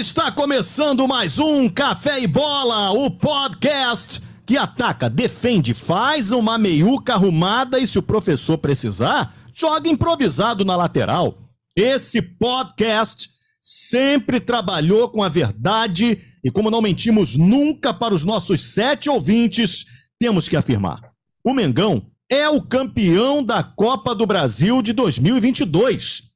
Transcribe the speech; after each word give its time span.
Está 0.00 0.32
começando 0.32 1.06
mais 1.06 1.38
um 1.38 1.68
Café 1.68 2.20
e 2.20 2.26
Bola, 2.26 2.90
o 2.90 3.10
podcast 3.10 4.22
que 4.46 4.56
ataca, 4.56 5.10
defende, 5.10 5.74
faz 5.74 6.30
uma 6.30 6.56
meiuca 6.56 7.12
arrumada 7.12 7.78
e 7.78 7.86
se 7.86 7.98
o 7.98 8.02
professor 8.02 8.56
precisar, 8.56 9.36
joga 9.52 9.90
improvisado 9.90 10.64
na 10.64 10.74
lateral. 10.74 11.36
Esse 11.76 12.22
podcast 12.22 13.28
sempre 13.60 14.40
trabalhou 14.40 15.10
com 15.10 15.22
a 15.22 15.28
verdade 15.28 16.18
e 16.42 16.50
como 16.50 16.70
não 16.70 16.80
mentimos 16.80 17.36
nunca 17.36 17.92
para 17.92 18.14
os 18.14 18.24
nossos 18.24 18.72
sete 18.72 19.10
ouvintes, 19.10 19.84
temos 20.18 20.48
que 20.48 20.56
afirmar. 20.56 21.12
O 21.44 21.52
Mengão 21.52 22.06
é 22.30 22.48
o 22.48 22.62
campeão 22.62 23.44
da 23.44 23.62
Copa 23.62 24.14
do 24.14 24.24
Brasil 24.24 24.80
de 24.80 24.94
2022. 24.94 26.29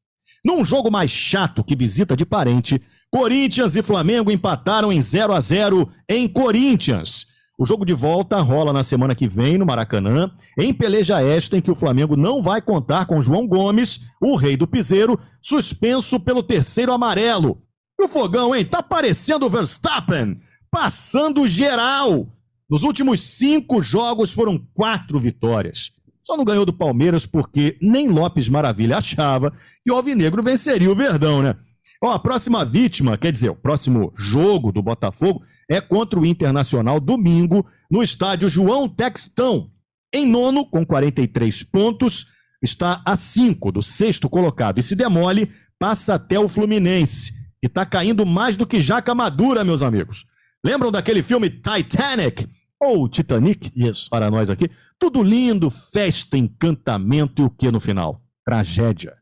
Num 0.45 0.63
jogo 0.63 0.91
mais 0.91 1.11
chato 1.11 1.65
que 1.65 1.75
visita 1.75 2.15
de 2.15 2.27
parente, 2.27 2.81
Corinthians 3.11 3.77
e 3.77 3.83
Flamengo 3.83 4.31
empataram 4.31 4.93
em 4.93 5.01
0 5.01 5.33
a 5.33 5.41
0 5.41 5.89
em 6.07 6.29
Corinthians. 6.29 7.27
O 7.57 7.65
jogo 7.65 7.87
de 7.87 7.95
volta 7.95 8.41
rola 8.43 8.73
na 8.73 8.83
semana 8.85 9.15
que 9.15 9.27
vem 9.29 9.57
no 9.57 9.65
Maracanã, 9.65 10.31
em 10.59 10.75
peleja 10.75 11.23
esta 11.23 11.57
em 11.57 11.63
que 11.63 11.71
o 11.71 11.75
Flamengo 11.75 12.17
não 12.17 12.43
vai 12.43 12.61
contar 12.61 13.07
com 13.07 13.23
João 13.23 13.47
Gomes, 13.47 14.01
o 14.21 14.37
rei 14.37 14.57
do 14.57 14.67
piseiro, 14.67 15.19
suspenso 15.41 16.21
pelo 16.21 16.43
terceiro 16.43 16.93
amarelo. 16.93 17.63
E 17.99 18.05
o 18.05 18.09
fogão, 18.09 18.55
hein? 18.55 18.65
Tá 18.67 18.83
parecendo 18.83 19.47
o 19.47 19.51
Verstappen, 19.51 20.37
passando 20.71 21.47
geral. 21.49 22.27
Nos 22.69 22.83
últimos 22.83 23.23
cinco 23.23 23.81
jogos 23.81 24.33
foram 24.33 24.59
quatro 24.75 25.19
vitórias. 25.19 25.94
Só 26.25 26.37
não 26.37 26.45
ganhou 26.45 26.65
do 26.65 26.73
Palmeiras 26.73 27.27
porque 27.27 27.77
nem 27.83 28.09
Lopes 28.09 28.49
Maravilha 28.49 28.97
achava 28.97 29.53
que 29.85 29.93
o 29.93 29.95
Alvinegro 29.95 30.43
venceria 30.43 30.91
o 30.91 30.97
Verdão, 30.97 31.43
né? 31.43 31.55
Ó, 32.03 32.11
a 32.11 32.19
próxima 32.19 32.65
vítima, 32.65 33.17
quer 33.17 33.31
dizer, 33.31 33.51
o 33.51 33.55
próximo 33.55 34.13
jogo 34.17 34.73
do 34.73 34.83
Botafogo 34.83 35.43
é 35.71 35.81
contra 35.81 36.19
o 36.19 36.27
Internacional 36.27 36.99
domingo 36.99 37.65
no 37.91 38.03
estádio 38.03 38.49
João 38.49 38.89
Textão. 38.89 39.71
Em 40.13 40.27
nono, 40.27 40.65
com 40.67 40.85
43 40.85 41.63
pontos, 41.65 42.27
está 42.63 43.03
a 43.05 43.17
5 43.17 43.73
do 43.73 43.83
sexto 43.83 44.29
colocado. 44.29 44.79
E 44.79 44.83
se 44.83 44.95
demole, 44.95 45.51
passa 45.79 46.15
até 46.15 46.39
o 46.39 46.49
Fluminense, 46.49 47.33
que 47.61 47.67
está 47.67 47.85
caindo 47.85 48.25
mais 48.25 48.57
do 48.57 48.67
que 48.67 48.81
jaca 48.81 49.15
madura, 49.15 49.65
meus 49.65 49.83
amigos. 49.83 50.25
Lembram 50.65 50.91
daquele 50.91 51.23
filme 51.23 51.51
Titanic? 51.51 52.49
Ou 52.85 53.09
Titanic? 53.09 53.73
Isso. 53.75 54.11
Para 54.11 54.31
nós 54.31 54.51
aqui. 54.51 54.71
Tudo 54.99 55.23
lindo, 55.23 55.71
festa, 55.71 56.37
encantamento 56.37 57.43
e 57.43 57.45
o 57.45 57.51
que 57.51 57.71
no 57.71 57.81
final? 57.81 58.21
Tragédia. 58.45 59.17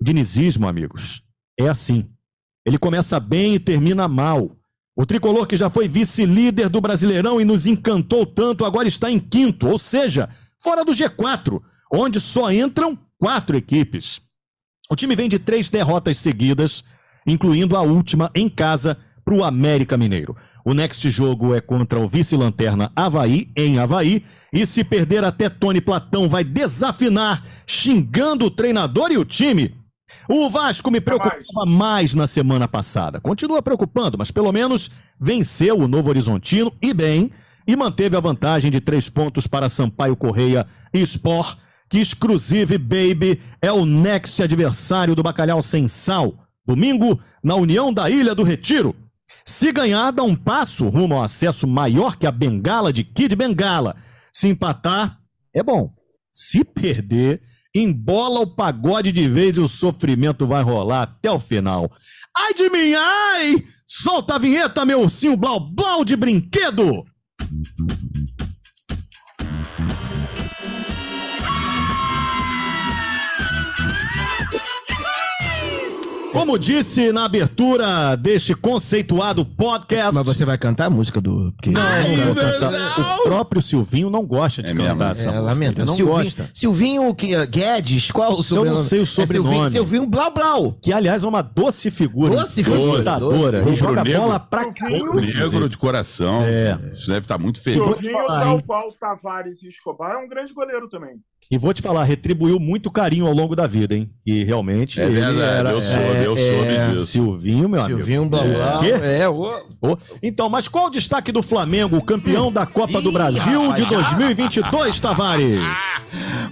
O 0.00 0.04
dinizismo, 0.04 0.68
amigos, 0.68 1.22
é 1.58 1.68
assim. 1.68 2.10
Ele 2.66 2.78
começa 2.78 3.18
bem 3.18 3.54
e 3.54 3.60
termina 3.60 4.06
mal. 4.06 4.50
O 4.94 5.06
tricolor 5.06 5.46
que 5.46 5.56
já 5.56 5.70
foi 5.70 5.88
vice-líder 5.88 6.68
do 6.68 6.80
Brasileirão 6.80 7.40
e 7.40 7.44
nos 7.44 7.66
encantou 7.66 8.26
tanto, 8.26 8.64
agora 8.64 8.88
está 8.88 9.10
em 9.10 9.18
quinto, 9.18 9.68
ou 9.68 9.78
seja, 9.78 10.28
fora 10.62 10.84
do 10.84 10.92
G4, 10.92 11.60
onde 11.92 12.18
só 12.20 12.50
entram 12.50 12.98
quatro 13.18 13.56
equipes. 13.56 14.20
O 14.90 14.96
time 14.96 15.14
vem 15.14 15.28
de 15.28 15.38
três 15.38 15.68
derrotas 15.68 16.16
seguidas, 16.18 16.82
incluindo 17.26 17.76
a 17.76 17.82
última 17.82 18.30
em 18.34 18.48
casa 18.48 18.96
para 19.24 19.34
o 19.34 19.44
América 19.44 19.96
Mineiro. 19.96 20.36
O 20.66 20.74
next 20.74 21.08
jogo 21.12 21.54
é 21.54 21.60
contra 21.60 22.00
o 22.00 22.08
vice-lanterna 22.08 22.90
Havaí, 22.96 23.52
em 23.56 23.78
Havaí, 23.78 24.24
e 24.52 24.66
se 24.66 24.82
perder 24.82 25.22
até 25.22 25.48
Tony 25.48 25.80
Platão 25.80 26.28
vai 26.28 26.42
desafinar, 26.42 27.40
xingando 27.64 28.46
o 28.46 28.50
treinador 28.50 29.12
e 29.12 29.16
o 29.16 29.24
time. 29.24 29.72
O 30.28 30.50
Vasco 30.50 30.90
me 30.90 31.00
preocupava 31.00 31.64
mais 31.64 32.16
na 32.16 32.26
semana 32.26 32.66
passada. 32.66 33.20
Continua 33.20 33.62
preocupando, 33.62 34.18
mas 34.18 34.32
pelo 34.32 34.50
menos 34.50 34.90
venceu 35.20 35.78
o 35.78 35.86
Novo 35.86 36.08
Horizontino 36.08 36.72
e 36.82 36.92
bem, 36.92 37.30
e 37.64 37.76
manteve 37.76 38.16
a 38.16 38.20
vantagem 38.20 38.68
de 38.68 38.80
três 38.80 39.08
pontos 39.08 39.46
para 39.46 39.68
Sampaio 39.68 40.16
Correia 40.16 40.66
e 40.92 41.00
Sport, 41.00 41.58
que 41.88 42.00
exclusive 42.00 42.76
Baby 42.76 43.40
é 43.62 43.70
o 43.70 43.86
next 43.86 44.42
adversário 44.42 45.14
do 45.14 45.22
Bacalhau 45.22 45.62
Sem 45.62 45.86
Sal. 45.86 46.34
Domingo, 46.66 47.20
na 47.40 47.54
União 47.54 47.94
da 47.94 48.10
Ilha 48.10 48.34
do 48.34 48.42
Retiro. 48.42 48.96
Se 49.48 49.70
ganhar, 49.72 50.10
dá 50.10 50.24
um 50.24 50.34
passo 50.34 50.88
rumo 50.88 51.14
ao 51.14 51.22
acesso 51.22 51.68
maior 51.68 52.16
que 52.16 52.26
a 52.26 52.32
bengala 52.32 52.92
de 52.92 53.04
Kid 53.04 53.36
Bengala. 53.36 53.96
Se 54.32 54.48
empatar, 54.48 55.20
é 55.54 55.62
bom. 55.62 55.94
Se 56.32 56.64
perder, 56.64 57.40
embola 57.74 58.40
o 58.40 58.46
pagode 58.46 59.12
de 59.12 59.28
vez 59.28 59.56
e 59.56 59.60
o 59.60 59.68
sofrimento 59.68 60.46
vai 60.46 60.62
rolar 60.62 61.02
até 61.02 61.30
o 61.30 61.38
final. 61.38 61.90
Ai 62.36 62.54
de 62.54 62.68
mim, 62.68 62.92
ai! 62.94 63.64
Solta 63.86 64.34
a 64.34 64.38
vinheta, 64.38 64.84
meu 64.84 65.00
ursinho 65.02 65.36
blau 65.36 65.60
blau 65.60 66.04
de 66.04 66.16
brinquedo! 66.16 67.04
Como 76.38 76.58
disse 76.58 77.12
na 77.12 77.24
abertura 77.24 78.14
deste 78.16 78.54
conceituado 78.54 79.44
podcast. 79.44 80.14
Mas 80.14 80.26
você 80.26 80.44
vai 80.44 80.58
cantar 80.58 80.86
a 80.86 80.90
música 80.90 81.20
do. 81.20 81.52
Porque... 81.52 81.70
Não, 81.70 81.80
não, 81.80 82.34
cantar. 82.34 82.70
cantar- 82.72 83.18
O 83.20 83.22
próprio 83.24 83.62
Silvinho 83.62 84.10
não 84.10 84.24
gosta 84.26 84.62
de 84.62 84.70
É 84.70 84.74
mesmo? 84.74 84.90
cantar 84.98 85.12
essa 85.12 85.30
É, 85.30 85.40
música. 85.40 85.84
não 85.84 85.94
Silvinho, 85.94 86.16
gosta. 86.16 86.50
Silvinho 86.52 87.14
que, 87.14 87.46
Guedes, 87.46 88.10
qual 88.10 88.32
o 88.32 88.42
sobrenome? 88.42 88.82
sei 88.84 89.00
o 89.00 89.02
É 89.02 89.06
sobrenome. 89.06 89.48
Silvinho, 89.54 89.70
Silvinho 89.72 90.06
Blau 90.06 90.32
Blau. 90.32 90.72
Que, 90.82 90.92
aliás, 90.92 91.24
é 91.24 91.28
uma 91.28 91.42
doce 91.42 91.90
figura. 91.90 92.36
Doce 92.36 92.62
figura, 92.62 93.02
doce. 93.18 93.36
E 93.70 93.74
joga 93.74 94.00
Rubro-negro. 94.00 94.20
bola 94.22 94.40
pra 94.40 94.62
Rubro 94.62 95.20
Negro 95.20 95.68
de 95.68 95.78
coração. 95.78 96.42
É. 96.42 96.78
Isso 96.96 97.08
deve 97.08 97.20
estar 97.20 97.38
muito 97.38 97.60
feliz. 97.62 97.82
Silvinho, 97.82 98.26
tal 98.26 98.56
hein? 98.56 98.64
qual 98.66 98.92
Tavares 98.92 99.62
e 99.62 99.68
Escobar, 99.68 100.12
é 100.12 100.16
um 100.18 100.28
grande 100.28 100.52
goleiro 100.52 100.88
também. 100.88 101.16
E 101.48 101.56
vou 101.56 101.72
te 101.72 101.80
falar, 101.80 102.02
retribuiu 102.02 102.58
muito 102.58 102.90
carinho 102.90 103.26
ao 103.26 103.32
longo 103.32 103.54
da 103.54 103.68
vida, 103.68 103.94
hein? 103.94 104.10
E 104.26 104.42
realmente. 104.42 105.00
É 105.00 105.04
ele 105.04 105.20
verdade, 105.20 105.40
era, 105.40 105.70
eu 105.70 105.80
soube, 105.80 106.02
é, 106.02 106.26
eu 106.26 106.36
é, 106.36 106.36
soube 106.36 106.92
disso. 106.92 107.06
Silvinho, 107.06 107.68
meu 107.68 107.80
amigo. 107.80 107.98
Silvinho 107.98 108.28
Blau 108.28 108.44
É. 108.44 108.54
Blau. 108.54 108.78
Quê? 108.80 108.90
É, 108.90 109.28
o... 109.28 109.64
Ô, 109.80 109.96
Então, 110.20 110.48
mas 110.48 110.66
qual 110.66 110.86
o 110.86 110.90
destaque 110.90 111.30
do 111.30 111.42
Flamengo, 111.42 112.02
campeão 112.02 112.50
da 112.50 112.66
Copa 112.66 113.00
do 113.00 113.12
Brasil 113.12 113.72
de 113.74 113.84
já. 113.84 113.88
2022, 113.90 114.98
Tavares? 114.98 115.62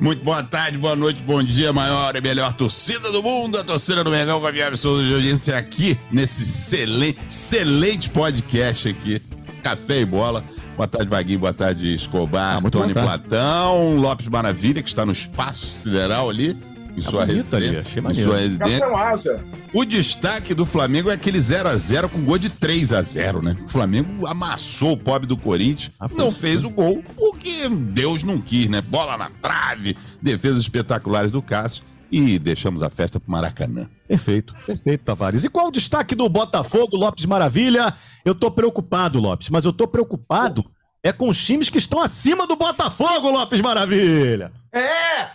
Muito 0.01 0.25
boa 0.25 0.43
tarde, 0.43 0.79
boa 0.79 0.95
noite, 0.95 1.23
bom 1.23 1.43
dia, 1.43 1.73
maior 1.73 2.15
e 2.15 2.21
melhor 2.21 2.53
torcida 2.53 3.11
do 3.11 3.23
mundo, 3.23 3.59
a 3.59 3.65
torcida 3.65 4.05
do 4.05 4.11
Mengão 4.11 4.41
com 4.41 4.47
a 4.47 4.53
minha 4.53 4.71
de 4.71 5.15
audiência 5.15 5.57
aqui, 5.57 5.99
nesse 6.11 6.43
excelente, 6.43 7.19
excelente 7.29 8.11
podcast 8.11 8.89
aqui, 8.89 9.23
Café 9.65 10.01
e 10.03 10.05
Bola. 10.05 10.45
Boa 10.77 10.87
tarde, 10.87 11.09
Vaguinho, 11.09 11.39
boa 11.39 11.55
tarde, 11.55 11.95
Escobar, 11.95 12.59
Ah, 12.65 12.71
Tony. 12.71 12.93
Platão, 12.93 13.97
Lopes 13.97 14.29
Maravilha, 14.29 14.83
que 14.83 14.89
está 14.91 15.07
no 15.07 15.13
espaço 15.13 15.67
sideral 15.83 16.29
ali, 16.29 16.55
em 16.97 17.01
Tá 17.01 17.11
sua 17.11 17.25
bonito 17.27 17.57
ali, 17.57 17.79
achei 17.79 18.03
maneiro. 18.03 18.29
sua 18.31 18.39
residência. 18.41 19.45
O 19.73 19.85
destaque 19.87 20.53
do 20.55 20.67
Flamengo 20.67 21.11
é 21.11 21.15
aquele 21.15 21.39
0x0 21.39 22.09
com 22.11 22.23
gol 22.25 22.39
de 22.39 22.51
3x0, 22.51 23.43
né? 23.43 23.57
O 23.65 23.69
Flamengo 23.71 24.27
amassou 24.27 24.93
o 24.93 24.97
pobre 24.99 25.27
do 25.27 25.37
Corinthians, 25.37 25.91
Ah, 25.99 26.09
não 26.15 26.31
fez 26.31 26.63
o 26.63 26.69
gol, 26.71 27.03
porque 27.17 27.69
Deus 27.71 28.23
não 28.23 28.39
quis, 28.41 28.69
né? 28.69 28.83
Bola 28.83 29.17
na 29.17 29.31
trave, 29.41 29.97
defesas 30.21 30.61
espetaculares 30.61 31.33
do 31.33 31.41
Cássio 31.41 31.83
e 32.13 32.39
deixamos 32.39 32.83
a 32.83 32.91
festa 32.91 33.19
pro 33.19 33.33
Maracanã. 33.33 33.89
Perfeito, 34.07 34.55
perfeito, 34.67 35.05
Tavares. 35.05 35.45
E 35.45 35.49
qual 35.49 35.69
o 35.69 35.73
destaque 35.73 36.15
do 36.15 36.29
Botafogo, 36.29 36.97
Lopes 36.97 37.25
Maravilha? 37.25 37.97
Eu 38.25 38.35
tô 38.35 38.51
preocupado, 38.51 39.19
Lopes, 39.19 39.49
mas 39.49 39.65
eu 39.65 39.73
tô 39.73 39.89
preocupado 39.89 40.65
é 41.05 41.13
com 41.13 41.29
os 41.29 41.37
times 41.37 41.69
que 41.69 41.77
estão 41.77 42.01
acima 42.01 42.47
do 42.47 42.57
Botafogo, 42.57 43.29
Lopes 43.29 43.61
Maravilha. 43.61 44.51
É! 44.73 45.31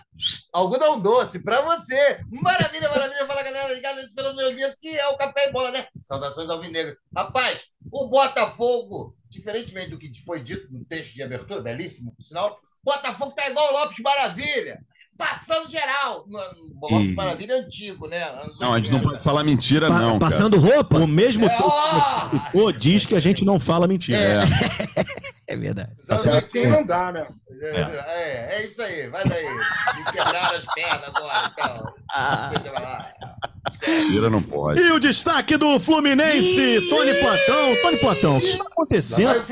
Algodão 0.52 1.00
doce 1.00 1.44
pra 1.44 1.62
você! 1.62 2.20
Maravilha, 2.28 2.88
maravilha! 2.88 3.24
Fala 3.24 3.42
galera, 3.44 3.72
ligada 3.72 4.02
pelo 4.16 4.34
meus 4.34 4.56
dias, 4.56 4.74
que 4.74 4.88
é 4.88 5.06
o 5.06 5.16
Café 5.16 5.48
e 5.48 5.52
Bola, 5.52 5.70
né? 5.70 5.86
Saudações 6.02 6.50
ao 6.50 6.60
Vinegro. 6.60 6.96
Rapaz, 7.16 7.66
o 7.90 8.08
Botafogo, 8.08 9.16
diferentemente 9.28 9.90
do 9.90 9.98
que 9.98 10.10
foi 10.24 10.42
dito 10.42 10.66
no 10.72 10.84
texto 10.84 11.14
de 11.14 11.22
abertura, 11.22 11.62
belíssimo, 11.62 12.12
por 12.16 12.22
sinal, 12.24 12.58
Botafogo 12.82 13.30
tá 13.30 13.48
igual 13.48 13.68
o 13.68 13.78
Lopes 13.78 14.00
Maravilha! 14.00 14.84
Passando 15.20 15.68
geral! 15.68 16.24
No, 16.26 16.40
Ih. 17.02 17.14
Maravilha 17.14 17.52
é 17.52 17.56
antigo, 17.58 18.08
né? 18.08 18.22
Anos 18.42 18.58
Não, 18.58 18.72
a 18.72 18.78
gente 18.78 18.88
não 18.90 18.96
80. 18.98 19.10
pode 19.12 19.22
falar 19.24 19.44
mentira, 19.44 19.88
Pa- 19.88 19.98
não, 20.00 20.18
cara. 20.18 20.30
passando 20.30 20.58
roupa? 20.58 20.96
O 20.98 21.06
mesmo 21.06 21.46
É, 21.46 21.58
ó! 21.60 22.28
o 22.54 22.72
diz 22.72 23.04
que 23.04 23.14
a 23.14 23.20
gente 23.20 23.44
não 23.44 23.60
fala 23.60 23.86
mentira. 23.86 24.16
É. 24.18 24.44
É 25.46 25.56
verdade. 25.60 25.90
Tá 26.06 26.14
assim 26.14 26.66
não 26.66 26.84
dá, 26.86 27.12
né? 27.12 27.26
É, 27.62 27.80
é, 27.80 28.48
é 28.56 28.64
isso 28.64 28.80
aí, 28.82 29.08
vai 29.08 29.22
daí. 29.28 29.44
Me 29.44 30.04
quebraram 30.10 30.56
as 30.56 30.64
pernas 30.74 31.08
agora, 31.14 31.52
então. 31.52 31.92
Lá. 32.72 33.10
Mentira 33.86 34.30
não 34.30 34.42
pode. 34.42 34.80
E 34.80 34.90
o 34.92 34.98
destaque 34.98 35.56
do 35.58 35.78
Fluminense, 35.78 36.60
Ih! 36.78 36.88
Tony 36.88 37.14
Platão. 37.20 37.76
Tony 37.82 37.96
Platão, 37.98 38.36
o 38.38 38.40
que 38.40 38.46
está 38.46 38.64
acontecendo? 38.64 39.44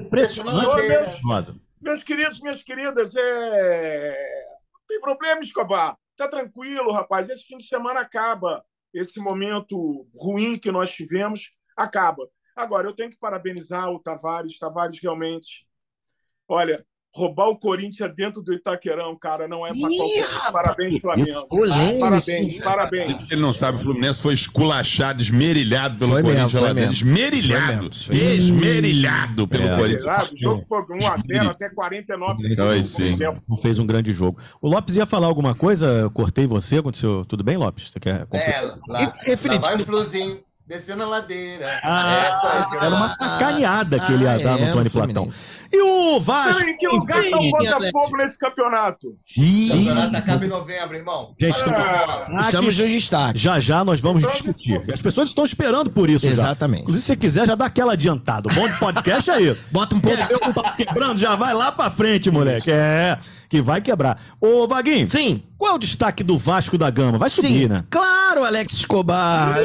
Impressionante. 0.00 1.22
Nossa. 1.22 1.54
Meus 1.80 2.02
queridos, 2.02 2.40
minhas 2.40 2.62
queridas, 2.62 3.10
é... 3.14 4.44
tem 4.86 5.00
problema, 5.00 5.40
Escobar. 5.40 5.96
Tá 6.16 6.28
tranquilo, 6.28 6.92
rapaz. 6.92 7.28
Esse 7.28 7.44
fim 7.44 7.58
de 7.58 7.66
semana 7.66 8.00
acaba 8.00 8.64
esse 8.92 9.18
momento 9.18 10.08
ruim 10.14 10.58
que 10.58 10.70
nós 10.70 10.92
tivemos. 10.92 11.52
acaba. 11.76 12.28
Agora, 12.54 12.86
eu 12.86 12.94
tenho 12.94 13.10
que 13.10 13.18
parabenizar 13.18 13.90
o 13.90 13.98
Tavares. 13.98 14.58
Tavares 14.58 15.00
realmente. 15.00 15.66
Olha, 16.46 16.86
roubar 17.14 17.48
o 17.48 17.56
Corinthians 17.56 18.12
dentro 18.16 18.42
do 18.42 18.52
Itaquerão, 18.52 19.16
cara, 19.16 19.46
não 19.46 19.64
é 19.64 19.68
para 19.70 19.88
Ih, 19.90 19.96
qualquer 19.96 20.20
um. 20.24 20.32
rapaz. 20.32 20.52
Parabéns, 20.52 21.00
Flamengo. 21.00 21.46
Polêmico. 21.46 22.00
Parabéns, 22.00 22.58
parabéns. 22.58 23.16
Ele 23.30 23.40
não 23.40 23.52
sabe, 23.52 23.78
o 23.78 23.80
Fluminense 23.80 24.20
foi 24.20 24.34
esculachado, 24.34 25.22
esmerilhado 25.22 25.96
pelo 25.96 26.10
Foi 26.12 26.22
mesmo, 26.22 26.36
Corinthians 26.36 26.52
foi 26.52 26.60
lá 26.60 26.72
dentro. 26.72 26.88
mesmo. 26.90 27.08
Esmerilhado. 27.10 27.90
Foi 27.94 28.16
mesmo. 28.16 28.54
Esmerilhado 28.56 29.46
pelo 29.48 29.64
É. 29.68 29.76
Corinthians. 29.76 30.32
O 30.32 30.36
jogo 30.36 30.64
foi 30.68 30.82
1x0 30.82 31.48
até 31.50 31.68
49 31.70 32.54
Foi, 32.56 32.78
do 32.80 32.84
sim. 32.84 32.94
segundo 32.96 33.18
tempo. 33.18 33.42
Não 33.48 33.56
fez 33.56 33.78
um 33.78 33.86
grande 33.86 34.12
jogo. 34.12 34.36
O 34.60 34.68
Lopes 34.68 34.96
ia 34.96 35.06
falar 35.06 35.28
alguma 35.28 35.54
coisa? 35.54 35.86
Eu 35.86 36.10
cortei 36.10 36.46
você. 36.46 36.78
Aconteceu 36.78 37.24
tudo 37.26 37.44
bem, 37.44 37.56
Lopes? 37.56 37.90
Você 37.90 38.00
quer 38.00 38.26
É, 38.32 38.60
lá, 38.60 38.78
lá 38.88 39.58
vai 39.60 39.76
o 39.80 39.86
Fluzinho 39.86 40.38
descendo 40.66 41.02
a 41.02 41.06
ladeira. 41.06 41.78
Ah, 41.82 42.60
é 42.60 42.68
que 42.70 42.74
eu 42.76 42.80
Era 42.82 42.94
uma 42.94 43.08
sacaneada 43.16 44.00
que 44.00 44.12
ele 44.12 44.24
ia 44.24 44.32
Ah, 44.34 44.38
dar 44.38 44.58
é, 44.60 44.66
no 44.66 44.72
Tony 44.72 44.90
Platão. 44.90 45.28
E 45.72 45.80
o 45.82 46.20
Vasco? 46.20 46.64
Em 46.64 46.76
que 46.76 46.86
lugar 46.86 47.22
tá 47.28 47.36
o 47.38 47.50
Botafogo 47.50 48.16
nesse 48.16 48.38
campeonato? 48.38 49.08
O 49.08 49.68
campeonato 49.76 50.16
acaba 50.16 50.44
em 50.44 50.48
novembro, 50.48 50.96
irmão. 50.96 51.34
Gente. 51.40 51.58
Ah, 51.68 52.42
Estamos 52.46 52.74
que- 52.76 52.82
nos 52.82 52.90
destaques. 52.92 53.40
Já 53.40 53.58
já 53.60 53.84
nós 53.84 54.00
vamos 54.00 54.22
discutir. 54.22 54.82
As 54.92 55.02
pessoas 55.02 55.28
estão 55.28 55.44
esperando 55.44 55.90
por 55.90 56.08
isso 56.08 56.26
já. 56.26 56.32
Exatamente. 56.32 56.82
Inclusive, 56.82 57.02
se 57.02 57.06
você 57.08 57.16
quiser, 57.16 57.46
já 57.46 57.54
dá 57.54 57.66
aquela 57.66 57.92
adiantada. 57.94 58.48
O 58.50 58.54
bom 58.54 58.68
de 58.68 58.78
podcast 58.78 59.30
é 59.30 59.40
isso. 59.42 59.60
Bota 59.70 59.96
um 59.96 60.00
pouco. 60.00 60.16
Quer 60.16 60.28
ver 60.28 60.36
o 60.36 60.76
quebrando? 60.76 61.18
Já 61.18 61.34
vai 61.34 61.52
lá 61.54 61.72
pra 61.72 61.90
frente, 61.90 62.30
moleque. 62.30 62.70
É, 62.70 63.18
que 63.54 63.62
vai 63.62 63.80
quebrar. 63.80 64.20
Ô, 64.40 64.66
Vaguinho, 64.66 65.08
Sim. 65.08 65.40
qual 65.56 65.72
é 65.72 65.74
o 65.76 65.78
destaque 65.78 66.24
do 66.24 66.36
Vasco 66.36 66.76
da 66.76 66.90
Gama? 66.90 67.18
Vai 67.18 67.30
subir, 67.30 67.62
Sim, 67.62 67.68
né? 67.68 67.84
claro, 67.88 68.44
Alex 68.44 68.72
Escobar, 68.72 69.56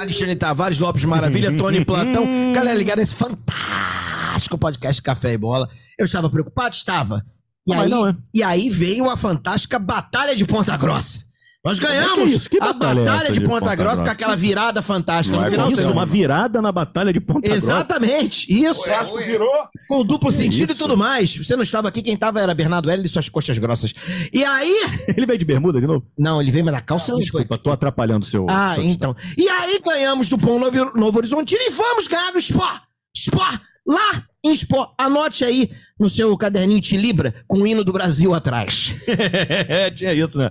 Alexandre 0.00 0.34
Tavares, 0.34 0.80
Lopes 0.80 1.04
Maravilha, 1.04 1.56
Tony 1.56 1.84
Platão. 1.84 2.24
Galera 2.52 2.76
ligada 2.76 3.00
nesse 3.00 3.14
fantástico 3.14 4.58
podcast 4.58 5.00
Café 5.00 5.34
e 5.34 5.38
Bola. 5.38 5.68
Eu 5.96 6.06
estava 6.06 6.28
preocupado? 6.28 6.74
Estava. 6.74 7.24
E, 7.64 7.70
mas 7.72 7.84
aí, 7.84 7.88
não, 7.88 8.08
é. 8.08 8.16
e 8.34 8.42
aí 8.42 8.68
veio 8.68 9.08
a 9.08 9.16
fantástica 9.16 9.78
Batalha 9.78 10.34
de 10.34 10.44
Ponta 10.44 10.76
Grossa. 10.76 11.20
Nós 11.66 11.80
ganhamos 11.80 12.14
Que 12.14 12.36
isso? 12.36 12.48
Que 12.48 12.58
a 12.62 12.72
batalha 12.72 13.00
é 13.00 13.04
Batalha 13.04 13.24
essa 13.24 13.32
de 13.32 13.40
de 13.40 13.44
Ponta, 13.44 13.60
Ponta 13.60 13.74
Grossa, 13.74 13.96
Grossa? 13.96 14.04
com 14.04 14.10
aquela 14.10 14.36
virada 14.36 14.80
fantástica 14.80 15.36
Não 15.36 15.42
no 15.42 15.48
é 15.48 15.50
final 15.50 15.72
Isso, 15.72 15.90
uma 15.90 16.06
virada 16.06 16.62
na 16.62 16.70
batalha 16.70 17.12
de 17.12 17.18
Ponta 17.18 17.40
Grossa. 17.40 17.56
Exatamente, 17.56 18.46
isso. 18.48 18.82
Ué, 18.82 19.24
virou. 19.26 19.50
Com 19.88 20.04
duplo 20.04 20.30
sentido 20.30 20.70
isso? 20.70 20.74
e 20.74 20.76
tudo 20.76 20.96
mais. 20.96 21.36
Você 21.36 21.56
não 21.56 21.64
estava 21.64 21.88
aqui, 21.88 22.02
quem 22.02 22.14
estava 22.14 22.40
era 22.40 22.54
Bernardo 22.54 22.88
L 22.88 23.02
e 23.04 23.08
suas 23.08 23.28
coxas 23.28 23.58
grossas. 23.58 23.92
E 24.32 24.44
aí. 24.44 24.86
Ele 25.16 25.26
veio 25.26 25.38
de 25.40 25.44
bermuda 25.44 25.80
de 25.80 25.88
novo? 25.88 26.06
Não, 26.16 26.40
ele 26.40 26.52
veio 26.52 26.64
na 26.66 26.80
calça. 26.80 27.10
foi. 27.10 27.20
Desculpa, 27.20 27.58
tô 27.58 27.72
atrapalhando 27.72 28.22
o 28.22 28.28
seu. 28.28 28.46
Ah, 28.48 28.74
seu 28.76 28.84
então. 28.84 29.16
E 29.36 29.48
aí 29.48 29.80
ganhamos 29.84 30.28
do 30.28 30.38
Pão 30.38 30.60
Novo, 30.60 30.92
Novo 30.94 31.18
Horizontino 31.18 31.62
e 31.62 31.70
vamos 31.70 32.06
ganhar 32.06 32.30
do 32.30 32.38
Sport. 32.38 32.82
Sport, 33.16 33.60
lá 33.84 34.24
em 34.44 34.52
Sport. 34.52 34.90
Anote 34.96 35.44
aí 35.44 35.68
no 35.98 36.08
seu 36.08 36.36
caderninho 36.36 36.80
de 36.80 36.96
Libra 36.96 37.34
com 37.48 37.58
o 37.58 37.66
hino 37.66 37.82
do 37.82 37.92
Brasil 37.92 38.34
atrás. 38.34 38.94
é, 39.08 39.90
tinha 39.90 40.12
isso, 40.12 40.38
né? 40.38 40.50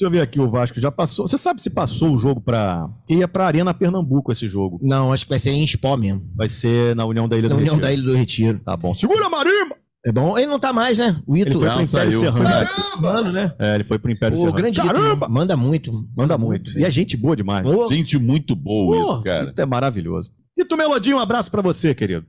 Deixa 0.00 0.06
eu 0.06 0.10
ver 0.10 0.22
aqui, 0.22 0.40
o 0.40 0.48
Vasco 0.48 0.80
já 0.80 0.90
passou. 0.90 1.28
Você 1.28 1.36
sabe 1.36 1.60
se 1.60 1.68
passou 1.68 2.14
o 2.14 2.18
jogo 2.18 2.40
pra. 2.40 2.88
Ia 3.10 3.28
pra 3.28 3.44
Arena 3.46 3.74
Pernambuco 3.74 4.32
esse 4.32 4.48
jogo. 4.48 4.80
Não, 4.82 5.12
acho 5.12 5.26
que 5.26 5.28
vai 5.28 5.38
ser 5.38 5.50
em 5.50 5.62
Sport 5.64 6.00
mesmo. 6.00 6.22
Vai 6.34 6.48
ser 6.48 6.96
na 6.96 7.04
União 7.04 7.28
da 7.28 7.36
Ilha 7.36 7.50
Na 7.50 7.54
do 7.54 7.60
União 7.60 7.74
Retiro. 7.74 7.86
da 7.86 7.92
Ilha 7.92 8.02
do 8.12 8.16
Retiro. 8.16 8.58
Tá 8.60 8.74
bom. 8.78 8.94
Segura 8.94 9.26
a 9.26 9.28
marimba! 9.28 9.76
É 10.06 10.10
bom. 10.10 10.38
Ele 10.38 10.46
não 10.46 10.58
tá 10.58 10.72
mais, 10.72 10.96
né? 10.96 11.20
O 11.26 11.36
Ele 11.36 11.50
Ito. 11.50 11.58
foi 11.58 11.68
Não, 11.68 11.74
pro 11.74 11.84
Império 11.84 12.12
saiu. 12.12 12.20
Serrano. 12.20 12.44
Caramba! 12.44 13.00
Mano, 13.12 13.32
né? 13.32 13.52
É, 13.58 13.74
ele 13.74 13.84
foi 13.84 13.98
pro 13.98 14.10
Império 14.10 14.34
O 14.34 14.40
Serrano. 14.40 14.56
grande 14.56 14.80
Ito 14.80 14.86
Caramba! 14.86 15.28
manda 15.28 15.54
muito. 15.54 15.92
Manda 16.16 16.38
muito. 16.38 16.78
E 16.78 16.84
é 16.86 16.90
gente 16.90 17.14
boa 17.18 17.36
demais. 17.36 17.66
Gente 17.90 18.18
muito 18.18 18.56
boa, 18.56 18.96
Pô, 18.96 19.12
isso, 19.16 19.22
cara. 19.24 19.50
Ito 19.50 19.60
é 19.60 19.66
maravilhoso. 19.66 20.30
E 20.56 20.64
tu, 20.64 20.78
Melodinho, 20.78 21.18
um 21.18 21.20
abraço 21.20 21.50
pra 21.50 21.60
você, 21.60 21.94
querido. 21.94 22.24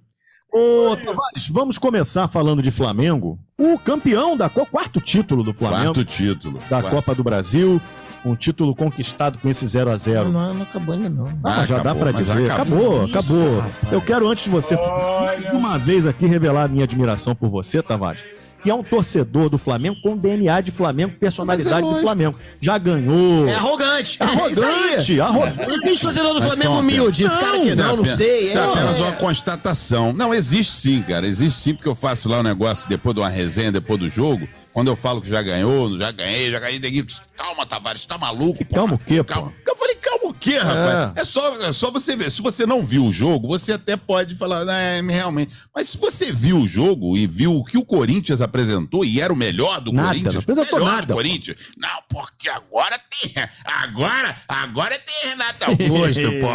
Ô, 0.54 0.96
Tavares, 0.98 1.50
vamos 1.50 1.78
começar 1.78 2.28
falando 2.28 2.62
de 2.62 2.72
Flamengo. 2.72 3.40
O 3.58 3.78
campeão 3.80 4.36
da 4.36 4.50
Copa, 4.50 4.70
quarto 4.72 5.00
título 5.00 5.44
do 5.44 5.54
Flamengo, 5.54 5.94
Quarto 5.94 6.04
título. 6.06 6.60
da 6.70 6.82
Quarto. 6.82 6.90
Copa 6.90 7.16
do 7.16 7.24
Brasil. 7.24 7.82
Um 8.24 8.36
título 8.36 8.76
conquistado 8.76 9.40
com 9.40 9.50
esse 9.50 9.66
0 9.66 9.90
a 9.90 9.98
0 9.98 10.30
Não, 10.32 10.54
não 10.54 10.62
acabou 10.62 10.94
ainda 10.94 11.10
não. 11.10 11.28
Ah, 11.44 11.62
Ah, 11.62 11.66
já 11.66 11.76
dá 11.78 11.92
acabou, 11.92 12.04
pra 12.04 12.12
mas 12.14 12.28
dizer. 12.28 12.52
acabou. 12.52 12.78
Acabou, 13.06 13.06
Isso, 13.08 13.18
acabou. 13.18 13.64
Eu 13.94 14.02
quero, 14.02 14.28
antes 14.30 14.44
de 14.44 14.50
você, 14.52 14.76
mais 14.76 15.46
Olha. 15.46 15.54
uma 15.58 15.78
vez 15.80 16.06
aqui, 16.06 16.28
revelar 16.28 16.66
a 16.66 16.68
minha 16.68 16.84
admiração 16.84 17.34
por 17.34 17.50
você, 17.50 17.82
Tavares. 17.82 18.24
Que 18.62 18.70
é 18.70 18.74
um 18.74 18.84
torcedor 18.84 19.50
do 19.50 19.58
Flamengo 19.58 19.98
com 20.02 20.16
DNA 20.16 20.62
de 20.62 20.72
Flamengo, 20.72 21.14
personalidade 21.20 21.82
do 21.82 21.88
lógico. 21.88 22.02
Flamengo. 22.02 22.40
Já 22.60 22.78
ganhou. 22.78 23.48
É 23.48 23.56
arrogante. 23.56 24.18
É 24.22 24.26
aí. 24.26 24.32
Arrogante, 24.32 25.22
arrogante. 25.22 25.68
Não 25.68 25.76
existe 25.76 26.02
torcedor 26.06 26.34
do 26.34 26.40
Mas 26.42 26.54
Flamengo 26.54 26.80
humilde. 26.80 27.24
Esse 27.24 27.38
cara 27.38 27.58
é 27.58 27.76
não, 27.76 27.98
não 27.98 28.06
sei. 28.06 28.46
Isso 28.46 28.58
é 28.58 28.62
é- 28.62 28.66
apenas 28.66 29.00
uma 29.00 29.12
constatação. 29.14 30.14
Não, 30.14 30.34
existe 30.34 30.74
sim, 30.74 31.02
cara. 31.02 31.28
Existe 31.28 31.60
sim, 31.60 31.74
porque 31.74 31.90
eu 31.90 31.96
faço 31.96 32.30
lá 32.30 32.40
um 32.40 32.44
negócio 32.44 32.88
depois 32.88 33.16
de 33.16 33.22
uma 33.22 33.30
resenha, 33.30 33.72
depois 33.72 34.00
do 34.00 34.10
jogo. 34.10 34.48
Quando 34.74 34.88
eu 34.88 34.96
falo 34.96 35.22
que 35.22 35.28
já 35.30 35.42
ganhou, 35.42 35.98
já 35.98 36.12
ganhei, 36.12 36.50
já 36.50 36.60
ganhei, 36.60 36.80
ninguém 36.80 37.04
diz, 37.04 37.22
calma, 37.36 37.66
Tavares, 37.66 38.06
tá 38.06 38.18
maluco? 38.18 38.64
pô? 38.64 38.76
Calma 38.76 38.94
o 38.96 39.00
quê, 39.00 39.18
pô? 39.18 39.26
Calma. 39.34 39.54
Eu 39.68 39.76
falei, 39.76 39.96
calma 39.96 40.30
o 40.30 40.34
quê, 40.34 40.58
rapaz? 40.58 41.18
É. 41.18 41.24
só, 41.26 41.64
é 41.66 41.74
só 41.74 41.92
você 41.92 42.16
ver. 42.16 42.32
Se 42.32 42.42
você 42.42 42.66
não 42.66 42.82
viu 42.86 43.06
o 43.06 43.12
jogo, 43.12 43.48
você 43.50 43.74
até 43.74 43.98
pode 43.98 44.36
falar, 44.36 44.66
é, 44.72 45.02
realmente. 45.02 45.52
Mas 45.76 45.90
se 45.90 45.98
você 45.98 46.32
viu 46.32 46.60
o 46.60 46.68
jogo 46.68 47.18
e 47.18 47.28
viu 47.28 47.54
o 47.56 47.66
que 47.66 47.78
o 47.78 47.84
Corinthians 47.86 48.40
apresentou 48.40 49.04
e 49.04 49.20
era 49.20 49.34
o 49.34 49.36
melhor 49.36 49.82
do 49.82 49.92
Nada, 49.92 50.08
Corinthians, 50.10 50.34
não 50.36 50.42
apresentou 50.42 50.80
melhor 50.80 50.92
nada, 50.96 51.08
do 51.08 51.14
Corinthians. 51.16 51.58
Não, 51.78 51.90
porque 52.08 52.48
agora 52.50 52.98
tem. 53.10 53.34
Agora, 53.66 54.38
agora 54.48 54.98
tem 55.00 55.32
Renato 55.32 55.66
Augusto, 55.66 56.22
pô. 56.40 56.48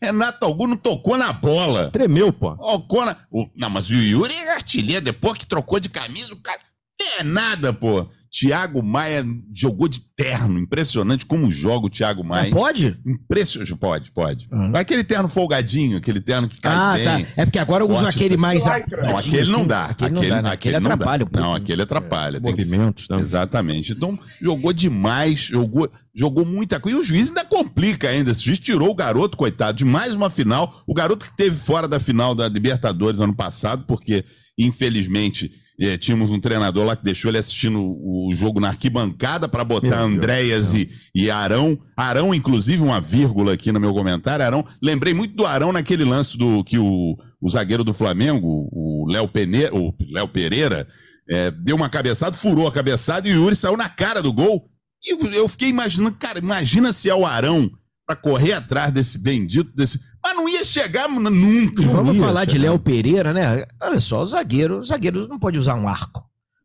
Renato 0.00 0.44
Augusto 0.44 0.68
não 0.68 0.76
tocou 0.76 1.16
na 1.18 1.32
bola. 1.32 1.90
Tremeu, 1.90 2.32
pô. 2.32 2.54
Conan. 2.86 3.16
o- 3.32 3.48
não, 3.56 3.68
mas 3.70 3.88
o 3.90 3.94
Yuri 3.94 4.32
é 4.34 4.54
artilheiro. 4.54 5.04
Depois 5.04 5.36
que 5.38 5.46
trocou 5.46 5.80
de 5.80 5.88
camisa, 5.88 6.32
o 6.32 6.36
cara. 6.36 6.60
Não 7.00 7.20
é 7.20 7.22
nada, 7.24 7.72
pô. 7.72 8.08
Thiago 8.36 8.82
Maia 8.82 9.24
jogou 9.54 9.86
de 9.86 10.00
terno. 10.16 10.58
Impressionante 10.58 11.24
como 11.24 11.48
joga 11.52 11.86
o 11.86 11.88
Thiago 11.88 12.24
Maia. 12.24 12.42
Mas 12.44 12.52
pode? 12.52 12.98
Impressionante. 13.06 13.76
Pode, 13.76 14.10
pode. 14.10 14.48
Uhum. 14.50 14.72
Aquele 14.74 15.04
terno 15.04 15.28
folgadinho, 15.28 15.98
aquele 15.98 16.20
terno 16.20 16.48
que 16.48 16.60
cai 16.60 16.74
Ah, 16.74 16.92
bem. 16.94 17.24
tá. 17.24 17.30
É 17.36 17.44
porque 17.44 17.60
agora 17.60 17.84
eu 17.84 17.88
uso 17.88 17.98
Ótimo. 18.04 18.08
aquele 18.08 18.36
mais. 18.36 18.64
Não, 18.64 19.16
aquele 19.16 19.52
não 19.52 19.64
dá. 19.64 19.84
Aquele 19.84 20.10
não 20.10 20.28
dá, 20.28 20.42
né? 20.42 20.50
Aquele 20.50 20.80
não 20.80 20.88
dá. 20.88 20.94
atrapalha. 20.94 21.26
Não, 21.32 21.54
aquele 21.54 21.82
atrapalha. 21.82 22.40
Que- 22.40 22.46
Movimentos, 22.50 23.08
né? 23.08 23.20
Exatamente. 23.20 23.92
Então, 23.92 24.18
jogou 24.42 24.72
demais, 24.72 25.38
jogou, 25.38 25.88
jogou 26.12 26.44
muita 26.44 26.80
coisa. 26.80 26.98
E 26.98 27.00
o 27.00 27.04
juiz 27.04 27.28
ainda 27.28 27.44
complica 27.44 28.08
ainda. 28.08 28.32
Esse 28.32 28.42
juiz 28.42 28.58
tirou 28.58 28.90
o 28.90 28.94
garoto, 28.96 29.36
coitado, 29.36 29.78
de 29.78 29.84
mais 29.84 30.12
uma 30.12 30.28
final. 30.28 30.82
O 30.88 30.92
garoto 30.94 31.24
que 31.26 31.36
teve 31.36 31.54
fora 31.56 31.86
da 31.86 32.00
final 32.00 32.34
da 32.34 32.48
Libertadores 32.48 33.20
ano 33.20 33.34
passado, 33.34 33.84
porque, 33.86 34.24
infelizmente, 34.58 35.52
eh, 35.80 35.96
tínhamos 35.96 36.30
um 36.30 36.38
treinador 36.38 36.84
lá 36.84 36.94
que 36.94 37.04
deixou 37.04 37.30
ele 37.30 37.38
assistindo 37.38 37.80
o 37.80 38.30
jogo 38.34 38.60
na 38.60 38.68
arquibancada 38.68 39.48
para 39.48 39.64
botar 39.64 40.06
Meu 40.06 40.16
Andréas 40.16 40.72
e, 40.74 40.88
e 41.14 41.30
Arão. 41.30 41.78
Arão, 41.96 42.34
inclusive, 42.34 42.82
uma 42.82 43.00
vírgula 43.00 43.54
aqui 43.54 43.72
no 43.72 43.80
meu 43.80 43.92
comentário. 43.92 44.44
Arão, 44.44 44.64
lembrei 44.82 45.12
muito 45.12 45.34
do 45.34 45.46
Arão 45.46 45.72
naquele 45.72 46.04
lance 46.04 46.38
do 46.38 46.62
que 46.62 46.78
o, 46.78 47.18
o 47.40 47.50
zagueiro 47.50 47.82
do 47.82 47.92
Flamengo, 47.92 48.68
o 48.72 49.06
Léo 49.10 49.28
Peneira, 49.28 49.74
o 49.74 49.94
Léo 50.10 50.28
Pereira, 50.28 50.86
é, 51.28 51.50
deu 51.50 51.76
uma 51.76 51.88
cabeçada, 51.88 52.36
furou 52.36 52.66
a 52.68 52.72
cabeçada 52.72 53.28
e 53.28 53.32
o 53.32 53.42
Yuri 53.42 53.56
saiu 53.56 53.76
na 53.76 53.88
cara 53.88 54.22
do 54.22 54.32
gol. 54.32 54.68
E 55.04 55.36
eu 55.36 55.48
fiquei 55.48 55.68
imaginando, 55.68 56.16
cara, 56.16 56.38
imagina 56.38 56.92
se 56.92 57.10
é 57.10 57.14
o 57.14 57.26
Arão 57.26 57.70
pra 58.06 58.14
correr 58.16 58.52
atrás 58.52 58.92
desse 58.92 59.18
bendito, 59.18 59.74
desse. 59.74 60.00
Mas 60.22 60.36
não 60.36 60.48
ia 60.48 60.64
chegar 60.64 61.08
nunca. 61.08 61.82
E 61.82 61.86
vamos 61.86 62.16
falar 62.18 62.44
de 62.44 62.52
chegar. 62.52 62.64
Léo 62.64 62.78
Pereira, 62.78 63.32
né? 63.32 63.64
Olha 63.82 64.00
só, 64.00 64.22
o 64.22 64.26
zagueiro, 64.26 64.78
o 64.78 64.82
zagueiro 64.82 65.26
não 65.28 65.38
pode 65.38 65.58
usar 65.58 65.74
um 65.74 65.88
arco. 65.88 66.22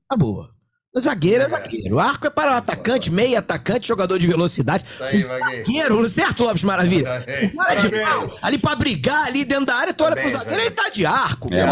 Tá 0.09 0.15
boa. 0.15 0.51
O 0.99 1.01
zagueiro 1.01 1.43
é 1.43 1.49
zagueiro. 1.49 1.95
O 1.95 1.99
arco 1.99 2.27
é 2.27 2.29
para 2.29 2.51
o 2.51 2.55
atacante, 2.55 3.09
meio 3.09 3.37
atacante, 3.37 3.87
jogador 3.87 4.19
de 4.19 4.27
velocidade. 4.27 4.83
Tá 4.97 5.05
aí. 5.05 5.21
Zagueiro, 5.23 6.09
certo, 6.09 6.43
Lopes 6.43 6.63
Maravilha? 6.63 7.05
Tá 7.55 7.75
de 7.75 7.89
pau. 7.89 8.37
Ali 8.41 8.57
pra 8.57 8.75
brigar, 8.75 9.25
ali 9.27 9.45
dentro 9.45 9.65
da 9.65 9.75
área, 9.75 9.93
tu 9.93 10.03
olha 10.03 10.15
Tá 10.15 10.21
pro 10.21 10.31
zagueiro, 10.31 10.61
ele 10.61 10.71
tá 10.71 10.89
de 10.89 11.05
arco. 11.05 11.47
É, 11.53 11.65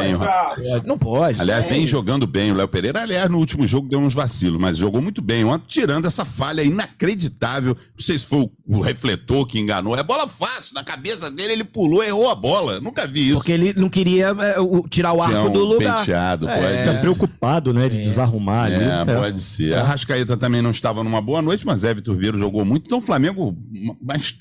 bem, 0.00 0.14
o 0.14 0.18
rapaz. 0.18 0.60
Exato. 0.60 0.86
Não 0.88 0.96
pode. 0.98 1.40
Aliás, 1.40 1.66
vem 1.66 1.86
jogando 1.86 2.26
bem 2.26 2.52
o 2.52 2.54
Léo 2.54 2.68
Pereira. 2.68 3.02
Aliás, 3.02 3.28
no 3.28 3.38
último 3.38 3.66
jogo 3.66 3.88
deu 3.88 3.98
uns 3.98 4.14
vacilos, 4.14 4.60
mas 4.60 4.76
jogou 4.76 5.02
muito 5.02 5.20
bem. 5.20 5.44
Ontem, 5.44 5.64
tirando 5.66 6.06
essa 6.06 6.24
falha 6.24 6.62
inacreditável. 6.62 7.74
Não 7.96 8.04
sei 8.04 8.18
se 8.18 8.26
foi 8.26 8.48
o, 8.68 8.80
refletor 8.80 9.46
que 9.46 9.58
enganou. 9.58 9.96
É 9.96 10.02
bola 10.02 10.28
fácil. 10.28 10.74
Na 10.74 10.84
cabeça 10.84 11.30
dele, 11.30 11.52
ele 11.54 11.64
pulou, 11.64 12.02
errou 12.04 12.30
a 12.30 12.34
bola. 12.34 12.80
Nunca 12.80 13.06
vi 13.06 13.26
isso. 13.28 13.34
Porque 13.36 13.52
ele 13.52 13.72
não 13.76 13.88
queria 13.88 14.26
é, 14.28 14.60
o- 14.60 14.86
tirar 14.88 15.12
o 15.12 15.24
Tinha 15.24 15.38
arco 15.38 15.48
um 15.48 15.52
do 15.52 15.64
lugar. 15.64 15.98
penteado, 15.98 16.48
É. 16.48 16.54
pode 16.60 16.78
Fica 16.78 17.00
preocupado, 17.00 17.72
né? 17.74 17.88
De 17.88 17.98
desarrumar 17.98 18.67
ali. 18.74 18.84
É, 18.84 19.12
É. 19.12 19.16
pode 19.20 19.40
ser. 19.40 19.74
A 19.74 19.82
Rascaeta 19.82 20.36
também 20.36 20.62
não 20.62 20.70
estava 20.70 21.02
numa 21.04 21.20
boa 21.20 21.42
noite, 21.42 21.66
mas 21.66 21.80
Zé 21.80 21.92
Vitor 21.94 22.16
Vieira 22.16 22.38
jogou 22.38 22.64
muito. 22.64 22.86
Então 22.86 22.98
o 22.98 23.02
Flamengo 23.02 23.56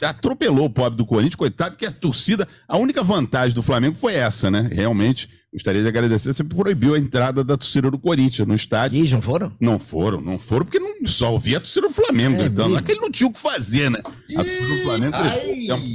atropelou 0.02 0.66
o 0.66 0.70
pobre 0.70 0.98
do 0.98 1.06
Corinthians. 1.06 1.36
Coitado 1.36 1.76
que 1.76 1.86
a 1.86 1.92
torcida... 1.92 2.48
A 2.68 2.78
única 2.78 3.04
vantagem 3.04 3.56
do 3.56 3.64
Flamengo 3.64 3.96
foi 3.96 4.14
essa, 4.16 4.50
né? 4.52 4.70
Realmente 4.72 5.30
gostaria 5.54 5.82
de 5.82 5.88
agradecer, 5.88 6.34
você 6.34 6.44
proibiu 6.44 6.94
a 6.94 7.00
entrada 7.00 7.44
da 7.44 7.58
torcida 7.58 7.89
do 7.89 7.98
Corinthians 7.98 8.48
no 8.48 8.54
estádio. 8.54 9.04
Ih, 9.04 9.10
não 9.12 9.22
foram? 9.22 9.51
Não 9.60 9.80
foram, 9.80 10.22
não 10.22 10.38
foram, 10.38 10.66
porque 10.66 10.77
não, 10.80 10.94
só 11.06 11.32
ouvia 11.32 11.58
a 11.58 11.60
torcida 11.62 11.88
do 11.88 11.94
Flamengo 11.94 12.36
É 12.36 12.39
gritando. 12.39 12.63
mesmo? 12.70 12.77
Aquele 12.77 13.00
não 13.00 13.10
tinha 13.10 13.27
o 13.27 13.34
que 13.34 13.39
fazer, 13.39 13.89
né? 13.89 14.00
A 14.04 14.44
torcida 14.44 14.68
do 14.68 14.82
Flamengo 14.84 15.18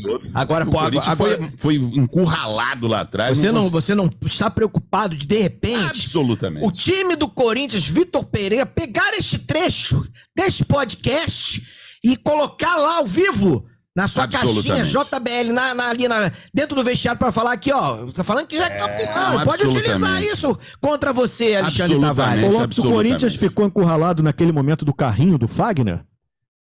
todo. 0.02 0.30
Agora, 0.34 0.64
O 0.66 0.70
pô, 0.70 0.78
Corinthians 0.78 1.08
agora, 1.08 1.36
foi, 1.36 1.50
foi 1.56 1.74
encurralado 1.76 2.86
lá 2.88 3.00
atrás. 3.00 3.38
você, 3.38 3.52
não, 3.52 3.62
cons- 3.64 3.72
você 3.72 3.94
não 3.94 4.10
está 4.26 4.50
preocupado 4.50 5.14
de, 5.16 5.26
de 5.26 5.38
repente, 5.40 5.84
Absolutamente. 6.02 6.66
o 6.66 6.70
time 6.72 7.14
do 7.16 7.28
Corinthians, 7.28 7.86
Vitor 7.86 8.24
Pereira, 8.24 8.66
pegar 8.66 9.12
este 9.14 9.38
trecho 9.38 10.04
desse 10.34 10.64
podcast 10.64 11.62
e 12.02 12.16
colocar 12.16 12.74
lá 12.76 12.96
ao 12.98 13.06
vivo 13.06 13.64
na 13.94 14.08
sua 14.08 14.26
caixinha. 14.26 14.82
JBL 14.84 15.52
na, 15.52 15.74
na- 15.74 15.88
ali 15.90 16.08
na- 16.08 16.32
dentro 16.52 16.74
do 16.74 16.82
vestiário 16.82 17.18
para 17.18 17.30
falar 17.32 17.52
aqui, 17.52 17.70
ó. 17.72 18.06
Tá 18.12 18.24
falando 18.24 18.46
que 18.46 18.56
já 18.56 18.66
é 18.66 18.78
campeão. 18.78 19.44
Pode 19.44 19.64
utilizar 19.66 20.22
isso 20.22 20.58
contra 20.80 21.12
você, 21.12 21.56
Alexandre. 21.56 22.00
Tavares. 22.00 22.42
Lopes, 22.42 22.56
o 22.58 22.62
absolutamente. 22.62 22.96
Corinthians 23.08 23.34
ficou 23.36 23.66
encurralado 23.66 24.22
naquele 24.22 24.52
momento 24.52 24.84
do 24.84 24.94
carrinho 24.94 25.36
do 25.36 25.46
Fagner? 25.46 26.00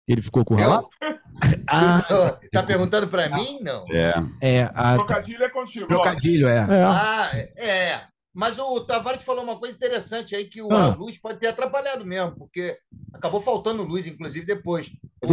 Ele 0.08 0.22
ficou 0.22 0.42
encurralado? 0.42 0.88
Ah, 1.68 2.36
Tá 2.52 2.64
perguntando 2.64 3.08
pra 3.08 3.30
mim? 3.30 3.60
Não. 3.62 3.86
É. 3.92 4.14
é. 4.42 4.72
A, 4.76 4.96
Trocadilho 4.98 5.44
é 5.44 5.50
contigo. 5.50 5.88
trocadilho, 5.88 6.48
é. 6.48 6.58
É. 6.70 6.84
Ah, 6.84 7.30
é. 7.56 8.00
Mas 8.34 8.58
o 8.58 8.80
Tavares 8.82 9.24
falou 9.26 9.44
uma 9.44 9.58
coisa 9.60 9.76
interessante 9.76 10.36
aí, 10.36 10.46
que 10.46 10.62
o, 10.62 10.72
Ah. 10.72 10.86
a 10.86 10.96
luz 10.96 11.18
pode 11.18 11.40
ter 11.40 11.48
atrapalhado 11.48 12.06
mesmo, 12.06 12.32
porque 12.38 12.78
acabou 13.14 13.42
faltando 13.42 13.84
luz, 13.84 14.08
inclusive, 14.08 14.46
depois. 14.46 14.90
É. 15.24 15.28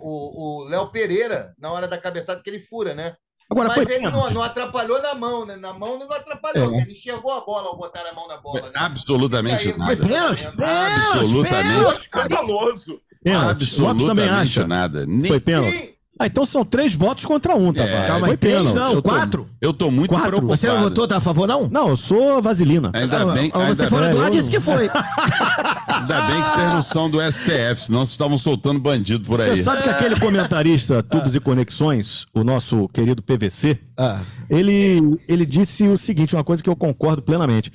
O- 0.00 0.64
Léo 0.68 0.88
Pereira, 0.90 1.54
na 1.58 1.70
hora 1.72 1.88
da 1.88 1.98
cabeçada 1.98 2.40
que 2.42 2.48
ele 2.48 2.60
fura, 2.60 2.94
né? 2.94 3.14
Agora 3.50 3.68
Mas 3.68 3.74
foi 3.84 3.84
ele 3.94 4.04
pênalti. 4.04 4.14
não, 4.26 4.30
não 4.34 4.42
atrapalhou 4.42 5.00
na 5.00 5.14
mão, 5.14 5.46
né? 5.46 5.54
Na 5.56 5.72
mão 5.72 5.98
não 5.98 6.10
atrapalhou, 6.10 6.64
É. 6.64 6.68
porque 6.68 6.82
ele 6.82 6.92
enxergou 6.92 7.30
a 7.32 7.40
bola 7.42 7.68
ao 7.68 7.76
botar 7.76 8.00
a 8.04 8.12
mão 8.12 8.26
na 8.26 8.36
bola, 8.38 8.62
né? 8.62 8.72
Absolutamente 8.74 9.68
aí, 9.68 9.76
nada. 9.78 9.96
foi 9.96 10.06
Pênalti? 10.08 10.46
Absolutamente. 10.46 12.08
Pênalti. 12.10 12.50
Lopes 12.50 12.84
também 12.84 13.34
Absolutamente 13.34 14.30
acha. 14.30 14.66
nada. 14.66 15.06
Nem- 15.06 15.24
Foi 15.24 15.40
pênalti. 15.40 15.95
Ah, 16.18 16.26
então 16.26 16.46
são 16.46 16.64
três 16.64 16.94
votos 16.94 17.26
contra 17.26 17.54
um, 17.54 17.72
Tavares. 17.74 18.04
É, 18.04 18.06
Calma 18.06 18.26
aí, 18.28 18.36
três 18.38 18.56
pênalti. 18.56 18.74
não, 18.76 18.88
Eu 18.94 19.02
tô- 19.02 19.08
quatro. 19.10 19.50
Eu 19.60 19.72
tô 19.74 19.90
muito 19.90 20.10
Quatro. 20.10 20.28
preocupado. 20.28 20.56
Você 20.58 20.66
não 20.66 20.80
votou, 20.80 21.06
tá 21.06 21.18
a 21.18 21.20
favor, 21.20 21.46
não? 21.46 21.68
Não, 21.68 21.88
eu 21.90 21.96
sou 21.96 22.40
vaselina. 22.40 22.90
Ainda 22.94 23.18
Não, 23.18 23.34
bem, 23.34 23.50
você 23.50 23.58
ainda, 23.58 23.88
foi 23.88 24.00
bem, 24.00 24.14
do 24.14 24.30
disse 24.30 24.48
que 24.48 24.58
foi. 24.60 24.88
ainda 25.86 26.20
bem 26.22 26.42
que 26.42 26.48
vocês 26.50 26.72
não 26.72 26.82
são 26.82 27.10
do 27.10 27.20
STF, 27.20 27.76
senão 27.86 27.98
vocês 28.00 28.10
estavam 28.12 28.38
soltando 28.38 28.80
bandido 28.80 29.24
por 29.26 29.40
aí. 29.40 29.56
Você 29.56 29.62
sabe 29.62 29.82
que 29.82 29.88
aquele 29.90 30.18
comentarista 30.18 31.02
Tubos 31.04 31.34
e 31.34 31.40
Conexões, 31.40 32.24
o 32.34 32.42
nosso 32.42 32.88
querido 32.88 33.22
PVC, 33.22 33.78
Ah. 33.98 34.20
ele, 34.48 35.00
ele 35.28 35.44
disse 35.44 35.86
o 35.86 35.98
seguinte, 35.98 36.34
uma 36.34 36.44
coisa 36.44 36.62
que 36.62 36.70
eu 36.70 36.76
concordo 36.76 37.22
plenamente. 37.22 37.70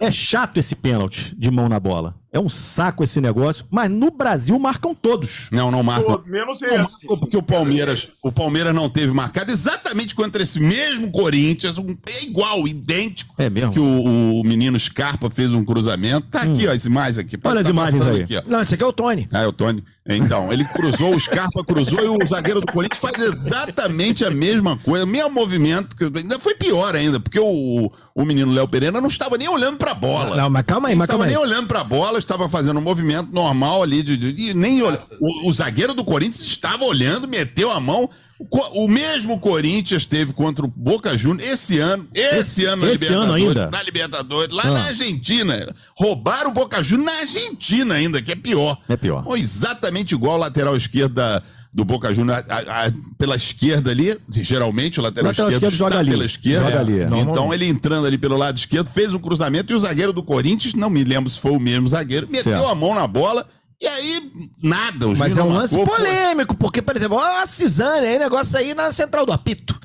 É 0.00 0.10
chato 0.10 0.58
esse 0.58 0.74
pênalti 0.74 1.34
de 1.38 1.50
mão 1.50 1.68
na 1.68 1.78
bola. 1.78 2.14
É 2.38 2.40
um 2.40 2.48
saco 2.48 3.02
esse 3.02 3.20
negócio, 3.20 3.64
mas 3.68 3.90
no 3.90 4.10
Brasil 4.12 4.56
marcam 4.60 4.94
todos. 4.94 5.48
Não, 5.50 5.70
não 5.72 5.82
marca. 5.82 6.04
Todo, 6.04 6.24
menos 6.26 6.60
Não 6.60 6.68
esse. 6.68 6.78
marcou 6.78 7.18
porque 7.18 7.36
o 7.36 7.42
Palmeiras, 7.42 8.18
o 8.22 8.30
Palmeiras 8.30 8.72
não 8.72 8.88
teve 8.88 9.12
marcado 9.12 9.50
exatamente 9.50 10.14
contra 10.14 10.40
esse 10.42 10.60
mesmo 10.60 11.10
Corinthians, 11.10 11.78
um- 11.78 11.96
é 12.08 12.24
igual, 12.24 12.68
idêntico. 12.68 13.34
É 13.38 13.50
mesmo? 13.50 13.72
Que 13.72 13.80
o, 13.80 14.40
o 14.40 14.44
menino 14.44 14.78
Scarpa 14.78 15.28
fez 15.30 15.52
um 15.52 15.64
cruzamento. 15.64 16.28
Tá 16.30 16.42
aqui, 16.42 16.66
ó, 16.68 16.72
as 16.72 16.84
imagens 16.84 17.18
aqui. 17.18 17.36
Olha 17.42 17.58
as 17.60 17.64
tá 17.66 17.70
imagens 17.70 17.98
passando 17.98 18.16
aí. 18.16 18.22
Aqui, 18.22 18.36
ó. 18.36 18.42
Não, 18.46 18.62
esse 18.62 18.74
aqui 18.74 18.82
é 18.84 18.86
o 18.86 18.92
Tony. 18.92 19.28
Ah, 19.32 19.40
é 19.42 19.46
o 19.46 19.52
Tony. 19.52 19.82
Então, 20.10 20.50
ele 20.50 20.64
cruzou, 20.64 21.14
o 21.14 21.20
Scarpa 21.20 21.62
cruzou 21.62 22.00
e 22.02 22.08
o 22.08 22.26
zagueiro 22.26 22.60
do 22.62 22.72
Corinthians 22.72 22.98
faz 23.00 23.20
exatamente 23.20 24.24
a 24.24 24.30
mesma 24.30 24.76
coisa, 24.78 25.04
o 25.04 25.08
mesmo 25.08 25.30
movimento. 25.30 25.94
que- 25.96 26.04
Ainda 26.04 26.38
foi 26.38 26.54
pior 26.54 26.94
ainda, 26.94 27.20
porque 27.20 27.38
o, 27.38 27.92
o 28.14 28.24
menino 28.24 28.50
Léo 28.52 28.66
Pereira 28.68 29.00
não 29.00 29.08
estava 29.08 29.36
nem 29.36 29.48
olhando 29.48 29.76
pra 29.76 29.92
bola. 29.92 30.36
Não, 30.36 30.48
mas 30.48 30.64
calma 30.64 30.88
aí, 30.88 30.94
Não 30.94 30.98
mas 31.00 31.06
estava 31.08 31.24
calma 31.24 31.24
aí. 31.26 31.30
nem 31.30 31.38
olhando 31.52 31.66
pra 31.68 31.84
bola, 31.84 32.18
estava 32.32 32.48
fazendo 32.48 32.78
um 32.78 32.82
movimento 32.82 33.30
normal 33.32 33.82
ali. 33.82 34.02
De, 34.02 34.16
de- 34.16 34.50
e 34.50 34.54
nem 34.54 34.82
olha. 34.82 35.00
O, 35.20 35.48
o 35.48 35.52
zagueiro 35.52 35.94
do 35.94 36.04
Corinthians 36.04 36.44
estava 36.44 36.84
olhando, 36.84 37.26
meteu 37.26 37.70
a 37.72 37.80
mão. 37.80 38.08
O, 38.38 38.84
o 38.84 38.88
mesmo 38.88 39.40
Corinthians 39.40 40.06
teve 40.06 40.32
contra 40.32 40.64
o 40.64 40.68
Boca 40.68 41.16
Juniors 41.16 41.50
esse 41.50 41.78
ano. 41.80 42.06
Esse, 42.14 42.36
Esse- 42.38 42.64
ano 42.66 42.86
na 42.86 42.92
esse 42.92 43.06
ano 43.06 43.34
Libertadores. 43.34 43.48
ainda? 43.48 43.70
Na 43.70 43.82
Libertadores, 43.82 44.54
lá 44.54 44.62
Ah. 44.64 44.70
na 44.70 44.84
Argentina. 44.84 45.66
Roubaram 45.96 46.50
o 46.50 46.54
Boca 46.54 46.80
Juniors 46.82 47.12
na 47.12 47.20
Argentina 47.20 47.94
ainda, 47.96 48.22
que 48.22 48.30
é 48.30 48.36
pior. 48.36 48.78
É 48.88 48.96
pior. 48.96 49.24
Ou 49.26 49.36
exatamente 49.36 50.14
igual 50.14 50.36
o 50.36 50.38
lateral 50.40 50.76
esquerdo 50.76 51.14
da- 51.14 51.42
do 51.78 51.84
Boca 51.84 52.12
Juniors 52.12 52.44
a- 52.48 52.86
a- 52.86 52.92
pela 53.16 53.36
esquerda 53.36 53.90
ali. 53.92 54.14
Geralmente 54.30 54.98
o 54.98 55.02
lateral, 55.02 55.30
Lateral 55.30 55.48
esquerdo, 55.50 55.72
esquerdo 55.72 55.78
joga 55.78 55.98
ali. 56.00 56.10
pela 56.10 56.24
esquerda. 56.24 56.64
Joga 56.70 56.80
ali, 56.80 57.00
é. 57.00 57.04
Então 57.20 57.54
ele 57.54 57.66
entrando 57.66 58.06
ali 58.06 58.18
pelo 58.18 58.36
lado 58.36 58.56
esquerdo 58.58 58.88
fez 58.90 59.14
um 59.14 59.18
cruzamento 59.18 59.72
e 59.72 59.76
o 59.76 59.78
zagueiro 59.78 60.12
do 60.12 60.22
Corinthians, 60.22 60.74
não 60.74 60.90
me 60.90 61.04
lembro 61.04 61.30
se 61.30 61.38
foi 61.38 61.52
o 61.52 61.60
mesmo 61.60 61.88
zagueiro, 61.88 62.26
meteu 62.28 62.52
Certo. 62.52 62.66
a 62.66 62.74
mão 62.74 62.94
na 62.94 63.06
bola 63.06 63.46
e 63.80 63.86
aí 63.86 64.30
nada. 64.62 65.06
O 65.08 65.16
Mas 65.16 65.36
é 65.36 65.42
um 65.42 65.48
lance 65.50 65.76
marcou, 65.76 65.94
polêmico, 65.96 66.56
porque, 66.56 66.82
por 66.82 66.96
exemplo, 66.96 67.16
ó, 67.16 67.42
a 67.42 67.46
Cisane 67.46 68.06
aí, 68.06 68.18
negócio 68.18 68.58
aí 68.58 68.74
na 68.74 68.90
central 68.92 69.24
do 69.24 69.32
apito. 69.32 69.78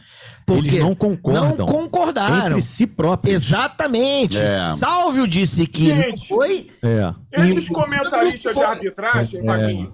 Porque 0.45 0.67
Eles 0.67 0.81
não 0.81 0.93
concordam. 0.93 1.55
Não 1.55 1.65
concordaram. 1.65 2.47
Entre 2.47 2.61
si 2.61 2.85
próprios. 2.85 3.43
Exatamente. 3.45 4.37
É. 4.39 4.73
Salvio 4.75 5.25
disse 5.25 5.65
que 5.65 5.85
Gente. 5.85 6.27
foi. 6.27 6.67
É. 6.81 7.13
Esses 7.45 7.69
comentaristas 7.69 8.53
de 8.53 8.59
É. 8.61 8.65
arbitragem, 8.65 9.41
Vaguinho, 9.41 9.93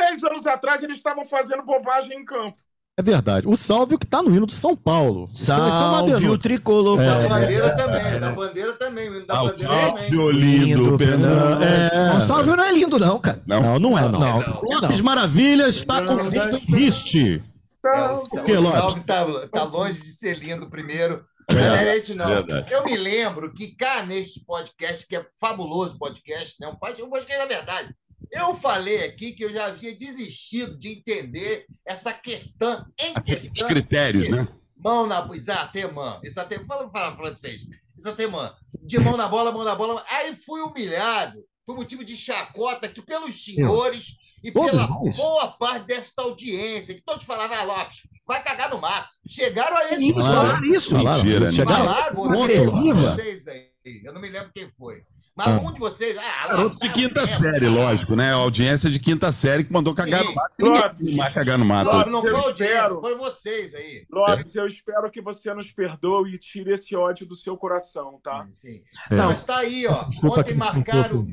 dez 0.00 0.24
anos 0.24 0.46
atrás 0.46 0.82
eles 0.82 0.96
estavam 0.96 1.24
fazendo 1.24 1.62
bobagem 1.62 2.12
em 2.18 2.24
campo. 2.24 2.56
É 2.98 3.02
verdade. 3.02 3.48
O 3.48 3.56
Sálvio 3.56 3.98
que 3.98 4.06
tá 4.06 4.22
no 4.22 4.34
hino 4.34 4.44
do 4.44 4.52
São 4.52 4.76
Paulo. 4.76 5.30
Isso 5.32 5.50
é 5.50 5.54
Salve 5.54 6.12
o 6.12 6.18
denúncia. 6.18 6.38
tricolor. 6.38 6.98
Da 6.98 7.28
bandeira 7.28 7.76
também, 7.76 8.20
da 8.20 8.32
bandeira 8.32 8.72
também, 8.74 9.08
o 9.08 9.16
hino 9.16 9.26
da 9.26 9.34
Ah, 9.36 9.42
o 9.42 9.46
bandeira 9.48 9.74
também. 9.74 10.10
Salve, 10.10 10.32
lindo, 10.32 10.98
Fernando. 10.98 11.62
É. 11.62 12.18
O 12.18 12.20
Salvio 12.26 12.56
não 12.56 12.64
é 12.64 12.72
lindo, 12.72 12.98
não, 12.98 13.18
cara. 13.18 13.42
Não. 13.46 13.62
Não, 13.62 13.78
não 13.78 13.98
é, 13.98 14.02
não. 14.02 14.20
Não, 14.20 14.60
Lopes 14.62 15.00
Maravilha 15.00 15.68
está 15.68 16.04
com 16.04 16.14
o 16.14 16.28
dedo 16.30 16.58
em 16.58 16.60
riste. 16.60 17.42
É, 17.86 18.10
o, 18.10 18.44
quê, 18.44 18.52
o? 18.58 18.70
Salve 18.70 19.00
tá, 19.00 19.24
tá 19.50 19.64
longe 19.64 19.98
de 19.98 20.10
ser 20.12 20.38
lindo 20.38 20.68
primeiro. 20.68 21.24
Mas 21.48 21.58
não 21.58 21.74
era 21.74 21.96
isso, 21.96 22.14
não. 22.14 22.26
verdade. 22.26 22.72
Eu 22.72 22.84
me 22.84 22.96
lembro 22.96 23.52
que 23.54 23.74
cá 23.74 24.02
neste 24.02 24.44
podcast, 24.44 25.06
que 25.06 25.16
é 25.16 25.24
fabuloso 25.40 25.98
podcast, 25.98 26.56
né? 26.60 26.68
um 26.68 26.72
um 26.72 27.10
podcast 27.10 27.38
da 27.38 27.46
verdade, 27.46 27.94
eu 28.32 28.54
falei 28.54 29.04
aqui 29.04 29.32
que 29.32 29.44
eu 29.44 29.52
já 29.52 29.66
havia 29.66 29.94
desistido 29.96 30.76
de 30.78 30.88
entender 30.88 31.66
essa 31.86 32.12
questão 32.12 32.84
em 33.00 33.12
Os 33.16 33.22
questão. 33.24 33.68
critérios, 33.68 34.24
de 34.26 34.32
né? 34.32 34.48
Mão 34.76 35.06
na 35.06 35.20
exatamente, 35.34 36.20
exatamente, 36.26 36.66
fala, 36.66 36.90
fala 36.90 37.14
francês, 37.16 37.62
exatamente, 37.98 38.54
de 38.82 38.98
mão 38.98 39.16
na 39.16 39.28
bola, 39.28 39.52
mão 39.52 39.62
na 39.64 39.74
bola, 39.74 40.02
aí 40.08 40.34
fui 40.34 40.60
humilhado, 40.62 41.44
foi 41.66 41.74
motivo 41.74 42.02
de 42.02 42.16
chacota 42.16 42.86
aqui 42.86 43.02
pelos 43.02 43.44
senhores 43.44 44.16
e 44.42 44.50
Todos 44.50 44.70
pela 44.70 44.86
nós. 44.88 45.14
boa 45.16 45.48
parte 45.48 45.84
desta 45.86 46.22
audiência, 46.22 46.94
que 46.94 47.02
todos 47.02 47.24
falavam, 47.26 47.58
ah, 47.58 47.62
Lopes, 47.64 47.98
vai 48.26 48.42
cagar 48.42 48.70
no 48.70 48.78
mato. 48.80 49.10
Chegaram 49.28 49.76
a 49.76 49.90
esse 49.92 50.14
falaram 50.14 50.64
isso. 50.64 50.90
Falaram, 50.96 51.18
Mentira, 51.24 51.44
eles 51.44 51.54
chegaram- 51.54 51.84
Falaram, 51.84 52.14
vocês, 52.16 52.70
vocês 53.02 53.48
aí, 53.48 53.70
eu 54.02 54.14
não 54.14 54.20
me 54.20 54.30
lembro 54.30 54.50
quem 54.54 54.70
foi. 54.70 55.02
Mas 55.46 55.56
Ah. 55.56 55.58
um 55.60 55.72
de 55.72 55.80
vocês, 55.80 56.16
ah, 56.18 56.48
Garoto 56.48 56.74
de 56.80 56.88
tá 56.88 56.92
quinta 56.94 57.20
mesmo, 57.22 57.38
série, 57.42 57.52
sabe? 57.54 57.68
lógico, 57.68 58.16
né? 58.16 58.32
A 58.32 58.36
audiência 58.36 58.90
de 58.90 58.98
quinta 58.98 59.32
série 59.32 59.64
que 59.64 59.72
mandou 59.72 59.94
cagar 59.94 60.20
Sim. 60.22 60.28
no 60.28 60.34
mato. 60.34 60.52
Lopes, 60.60 61.16
vai 61.16 61.32
cagar 61.32 61.58
no 61.58 61.64
mato. 61.64 61.90
Lopes, 61.96 62.12
não 62.12 62.26
Eu 62.26 62.34
foi 62.36 62.44
audiência, 62.44 62.74
espero. 62.74 63.00
foram 63.00 63.18
vocês 63.18 63.74
aí. 63.74 64.06
Lopes, 64.10 64.54
eu 64.54 64.66
espero 64.66 65.10
que 65.10 65.20
você 65.20 65.52
nos 65.54 65.70
perdoe 65.72 66.34
e 66.34 66.38
tire 66.38 66.72
esse 66.72 66.94
ódio 66.94 67.26
do 67.26 67.34
seu 67.34 67.56
coração, 67.56 68.20
tá? 68.22 68.46
Sim. 68.52 68.82
É. 69.10 69.16
Mas 69.16 69.44
tá 69.44 69.58
aí, 69.58 69.86
ó. 69.86 70.04
Desculpa 70.04 70.40
Ontem 70.40 70.54
marcaram. 70.54 71.26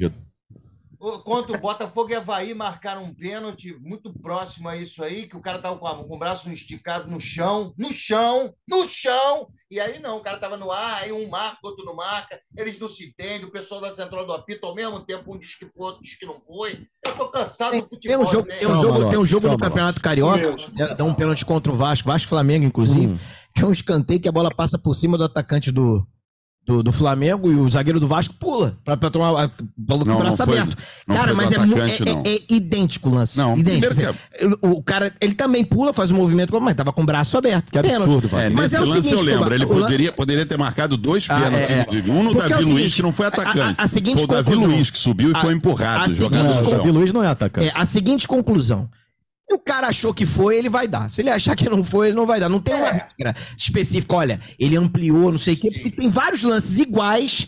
Contra 0.99 1.55
o 1.55 1.61
Botafogo 1.61 2.09
e 2.11 2.15
Havaí 2.15 2.53
marcaram 2.55 3.03
um 3.03 3.13
pênalti 3.13 3.75
muito 3.79 4.11
próximo 4.11 4.67
a 4.67 4.75
isso 4.75 5.03
aí, 5.03 5.27
que 5.27 5.37
o 5.37 5.39
cara 5.41 5.59
tava 5.59 5.77
com, 5.77 5.85
a- 5.87 5.95
com 6.03 6.15
o 6.15 6.19
braço 6.19 6.49
esticado 6.51 7.09
no 7.09 7.19
chão, 7.19 7.71
no 7.77 7.91
chão, 7.91 8.53
no 8.67 8.89
chão, 8.89 9.47
e 9.69 9.79
aí 9.79 9.99
não, 9.99 10.17
o 10.17 10.21
cara 10.21 10.37
tava 10.37 10.57
no 10.57 10.71
ar, 10.71 11.03
aí 11.03 11.11
um 11.11 11.29
marca, 11.29 11.59
outro 11.61 11.85
não 11.85 11.95
marca, 11.95 12.39
eles 12.57 12.79
não 12.79 12.89
se 12.89 13.05
entendem, 13.09 13.45
o 13.45 13.51
pessoal 13.51 13.79
da 13.79 13.93
central 13.93 14.25
do 14.25 14.33
apito 14.33 14.65
ao 14.65 14.73
mesmo 14.73 14.99
tempo, 15.01 15.33
um 15.35 15.37
diz 15.37 15.53
que 15.55 15.67
foi, 15.71 15.85
outro 15.85 16.01
diz 16.01 16.15
que 16.17 16.25
não 16.25 16.41
foi. 16.41 16.87
Eu 17.05 17.15
tô 17.15 17.27
cansado 17.29 17.73
do 17.75 17.79
Tem 17.81 17.87
futebol. 17.89 18.25
um 18.25 18.29
jogo, 18.29 18.47
né? 18.47 18.55
tem 18.55 18.67
um 18.67 18.81
jogo, 18.81 19.09
tem 19.09 19.19
um 19.19 19.25
jogo 19.25 19.49
do 19.49 19.57
Campeonato 19.57 20.01
Carioca, 20.01 20.51
Mesmo. 20.51 20.81
é, 20.81 20.95
dá 20.95 21.03
um 21.03 21.13
pênalti 21.13 21.45
contra 21.45 21.71
o 21.71 21.77
Vasco, 21.77 22.07
Vasco 22.07 22.27
Flamengo, 22.29 22.65
inclusive, 22.65 23.13
Hum. 23.13 23.19
que 23.55 23.61
é 23.61 23.65
um 23.65 23.71
escanteio 23.71 24.19
que 24.19 24.27
a 24.27 24.31
bola 24.31 24.49
passa 24.53 24.79
por 24.79 24.95
cima 24.95 25.15
do 25.17 25.23
atacante 25.25 25.71
do, 25.71 26.05
do, 26.67 26.83
do 26.83 26.91
Flamengo 26.91 27.50
e 27.50 27.55
o 27.55 27.71
zagueiro 27.71 27.97
do 27.97 28.07
Vasco 28.09 28.33
pula 28.33 28.75
pra, 28.83 28.97
pra 28.97 29.09
tomar 29.09 29.29
a 29.45 29.50
bola 29.77 30.03
com 30.03 30.09
Não, 30.12 30.15
o 30.17 30.19
braço 30.19 30.45
não 30.45 30.53
aberto. 30.53 30.77
não 31.07 31.15
cara, 31.15 31.33
mas 31.33 31.50
é, 31.50 31.55
atacante, 31.55 32.03
é- 32.03 32.05
não. 32.13 32.24
é- 32.25 32.36
é 32.36 32.39
idêntico 32.50 33.09
o 33.09 33.13
lance. 33.13 33.38
Não, 33.38 33.57
idêntico. 33.57 33.95
primeiro 33.95 33.95
que 33.95 34.43
é- 34.43 34.47
O, 34.62 34.71
o 34.79 34.83
cara, 34.83 35.13
ele 35.21 35.33
também 35.33 35.63
pula, 35.63 35.93
faz 35.93 36.12
um 36.12 36.15
movimento, 36.15 36.59
mas 36.59 36.75
tava 36.75 36.91
com 36.91 37.03
o 37.03 37.05
braço 37.05 37.38
aberto. 37.38 37.71
Que 37.71 37.81
Pênalti. 37.81 38.01
absurdo, 38.03 38.27
É, 38.27 38.29
Wagner. 38.29 38.51
Mas 38.51 38.63
nesse 38.71 38.75
é 38.75 38.79
o 38.81 38.86
lance 38.89 39.01
seguinte, 39.03 39.25
eu 39.27 39.33
lembro. 39.33 39.53
Ele 39.55 39.65
poderia, 39.65 40.12
poderia 40.12 40.45
ter 40.45 40.57
marcado 40.57 40.97
dois 40.97 41.25
Ah, 41.29 41.39
pênaltis, 41.39 41.69
é, 41.69 41.74
é. 41.74 41.81
inclusive. 41.83 42.12
Um 42.12 42.24
no 42.24 42.31
Porque 42.33 42.45
é 42.45 42.50
Davi 42.50 42.63
seguinte, 42.63 42.81
Luiz, 42.81 42.95
que 42.95 43.01
não 43.01 43.13
foi 43.13 43.25
atacante. 43.27 43.59
a- 43.59 43.81
a- 43.81 43.83
a 43.86 43.88
seguinte 43.88 44.15
foi 44.15 44.24
o 44.25 44.27
Davi 44.27 44.43
conclusão. 44.51 44.69
Luiz 44.75 44.89
que 44.91 44.97
subiu 44.97 45.31
e 45.31 45.36
A- 45.36 45.39
foi 45.39 45.53
empurrado, 45.53 46.03
a 46.03 46.07
jogado 46.09 46.41
seguinte 46.51 46.62
no 46.62 46.67
O. 46.67 46.71
Davi 46.77 46.91
Luiz 46.91 47.13
não 47.13 47.24
é 47.24 47.27
atacante. 47.27 47.67
É, 47.67 47.71
a 47.74 47.86
seguinte 47.86 48.27
conclusão. 48.27 48.89
O 49.49 49.57
cara 49.59 49.87
achou 49.87 50.13
que 50.13 50.25
foi, 50.25 50.57
ele 50.57 50.67
vai 50.69 50.87
dar. 50.87 51.09
Se 51.09 51.21
ele 51.21 51.29
achar 51.29 51.55
que 51.55 51.69
não 51.69 51.83
foi, 51.83 52.07
ele 52.07 52.15
não 52.17 52.25
vai 52.25 52.39
dar. 52.39 52.49
Não 52.49 52.59
tem 52.59 52.75
uma 52.75 52.91
regra 52.91 53.35
específica. 53.57 54.15
Olha, 54.15 54.39
ele 54.59 54.75
ampliou, 54.75 55.31
não 55.31 55.39
sei 55.39 55.53
o 55.53 55.57
quê, 55.57 55.71
porque 55.71 55.91
tem 55.91 56.09
vários 56.09 56.43
lances 56.43 56.79
iguais. 56.79 57.47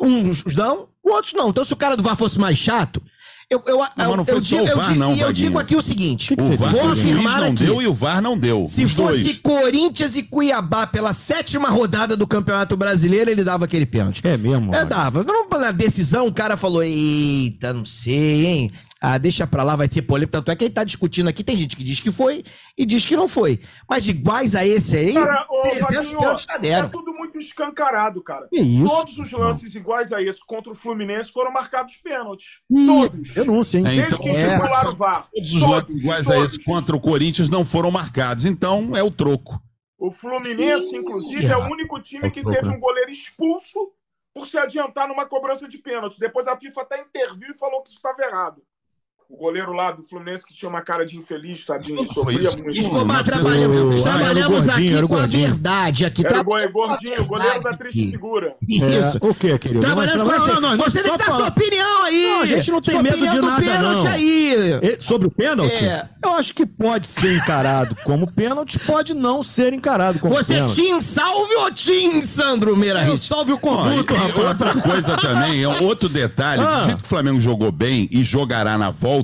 Uns 0.00 0.42
dão, 0.42 0.88
outros 1.04 1.32
não. 1.34 1.48
Então, 1.50 1.64
se 1.64 1.72
o 1.72 1.76
cara 1.76 1.96
do 1.96 2.02
VAR 2.02 2.16
fosse 2.16 2.38
mais 2.38 2.58
chato, 2.58 3.00
eu, 3.48 3.62
eu, 3.66 3.78
eu, 3.96 4.16
não 4.16 4.24
foi 4.24 4.34
eu 4.34 4.40
digo, 4.40 4.62
o 4.64 4.66
eu 4.68 4.76
VAR 4.76 4.86
digo- 4.88 4.98
não, 4.98 5.14
e 5.14 5.20
eu 5.20 5.32
digo 5.32 5.58
aqui 5.58 5.76
o 5.76 5.80
seguinte: 5.80 6.34
que 6.34 6.42
O 6.42 6.46
você 6.46 6.56
VAR, 6.56 6.72
vou 6.72 6.90
afirmar 6.90 7.40
não 7.40 7.46
aqui. 7.52 7.64
deu 7.64 7.80
e 7.80 7.86
o 7.86 7.94
VAR 7.94 8.20
não 8.20 8.36
deu. 8.36 8.66
se 8.68 8.84
Os 8.84 8.92
fosse 8.92 9.22
dois. 9.22 9.38
Corinthians 9.38 10.16
e 10.16 10.24
Cuiabá 10.24 10.84
pela 10.86 11.12
sétima 11.12 11.68
rodada 11.70 12.16
do 12.16 12.26
Campeonato 12.26 12.76
Brasileiro, 12.76 13.30
ele 13.30 13.44
dava 13.44 13.64
aquele 13.64 13.86
pênalti. 13.86 14.20
É 14.24 14.36
mesmo? 14.36 14.74
É, 14.74 14.84
dava. 14.84 15.22
Não, 15.22 15.48
Na 15.48 15.70
decisão, 15.70 16.26
o 16.26 16.32
cara 16.34 16.56
falou: 16.56 16.82
Eita, 16.82 17.72
não 17.72 17.86
sei, 17.86 18.46
hein? 18.46 18.70
Ah, 19.08 19.18
deixa 19.18 19.46
pra 19.46 19.62
lá, 19.62 19.76
vai 19.76 19.86
ser 19.88 20.02
polêmico. 20.02 20.32
Tanto 20.32 20.50
é 20.50 20.56
que 20.56 20.64
ele 20.64 20.74
tá 20.74 20.82
discutindo 20.82 21.28
aqui. 21.28 21.44
Tem 21.44 21.56
gente 21.56 21.76
que 21.76 21.84
diz 21.84 22.00
que 22.00 22.10
foi 22.10 22.42
e 22.76 22.84
diz 22.84 23.06
que 23.06 23.14
não 23.14 23.28
foi. 23.28 23.60
Mas 23.88 24.08
iguais 24.08 24.56
a 24.56 24.66
esse 24.66 24.96
aí, 24.96 25.14
Cara, 25.14 25.46
ô, 25.48 25.62
300 25.62 25.94
Vaguinho, 26.12 26.36
é 26.50 26.58
deram. 26.58 26.88
tudo 26.88 27.12
muito 27.14 27.38
escancarado, 27.38 28.20
cara. 28.20 28.48
Que 28.48 28.60
isso? 28.60 28.84
Todos 28.88 29.16
os 29.18 29.30
lances 29.30 29.76
iguais 29.76 30.10
a 30.10 30.20
esse 30.20 30.44
contra 30.44 30.72
o 30.72 30.74
Fluminense 30.74 31.30
foram 31.30 31.52
marcados 31.52 31.94
pênaltis. 32.02 32.58
Ih, 32.68 32.84
Todos. 32.84 33.28
Denúncia, 33.28 33.78
hein? 33.78 33.84
É, 33.86 33.88
Desde 33.90 34.06
então, 34.06 34.18
que 34.18 34.28
é. 34.30 34.50
circularam 34.50 34.90
o 34.90 34.96
VAR. 34.96 35.28
Todos 35.32 35.54
os 35.54 35.62
lances 35.62 35.94
iguais 35.94 36.28
a 36.28 36.34
todos. 36.34 36.48
esse 36.50 36.64
contra 36.64 36.96
o 36.96 37.00
Corinthians 37.00 37.48
não 37.48 37.64
foram 37.64 37.92
marcados. 37.92 38.44
Então, 38.44 38.90
é 38.96 39.04
o 39.04 39.10
troco. 39.12 39.62
O 39.96 40.10
Fluminense, 40.10 40.92
Ih, 40.96 40.98
inclusive, 40.98 41.46
é 41.46 41.56
o 41.56 41.70
único 41.70 42.00
time 42.00 42.28
que 42.28 42.42
teve 42.42 42.68
um 42.70 42.80
goleiro 42.80 43.10
expulso 43.12 43.78
por 44.34 44.48
se 44.48 44.58
adiantar 44.58 45.06
numa 45.06 45.26
cobrança 45.26 45.68
de 45.68 45.78
pênalti. 45.78 46.18
Depois 46.18 46.48
a 46.48 46.56
FIFA 46.58 46.80
até 46.82 47.00
interviu 47.00 47.52
e 47.52 47.56
falou 47.56 47.82
que 47.82 47.90
isso 47.90 47.98
estava 47.98 48.20
errado. 48.20 48.60
O 49.28 49.36
goleiro 49.38 49.72
lá 49.72 49.90
do 49.90 50.04
Fluminense 50.04 50.46
que 50.46 50.54
tinha 50.54 50.68
uma 50.68 50.80
cara 50.82 51.04
de 51.04 51.18
infeliz, 51.18 51.66
tadinho, 51.66 52.06
Foi 52.06 52.14
sofria 52.14 52.48
isso. 52.48 52.58
muito. 52.58 52.78
Escobar, 52.78 53.16
Não 53.16 53.24
trabalhamos, 53.24 54.06
era 54.06 54.18
gordinho, 54.48 54.70
aqui 54.72 54.94
era 54.94 55.04
o 55.04 55.08
com 55.08 55.16
a 55.16 55.26
verdade. 55.26 56.04
Aqui, 56.04 56.20
Era 56.24 56.28
tra- 56.30 56.40
o 56.42 56.44
go- 56.44 56.72
gordinho, 56.72 57.22
o 57.22 57.24
goleiro 57.26 57.60
da 57.60 57.76
triste 57.76 58.08
figura. 58.12 58.54
É, 58.62 59.26
o 59.26 59.34
que, 59.34 59.58
querido? 59.58 59.80
Trabalhamos 59.80 60.22
com 60.22 60.30
a 60.30 60.38
não, 60.38 60.60
não, 60.60 60.76
não, 60.76 60.84
Você 60.84 61.02
tem 61.02 61.10
que 61.10 61.18
dar 61.18 61.24
sua 61.24 61.48
opinião 61.48 62.04
aí. 62.04 62.26
Não, 62.28 62.40
a 62.42 62.46
gente 62.46 62.70
não 62.70 62.80
tem 62.80 62.94
Sua 62.94 63.02
medo 63.02 63.28
de 63.28 63.40
nada, 63.40 63.60
pênalti 63.62 64.04
não. 64.04 64.10
aí. 64.12 64.80
E 64.82 65.02
sobre 65.02 65.26
o 65.26 65.30
pênalti? 65.30 65.84
É. 65.84 66.08
Eu 66.24 66.32
acho 66.34 66.54
que 66.54 66.64
pode 66.64 67.08
ser 67.08 67.36
encarado 67.36 67.96
como 68.04 68.30
pênalti, 68.30 68.78
pode 68.78 69.12
não 69.12 69.42
ser 69.42 69.72
encarado 69.72 70.20
como 70.20 70.34
Você 70.36 70.54
pênalti. 70.54 70.74
Tim 70.76 71.00
Salve 71.00 71.54
ou 71.56 71.72
Tim 71.72 72.20
Sandro 72.22 72.76
Meira 72.76 73.04
Eu 73.04 73.18
salve 73.18 73.52
o 73.52 73.58
conduto, 73.58 74.14
rapaz. 74.14 74.38
outra 74.38 74.72
coisa 74.80 75.16
também, 75.16 75.64
é 75.64 75.68
um 75.68 75.82
outro 75.82 76.08
detalhe. 76.08 76.62
Ah. 76.62 76.78
Do 76.80 76.84
jeito 76.86 76.98
que 76.98 77.06
o 77.06 77.08
Flamengo 77.08 77.40
jogou 77.40 77.72
bem 77.72 78.08
e 78.12 78.22
jogará 78.22 78.78
na 78.78 78.90
volta. 78.90 79.15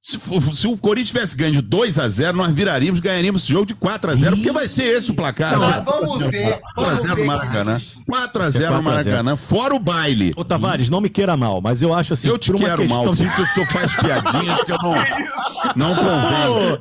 Se, 0.00 0.16
for- 0.18 0.40
se 0.42 0.66
o 0.66 0.76
Corinthians 0.78 1.08
tivesse 1.08 1.36
ganho 1.36 1.52
de 1.54 1.60
2 1.60 1.98
a 1.98 2.08
0 2.08 2.36
nós 2.38 2.54
viraríamos, 2.54 2.98
ganharíamos 3.00 3.42
esse 3.42 3.52
jogo 3.52 3.66
de 3.66 3.74
4 3.74 4.12
a 4.12 4.14
0 4.14 4.36
porque 4.36 4.52
vai 4.52 4.66
ser 4.68 4.96
esse 4.96 5.10
o 5.10 5.14
placar. 5.14 5.58
Não, 5.58 5.68
né? 5.68 5.82
vamos 5.84 6.18
ver. 6.30 6.58
4 6.74 6.80
a 6.80 6.84
Vamos 6.84 7.02
0 7.02 7.14
ver. 7.16 7.20
no 7.22 7.26
Maracanã. 7.26 7.80
4 8.06 8.42
a 8.42 8.50
0 8.50 8.76
no 8.76 8.82
4 8.84 8.90
a 9.00 9.02
0. 9.02 9.10
Maracanã, 9.10 9.36
fora 9.36 9.74
o 9.74 9.78
baile. 9.78 10.32
Ô, 10.36 10.44
Tavares, 10.44 10.88
não 10.88 11.00
me 11.00 11.10
queira 11.10 11.36
mal, 11.36 11.60
mas 11.60 11.82
eu 11.82 11.92
acho 11.92 12.14
assim, 12.14 12.28
Eu 12.28 12.38
te 12.38 12.46
por 12.52 12.56
uma 12.60 12.68
quero 12.68 12.82
questão 12.82 13.04
mal, 13.04 13.12
de- 13.12 13.18
sinto 13.18 13.34
que 13.34 13.42
o 13.42 13.46
senhor 13.46 13.66
faz 13.66 13.96
piadinha 13.96 14.56
porque 14.56 14.72
eu 14.72 14.78
não, 14.78 14.94
não 15.76 15.94
convenho. 15.94 16.78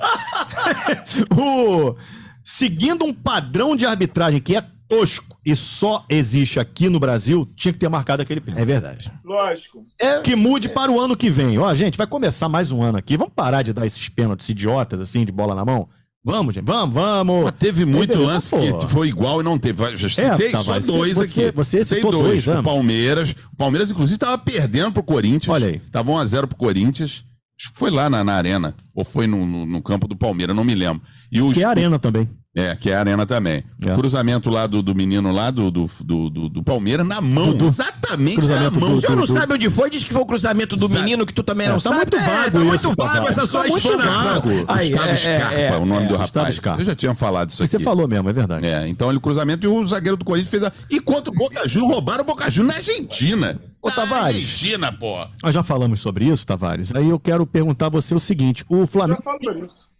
o, 1.35 1.95
seguindo 2.43 3.03
um 3.03 3.13
padrão 3.13 3.75
de 3.75 3.85
arbitragem 3.85 4.39
que 4.39 4.55
é 4.55 4.63
tosco 4.87 5.37
e 5.45 5.55
só 5.55 6.05
existe 6.09 6.59
aqui 6.59 6.89
no 6.89 6.99
Brasil, 6.99 7.47
tinha 7.55 7.73
que 7.73 7.79
ter 7.79 7.89
marcado 7.89 8.21
aquele 8.21 8.41
pênalti. 8.41 8.61
É 8.61 8.65
verdade. 8.65 9.11
Lógico. 9.23 9.79
Que 10.23 10.35
mude 10.35 10.69
para 10.69 10.91
o 10.91 10.99
ano 10.99 11.15
que 11.15 11.29
vem. 11.29 11.57
Ó, 11.57 11.73
gente, 11.75 11.97
vai 11.97 12.07
começar 12.07 12.47
mais 12.49 12.71
um 12.71 12.81
ano 12.81 12.97
aqui. 12.97 13.17
Vamos 13.17 13.33
parar 13.35 13.61
de 13.61 13.73
dar 13.73 13.85
esses 13.85 14.07
pênaltis 14.09 14.49
idiotas, 14.49 14.99
assim, 15.01 15.25
de 15.25 15.31
bola 15.31 15.53
na 15.55 15.65
mão? 15.65 15.87
Vamos, 16.23 16.53
gente, 16.55 16.65
vamos, 16.65 16.93
vamos. 16.93 17.43
Mas 17.45 17.53
teve 17.53 17.85
muito 17.85 18.09
beleza, 18.09 18.33
lance 18.33 18.49
pô. 18.49 18.79
que 18.79 18.87
foi 18.87 19.07
igual 19.07 19.39
e 19.39 19.43
não 19.45 19.57
teve. 19.57 19.95
Já 19.95 20.09
citei 20.09 20.51
tá, 20.51 20.59
só 20.59 20.71
vai. 20.73 20.81
dois 20.81 21.13
Você- 21.13 21.45
aqui. 21.45 21.55
você 21.55 21.83
Citei 21.85 21.97
citou 22.03 22.11
dois, 22.11 22.45
O 22.47 22.53
né? 22.55 22.61
Palmeiras. 22.61 23.31
O 23.53 23.55
Palmeiras, 23.55 23.89
inclusive, 23.91 24.15
estava 24.15 24.37
perdendo 24.37 24.91
pro 24.91 25.03
Corinthians. 25.03 25.47
Olha 25.53 25.67
aí. 25.67 25.79
Tava 25.89 26.11
1x0 26.11 26.47
pro 26.47 26.57
Corinthians. 26.57 27.23
Acho 27.59 27.73
que 27.73 27.79
foi 27.79 27.89
lá 27.89 28.09
na, 28.09 28.23
na 28.23 28.33
arena. 28.33 28.75
Ou 28.93 29.03
foi 29.03 29.25
no, 29.27 29.45
no- 29.45 29.65
no 29.65 29.81
campo 29.81 30.07
do 30.07 30.15
Palmeiras, 30.15 30.55
não 30.55 30.63
me 30.63 30.75
lembro. 30.75 31.01
E 31.31 31.41
os, 31.41 31.53
Que 31.53 31.63
é 31.63 31.65
a 31.65 31.69
arena 31.69 31.97
também. 31.97 32.29
É, 32.55 32.75
que 32.75 32.89
é 32.89 32.95
a 32.95 32.99
arena 32.99 33.23
também. 33.23 33.63
É. 33.85 33.93
Cruzamento 33.93 34.49
lá 34.49 34.65
do, 34.65 34.81
do 34.81 34.95
menino 34.95 35.31
lá 35.31 35.51
do, 35.51 35.69
do, 35.69 35.87
do, 36.03 36.29
do- 36.29 36.49
do 36.49 36.63
Palmeiras 36.63 37.07
na 37.07 37.21
mão. 37.21 37.47
Dudu. 37.51 37.67
Exatamente 37.67 38.37
Cruzamento 38.37 38.79
na 38.79 38.87
mão. 38.87 38.95
O 38.95 38.99
senhor 39.01 39.15
não 39.15 39.25
do- 39.27 39.33
sabe 39.33 39.53
onde 39.53 39.69
foi? 39.69 39.89
Diz 39.91 40.03
que 40.03 40.11
foi 40.11 40.21
o 40.23 40.25
cruzamento 40.25 40.75
do 40.75 40.87
Sabe. 40.87 40.99
menino 41.01 41.23
que 41.23 41.33
tu 41.33 41.43
também 41.43 41.67
É, 41.67 41.69
não 41.69 41.77
tá 41.77 41.89
sabe. 41.89 41.97
muito 41.97 42.15
É, 42.17 42.19
vago 42.25 42.51
tá 42.51 42.75
isso, 42.75 42.87
muito 42.87 42.95
vago 42.95 43.27
essa 43.27 43.45
sua 43.45 43.61
Tá 43.61 43.67
explanação. 43.67 44.41
Gustavo 44.41 44.51
é, 44.79 45.15
Scarpa, 45.15 45.55
é, 45.55 45.77
o 45.77 45.85
nome 45.85 46.05
é. 46.05 46.07
do 46.07 46.15
rapaz. 46.15 46.55
Scarpa. 46.55 46.81
Eu 46.81 46.85
já 46.85 46.95
tinha 46.95 47.13
falado 47.13 47.49
isso 47.51 47.61
aqui. 47.63 47.71
Você 47.71 47.79
falou 47.79 48.07
mesmo, 48.07 48.27
é 48.27 48.33
verdade. 48.33 48.65
É, 48.65 48.87
então 48.87 49.09
ele 49.11 49.19
cruzamento 49.19 49.63
e 49.65 49.67
o 49.69 49.85
zagueiro 49.85 50.17
do 50.17 50.25
Corinthians 50.25 50.49
fez 50.49 50.63
a... 50.63 50.71
E 50.89 50.99
contra 50.99 51.31
o 51.31 51.35
Boca 51.35 51.67
Juniors, 51.67 51.91
roubaram 51.93 52.23
o 52.23 52.25
Boca 52.25 52.49
Juniors 52.49 52.73
na 52.87 52.91
Argentina. 52.93 53.59
Ô, 53.87 53.89
na 53.89 53.95
Tavares. 53.95 54.35
Argentina, 54.35 54.91
pô. 54.91 55.25
Nós 55.43 55.53
já 55.53 55.63
falamos 55.63 55.99
sobre 55.99 56.25
isso, 56.25 56.45
Tavares. 56.45 56.93
Aí 56.95 57.09
eu 57.09 57.19
quero 57.19 57.45
perguntar 57.45 57.87
a 57.87 57.89
você 57.89 58.13
o 58.13 58.19
seguinte: 58.19 58.63
o 58.69 58.85
Flamengo, 58.87 59.21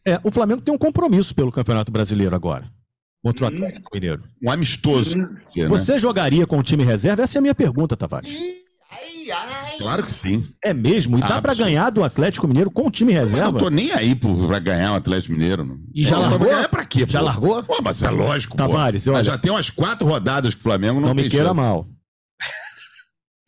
é, 0.05 0.19
o 0.23 0.31
Flamengo 0.31 0.61
tem 0.61 0.73
um 0.73 0.77
compromisso 0.77 1.33
pelo 1.35 1.51
Campeonato 1.51 1.91
Brasileiro 1.91 2.35
agora. 2.35 2.65
Contra 3.23 3.45
o 3.45 3.47
Atlético 3.47 3.89
Mineiro. 3.93 4.23
Um 4.41 4.49
amistoso. 4.51 5.15
Você, 5.43 5.63
né? 5.63 5.67
Você 5.67 5.99
jogaria 5.99 6.45
com 6.47 6.57
o 6.59 6.63
time 6.63 6.83
reserva? 6.83 7.23
Essa 7.23 7.37
é 7.37 7.39
a 7.39 7.41
minha 7.41 7.55
pergunta, 7.55 7.97
Tavares. 7.97 8.31
Ai, 8.89 9.31
ai. 9.31 9.77
Claro 9.79 10.03
que 10.03 10.13
sim. 10.13 10.47
É 10.63 10.73
mesmo? 10.73 11.17
E 11.17 11.21
dá 11.21 11.27
pra 11.27 11.37
Absoluto. 11.51 11.57
ganhar 11.65 11.89
do 11.89 12.03
Atlético 12.03 12.47
Mineiro 12.47 12.71
com 12.71 12.87
o 12.87 12.91
time 12.91 13.13
Mas 13.13 13.21
eu 13.23 13.27
reserva? 13.29 13.51
não 13.51 13.59
tô 13.59 13.69
nem 13.69 13.91
aí 13.91 14.15
pro- 14.15 14.47
pra 14.47 14.59
ganhar 14.59 14.93
o 14.93 14.95
Atlético 14.95 15.33
Mineiro. 15.33 15.65
não. 15.65 15.77
E 15.93 16.03
já 16.03 16.15
Pô, 16.15 16.21
largou? 16.21 16.39
Pra 16.39 16.55
ganhar 16.55 16.69
pra 16.69 16.85
quê, 16.85 17.05
pô? 17.05 17.11
Já 17.11 17.21
largou? 17.21 17.63
Pô, 17.63 17.77
mas 17.83 18.01
é 18.01 18.09
lógico, 18.09 18.55
pô. 18.55 18.63
Tavares, 18.63 19.07
Mas 19.07 19.15
olha- 19.15 19.23
já 19.25 19.37
tem 19.37 19.51
umas 19.51 19.69
quatro 19.69 20.07
rodadas 20.07 20.53
que 20.53 20.59
o 20.61 20.63
Flamengo 20.63 21.01
não, 21.01 21.09
Não 21.09 21.15
me 21.15 21.27
queira 21.27 21.47
chance. 21.47 21.57
mal. 21.59 21.85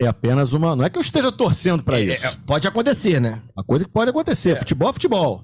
É 0.02 0.08
apenas 0.08 0.54
uma. 0.54 0.76
Não 0.76 0.86
é 0.86 0.90
que 0.90 0.98
eu 0.98 1.02
esteja 1.02 1.32
torcendo 1.32 1.84
pra 1.84 2.00
É, 2.00 2.04
isso. 2.04 2.26
é, 2.26 2.32
pode 2.46 2.68
acontecer, 2.68 3.20
né? 3.20 3.42
Uma 3.56 3.64
coisa 3.64 3.84
que 3.86 3.92
pode 3.92 4.10
acontecer. 4.10 4.58
Futebol 4.58 4.90
é 4.90 4.94
futebol. 4.94 5.44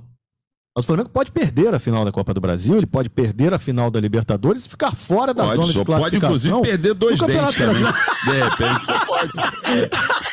Mas 0.77 0.83
o 0.83 0.87
Flamengo 0.87 1.07
pode 1.09 1.31
perder 1.31 1.73
a 1.73 1.79
final 1.79 2.03
da 2.03 2.11
Copa 2.11 2.33
do 2.33 2.41
Brasil, 2.41 2.75
ele 2.75 2.85
pode 2.85 3.09
perder 3.09 3.53
a 3.53 3.59
final 3.59 3.89
da 3.89 3.97
Libertadores 3.97 4.65
e 4.65 4.69
ficar 4.69 4.91
fora 4.93 5.33
da 5.33 5.45
Pode, 5.45 5.55
zona 5.55 5.67
de 5.67 5.73
pode, 5.73 5.85
classificação. 5.85 6.27
inclusive, 6.27 6.61
perder 6.63 6.93
dois 6.93 7.17
do 7.17 7.25
dentes 7.27 7.55
também. 7.55 7.75
De 7.75 8.43
repente, 8.43 8.85
você 8.85 9.05
pode. 9.05 9.31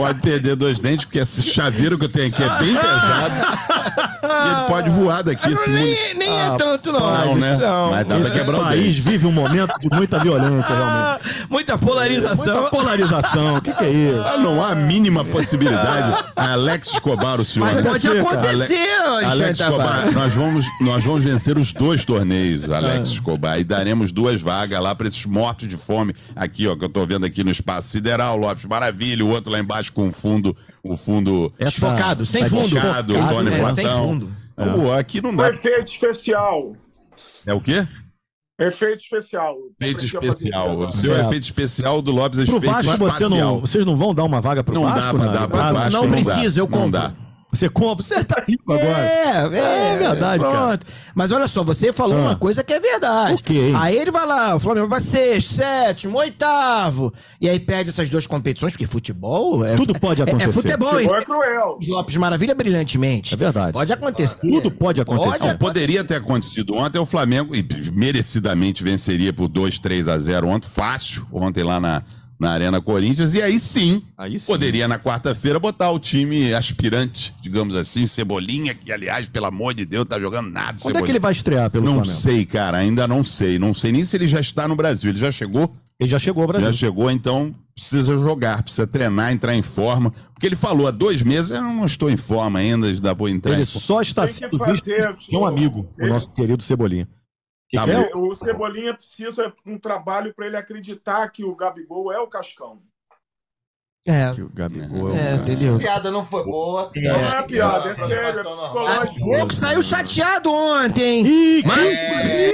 Pode 0.00 0.20
perder 0.20 0.56
dois 0.56 0.80
dentes, 0.80 1.04
porque 1.04 1.18
esse 1.18 1.42
chaveiro 1.42 1.98
que 1.98 2.06
eu 2.06 2.08
tenho 2.08 2.28
aqui 2.28 2.42
é 2.42 2.48
bem 2.58 2.74
pesado. 2.74 3.34
e 4.22 4.48
ele 4.48 4.66
pode 4.68 4.88
voar 4.90 5.22
daqui. 5.22 5.52
Esse 5.52 5.68
mundo... 5.68 5.78
Nem, 5.78 6.14
nem 6.14 6.40
Ah, 6.40 6.54
é 6.54 6.56
tanto, 6.56 6.90
não. 6.90 7.00
não, 7.00 7.36
né? 7.36 7.56
Não. 7.56 7.90
Mas 7.90 8.06
dá 8.06 8.16
pra 8.16 8.28
Esse 8.28 8.38
quebrar 8.38 8.58
o 8.58 8.62
país 8.62 8.98
vive 8.98 9.26
um 9.26 9.32
momento 9.32 9.78
de 9.78 9.88
muita 9.94 10.18
violência, 10.18 10.74
realmente. 10.74 10.90
Ah, 11.00 11.20
Muita 11.50 11.76
polarização. 11.76 12.54
Muita 12.62 12.70
polarização. 12.70 13.56
O 13.56 13.60
que, 13.60 13.72
que 13.74 13.84
é 13.84 13.90
isso? 13.92 14.22
Ah, 14.24 14.38
não 14.38 14.62
há 14.62 14.70
a 14.70 14.74
mínima 14.74 15.22
possibilidade. 15.24 16.24
Alex 16.34 16.88
Escobar, 16.94 17.38
o 17.40 17.44
senhor. 17.44 17.70
Mas 17.70 17.86
pode 17.86 18.08
cara. 18.08 18.20
acontecer, 18.22 18.74
Alex 19.04 19.32
Alexandre 19.32 19.52
Escobar, 19.52 20.12
nós 20.12 20.32
vamos, 20.32 20.66
nós 20.80 21.04
vamos 21.04 21.24
vencer 21.24 21.58
os 21.58 21.72
dois 21.74 22.04
torneios, 22.06 22.70
Alex 22.70 23.08
Escobar, 23.10 23.60
e 23.60 23.64
daremos 23.64 24.12
duas 24.12 24.40
vagas 24.40 24.80
lá 24.80 24.94
para 24.94 25.08
esses 25.08 25.26
mortos 25.26 25.68
de 25.68 25.76
fome. 25.76 26.14
Aqui, 26.34 26.66
ó, 26.66 26.74
que 26.76 26.84
eu 26.84 26.88
tô 26.88 27.04
vendo 27.04 27.26
aqui 27.26 27.44
no 27.44 27.50
espaço 27.50 27.88
sideral, 27.88 28.36
Lopes 28.36 28.64
Maravilha, 28.64 29.24
o 29.24 29.28
outro 29.28 29.52
lá 29.52 29.58
embaixo 29.58 29.89
com 29.92 30.06
o 30.06 30.12
fundo, 30.12 30.56
o 30.82 30.96
fundo 30.96 31.52
Essa- 31.58 31.70
Desfocado, 31.70 32.24
sem 32.26 32.48
fundo. 32.48 32.62
desfocado, 32.68 33.14
Tony 33.14 33.50
né? 33.50 33.58
Platão. 33.58 33.74
Sem 33.74 33.86
fundo. 33.88 34.30
Pô, 34.56 34.92
aqui 34.92 35.22
não 35.22 35.34
dá. 35.34 35.48
efeito 35.50 35.90
especial. 35.92 36.76
É 37.46 37.54
o 37.54 37.60
quê? 37.60 37.86
Efeito 38.60 39.00
especial. 39.02 39.56
Efeito 39.80 40.04
especial. 40.04 40.78
O 40.80 40.92
seu 40.92 41.16
É. 41.16 41.20
efeito 41.26 41.44
especial 41.44 42.02
do 42.02 42.10
Lopes 42.12 42.38
é 42.40 42.44
Pro 42.44 42.56
efeito 42.58 42.72
Vasco, 42.72 42.90
você 42.98 43.24
espacial. 43.24 43.30
não, 43.30 43.60
vocês 43.60 43.86
não 43.86 43.96
vão 43.96 44.14
dar 44.14 44.24
uma 44.24 44.40
vaga 44.40 44.62
pro 44.62 44.74
Não 44.74 44.82
Vasco? 44.82 45.00
dá 45.00 45.08
pra 45.18 45.26
na 45.26 45.32
dar 45.32 45.48
pro? 45.48 45.58
Vasco. 45.58 45.90
não 45.92 46.06
dá. 46.10 46.12
precisa, 46.34 46.60
eu 46.60 46.64
Não 46.64 46.70
compro. 46.72 46.90
dá. 46.90 47.12
Você 47.52 47.68
compra? 47.68 48.04
Você 48.04 48.22
tá 48.22 48.42
rico 48.46 48.72
agora. 48.72 48.98
É, 48.98 49.48
é, 49.52 49.92
É 49.92 49.96
verdade, 49.96 50.42
cara. 50.42 50.56
pronto. 50.68 50.86
Mas 51.14 51.32
olha 51.32 51.48
só, 51.48 51.64
você 51.64 51.92
falou 51.92 52.16
Ah. 52.16 52.20
uma 52.20 52.36
coisa 52.36 52.62
que 52.62 52.72
é 52.72 52.78
verdade. 52.78 53.34
O 53.34 53.38
quê, 53.44 53.54
hein? 53.70 53.74
Aí 53.76 53.98
ele 53.98 54.10
vai 54.12 54.24
lá, 54.24 54.54
o 54.54 54.60
Flamengo 54.60 54.86
vai 54.86 55.00
sexto, 55.00 55.54
sétimo, 55.54 56.16
oitavo. 56.18 57.12
E 57.40 57.48
aí 57.48 57.58
perde 57.58 57.90
essas 57.90 58.08
duas 58.08 58.26
competições, 58.26 58.72
porque 58.72 58.86
futebol 58.86 59.64
é. 59.64 59.74
Tudo 59.74 59.98
pode 59.98 60.22
é- 60.22 60.24
É, 60.24 60.28
acontecer. 60.28 60.52
futebol, 60.52 60.90
Futebol 60.90 61.16
hein? 61.16 61.22
é 61.22 61.24
cruel. 61.24 61.78
Lopes 61.88 62.16
Maravilha 62.16 62.54
brilhantemente. 62.54 63.34
É 63.34 63.36
verdade. 63.36 63.72
Pode 63.72 63.92
acontecer. 63.92 64.40
Tudo 64.40 64.70
pode 64.70 65.00
acontecer. 65.00 65.46
Não, 65.48 65.56
poderia 65.58 66.04
ter 66.04 66.14
acontecido 66.16 66.74
ontem, 66.74 66.98
o 66.98 67.06
Flamengo 67.06 67.54
e 67.54 67.66
merecidamente 67.92 68.84
venceria 68.84 69.32
por 69.32 69.48
2, 69.48 69.78
3 69.78 70.06
a 70.08 70.18
0 70.18 70.46
ontem, 70.48 70.68
fácil, 70.68 71.26
ontem 71.32 71.64
lá 71.64 71.80
na, 71.80 72.02
na 72.40 72.50
Arena 72.52 72.80
Corinthians, 72.80 73.34
e 73.34 73.42
aí 73.42 73.60
sim, 73.60 74.02
Aí 74.16 74.40
sim. 74.40 74.50
poderia 74.50 74.88
na 74.88 74.98
quarta-feira 74.98 75.58
botar 75.60 75.90
o 75.90 75.98
time 75.98 76.54
aspirante, 76.54 77.34
digamos 77.42 77.76
assim, 77.76 78.06
Cebolinha, 78.06 78.74
que 78.74 78.90
aliás, 78.90 79.28
pelo 79.28 79.44
amor 79.46 79.74
de 79.74 79.84
Deus, 79.84 80.06
tá 80.06 80.18
jogando 80.18 80.50
nada, 80.50 80.78
Quando 80.80 80.96
é 80.98 81.02
que 81.02 81.10
ele 81.10 81.18
vai 81.20 81.32
estrear 81.32 81.68
pelo 81.70 81.84
Não 81.84 81.96
Flamengo? 82.02 82.14
sei, 82.16 82.46
cara, 82.46 82.78
ainda 82.78 83.06
não 83.06 83.22
sei, 83.22 83.58
não 83.58 83.74
sei 83.74 83.92
nem 83.92 84.02
se 84.04 84.16
ele 84.16 84.26
já 84.26 84.40
está 84.40 84.66
no 84.66 84.74
Brasil, 84.74 85.10
ele 85.10 85.18
já 85.18 85.30
chegou? 85.30 85.70
Ele 86.00 86.08
já 86.08 86.18
chegou 86.18 86.40
ao 86.42 86.48
Brasil. 86.48 86.72
Já 86.72 86.78
chegou, 86.78 87.10
então 87.10 87.54
precisa 87.74 88.14
jogar, 88.14 88.62
precisa 88.62 88.86
treinar, 88.86 89.32
entrar 89.32 89.54
em 89.54 89.60
forma. 89.60 90.10
Porque 90.32 90.46
ele 90.46 90.56
falou 90.56 90.86
há 90.86 90.90
dois 90.90 91.22
meses, 91.22 91.50
eu 91.50 91.60
não 91.62 91.84
estou 91.84 92.08
em 92.10 92.16
forma 92.16 92.58
ainda, 92.58 92.86
ainda 92.86 93.12
vou 93.12 93.28
entrar 93.28 93.52
Ele 93.52 93.62
em 93.62 93.66
forma. 93.66 93.80
só 93.86 94.00
está 94.00 94.26
sendo 94.26 94.58
visto 94.64 94.88
um 95.34 95.44
amigo, 95.46 95.86
o 95.98 96.02
Ele- 96.02 96.10
nosso 96.10 96.30
querido 96.32 96.62
Cebolinha. 96.64 97.06
Que 97.70 97.76
Tá 97.76 97.84
que 97.84 97.90
é? 97.92 98.16
O 98.16 98.34
Cebolinha 98.34 98.92
precisa 98.92 99.48
de 99.64 99.72
um 99.72 99.78
trabalho 99.78 100.34
para 100.34 100.46
ele 100.46 100.56
acreditar 100.56 101.30
que 101.30 101.44
o 101.44 101.54
Gabigol 101.54 102.12
é 102.12 102.18
o 102.18 102.26
Cascão. 102.26 102.82
É. 104.06 104.30
Que 104.34 104.40
o 104.40 104.50
Gabigol 104.54 105.14
É, 105.14 105.32
é, 105.32 105.34
o- 105.34 105.36
entendeu? 105.36 105.76
A 105.76 105.78
piada 105.78 106.10
não 106.10 106.24
foi 106.24 106.42
boa. 106.44 106.90
É. 106.94 107.00
Não 107.02 107.20
é 107.20 107.24
seguir 107.24 107.46
piada, 107.48 107.90
é 107.90 107.94
sério, 107.94 108.14
é 108.14 108.32
psicológico. 108.32 109.42
O 109.42 109.46
que 109.46 109.54
saiu 109.56 109.82
chateado 109.82 110.50
ontem. 110.50 111.26
Ih, 111.26 111.62
Mas 111.66 111.78
É, 111.86 112.50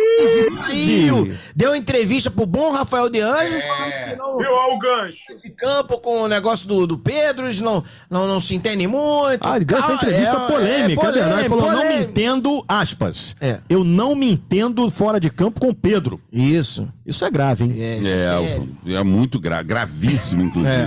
saiu. 0.67 1.33
Deu 1.55 1.77
entrevista 1.77 2.31
pro 2.31 2.47
bom 2.47 2.73
Rafael 2.73 3.09
De 3.09 3.21
Anjos. 3.21 3.63
é. 3.63 4.17
Não, 4.17 4.39
Viu? 4.39 4.51
O 4.51 4.79
gancho. 4.79 5.17
de 5.41 5.51
campo 5.51 5.99
com 5.99 6.23
o 6.23 6.29
negócio 6.29 6.67
do, 6.67 6.87
do 6.87 6.99
Pedro, 6.99 7.47
eles 7.47 7.61
não, 7.61 7.83
não, 8.11 8.27
não 8.27 8.41
se 8.41 8.55
entendem 8.55 8.87
muito. 8.87 9.39
Ah, 9.47 9.59
deu 9.59 9.79
essa 9.79 9.93
entrevista 9.93 10.37
é, 10.37 10.47
polêmica, 10.49 11.07
é, 11.09 11.13
verdade. 11.13 11.41
Ele 11.41 11.49
falou: 11.49 11.71
não 11.71 11.79
me 11.79 11.85
polêmica. 11.85 12.11
entendo, 12.11 12.65
aspas. 12.69 13.37
É. 13.41 13.59
Eu 13.69 13.85
não 13.85 14.15
me 14.17 14.33
entendo 14.33 14.89
fora 14.91 15.21
de 15.21 15.31
campo 15.31 15.61
com 15.61 15.69
o 15.69 15.75
Pedro. 15.75 16.21
Isso. 16.33 16.89
Isso 17.07 17.25
é 17.25 17.31
grave, 17.31 17.65
hein? 17.65 17.77
É, 17.79 17.99
é 17.99 18.03
sério. 18.03 18.69
É, 18.87 18.95
é 18.95 19.05
muito 19.05 19.39
gra 19.39 19.63
gravíssimo, 19.63 20.43
inclusive. 20.43 20.87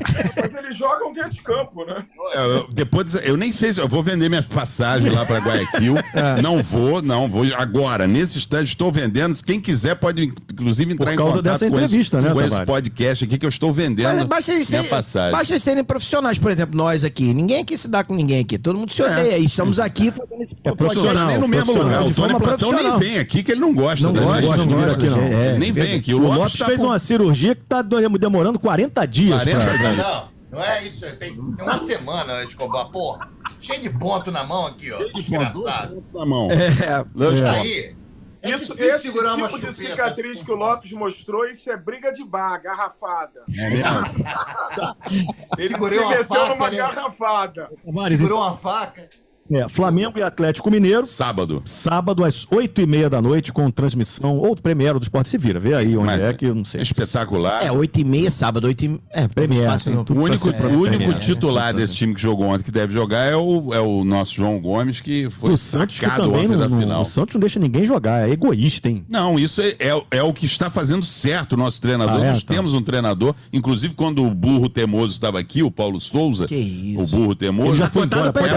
Mas 0.51 0.63
eles 0.63 0.77
jogam 0.77 1.11
dentro 1.13 1.31
de 1.31 1.41
campo, 1.41 1.85
né? 1.85 2.03
Eu- 2.33 2.67
depois, 2.71 3.15
eu 3.25 3.37
nem 3.37 3.51
sei 3.51 3.73
se 3.73 3.79
eu 3.79 3.87
vou 3.87 4.01
vender 4.03 4.29
minhas 4.29 4.45
passagens 4.45 5.13
lá 5.13 5.25
para 5.25 5.39
Guayaquil. 5.39 5.95
É. 6.13 6.41
Não 6.41 6.61
vou, 6.63 7.01
não 7.01 7.27
vou. 7.29 7.43
Agora, 7.55 8.07
nesse 8.07 8.37
estádio, 8.37 8.65
estou 8.65 8.91
vendendo. 8.91 9.35
Quem 9.43 9.59
quiser 9.61 9.95
pode, 9.95 10.23
inclusive, 10.51 10.93
entrar 10.93 11.05
Por 11.07 11.13
em 11.13 11.17
causa 11.17 11.37
contato 11.37 11.43
dessa 11.43 11.69
com 11.69 11.75
esse- 11.75 11.85
entrevista, 11.85 12.21
né, 12.21 12.33
com 12.33 12.41
esse 12.41 12.65
podcast 12.65 13.23
aqui 13.25 13.37
que 13.37 13.45
eu 13.45 13.49
estou 13.49 13.69
Mas 13.69 13.77
vendendo 13.77 14.25
basta 14.27 14.51
eles, 14.51 14.69
minha 14.69 14.81
serem, 14.81 14.89
passagem. 14.89 15.31
basta 15.31 15.53
eles 15.53 15.63
serem 15.63 15.83
profissionais, 15.83 16.37
por 16.39 16.51
exemplo, 16.51 16.75
nós 16.75 17.03
aqui. 17.05 17.33
Ninguém 17.33 17.61
aqui 17.61 17.77
se 17.77 17.87
dá 17.87 18.03
com 18.03 18.13
ninguém 18.15 18.39
aqui. 18.41 18.57
Todo 18.57 18.77
mundo 18.79 18.91
se 18.91 19.01
odeia. 19.03 19.37
E 19.37 19.45
estamos 19.45 19.79
aqui 19.79 20.11
fazendo 20.11 20.41
esse 20.41 20.55
É 20.63 20.71
podcast. 20.71 20.77
profissional. 20.95 21.27
nem 21.27 21.37
no 21.37 21.47
mesmo 21.47 21.65
profissional, 21.73 22.03
lugar. 22.07 22.11
O 22.11 22.15
Tony 22.15 22.39
Platão 22.39 22.71
nem 22.71 22.97
vem 22.97 23.19
aqui, 23.19 23.43
que 23.43 23.51
ele 23.51 23.61
não 23.61 23.73
gosta. 23.73 24.03
Não 24.05 24.13
da 24.13 24.21
gosta, 24.21 24.57
não 24.57 24.65
não 24.65 24.77
gosta 24.83 24.93
aqui, 25.05 25.09
não. 25.09 25.21
É, 25.23 25.57
nem 25.57 25.71
vem 25.71 25.93
aqui. 25.95 26.13
O 26.13 26.17
O 26.17 26.21
Lopes, 26.23 26.37
Lopes 26.39 26.57
tá 26.59 26.65
fez 26.65 26.79
com- 26.79 26.85
uma 26.87 26.99
cirurgia 26.99 27.55
que 27.55 27.63
tá 27.65 27.81
do- 27.81 28.17
demorando 28.17 28.59
40 28.59 29.05
dias. 29.05 29.43
40 29.43 29.63
pra- 29.65 29.77
dias. 29.77 29.97
Não, 29.97 30.23
não 30.51 30.63
é 30.63 30.83
isso. 30.83 31.05
Tem, 31.17 31.35
tem 31.35 31.65
uma 31.67 31.81
semana 31.83 32.45
de 32.45 32.55
cobrar, 32.55 32.85
porra. 32.85 33.31
Cheio 33.61 33.81
de 33.81 33.89
ponto 33.89 34.31
na 34.31 34.43
mão 34.43 34.67
aqui, 34.67 34.91
ó. 34.91 34.99
Engraçado. 35.15 36.03
na 36.13 36.25
mão. 36.25 36.49
É, 36.51 37.03
de 37.33 37.45
aí. 37.45 37.99
É 38.41 38.51
Isso, 38.51 38.71
difícil 38.73 38.95
esse 38.95 39.07
segurar 39.07 39.35
uma 39.35 39.47
tipo 39.49 39.59
de 39.59 39.65
chupeta. 39.75 39.89
cicatriz 39.89 40.41
que 40.41 40.49
o 40.51 40.55
Lopes 40.55 40.91
mostrou, 40.93 41.45
isso 41.45 41.69
é 41.69 41.75
briga 41.75 42.13
de 42.13 42.23
bar, 42.23 42.57
garrafada. 42.61 43.43
É 43.53 43.69
mesmo? 43.69 43.83
Ele 45.59 45.67
Segurei 45.67 45.99
se 45.99 46.05
uma 46.05 46.09
meteu 46.11 46.25
faca, 46.25 46.47
numa 46.55 46.69
né? 46.69 46.77
garrafada. 46.77 47.69
Segurou 48.17 48.39
uma 48.39 48.55
faca. 48.55 49.09
É, 49.51 49.67
Flamengo 49.69 50.17
e 50.19 50.21
Atlético 50.21 50.69
Mineiro. 50.71 51.05
Sábado. 51.07 51.61
Sábado 51.65 52.23
às 52.23 52.45
8h30 52.45 53.09
da 53.09 53.21
noite, 53.21 53.51
com 53.53 53.69
transmissão 53.71 54.37
ou 54.37 54.55
Premiere 54.55 54.97
do 54.99 55.03
Esporte. 55.03 55.29
Se 55.29 55.37
vira, 55.37 55.59
vê 55.59 55.73
aí 55.73 55.95
onde 55.97 56.05
Mas 56.07 56.21
é 56.21 56.33
que 56.33 56.45
eu 56.45 56.55
não 56.55 56.65
sei. 56.65 56.81
Espetacular. 56.81 57.63
é 57.65 57.71
8 57.71 57.99
e 57.99 58.03
meia, 58.03 58.31
sábado, 58.31 58.65
8 58.67 58.85
e 58.85 58.99
É, 59.11 59.27
Premier, 59.27 59.65
fácil, 59.65 59.85
tem 59.85 59.95
não. 59.95 60.03
tudo 60.03 60.19
O 60.19 60.23
único, 60.23 60.49
ser- 60.51 60.65
o 60.65 60.79
único 60.81 61.13
titular 61.19 61.73
desse 61.73 61.93
time 61.95 62.13
que 62.13 62.21
jogou 62.21 62.47
ontem, 62.47 62.63
que 62.63 62.71
deve 62.71 62.93
jogar, 62.93 63.25
é 63.25 63.35
o, 63.35 63.73
é 63.73 63.79
o 63.79 64.03
nosso 64.03 64.33
João 64.35 64.59
Gomes, 64.59 64.99
que 65.01 65.29
foi 65.39 65.51
o 65.53 65.57
Santos 65.57 65.99
que 65.99 66.05
sacado 66.05 66.23
também 66.27 66.45
ontem 66.45 66.55
não, 66.57 66.69
da 66.69 66.77
final. 66.77 67.01
o 67.01 67.05
Santos 67.05 67.35
não 67.35 67.39
deixa 67.39 67.59
ninguém 67.59 67.85
jogar, 67.85 68.27
é 68.27 68.31
egoísta, 68.31 68.89
hein? 68.89 69.03
Não, 69.09 69.37
isso 69.39 69.61
é, 69.61 69.75
é, 69.79 70.01
é 70.11 70.23
o 70.23 70.33
que 70.33 70.45
está 70.45 70.69
fazendo 70.69 71.05
certo 71.05 71.53
o 71.53 71.57
nosso 71.57 71.81
treinador. 71.81 72.21
Ah, 72.21 72.25
é? 72.25 72.29
Nós 72.29 72.43
Então. 72.43 72.55
temos 72.55 72.73
um 72.73 72.81
treinador, 72.81 73.33
inclusive 73.51 73.93
quando 73.95 74.23
o 74.25 74.29
burro 74.33 74.69
teimoso 74.69 75.13
estava 75.13 75.39
aqui, 75.39 75.63
o 75.63 75.71
Paulo 75.71 75.99
Souza, 75.99 76.47
Que 76.47 76.55
isso. 76.55 77.15
o 77.15 77.19
burro 77.19 77.35
teimoso. 77.35 77.71
Ele 77.71 77.77
já 77.77 77.89
foi 77.89 78.05
embora. 78.05 78.31
pra 78.33 78.41
Pode, 78.43 78.53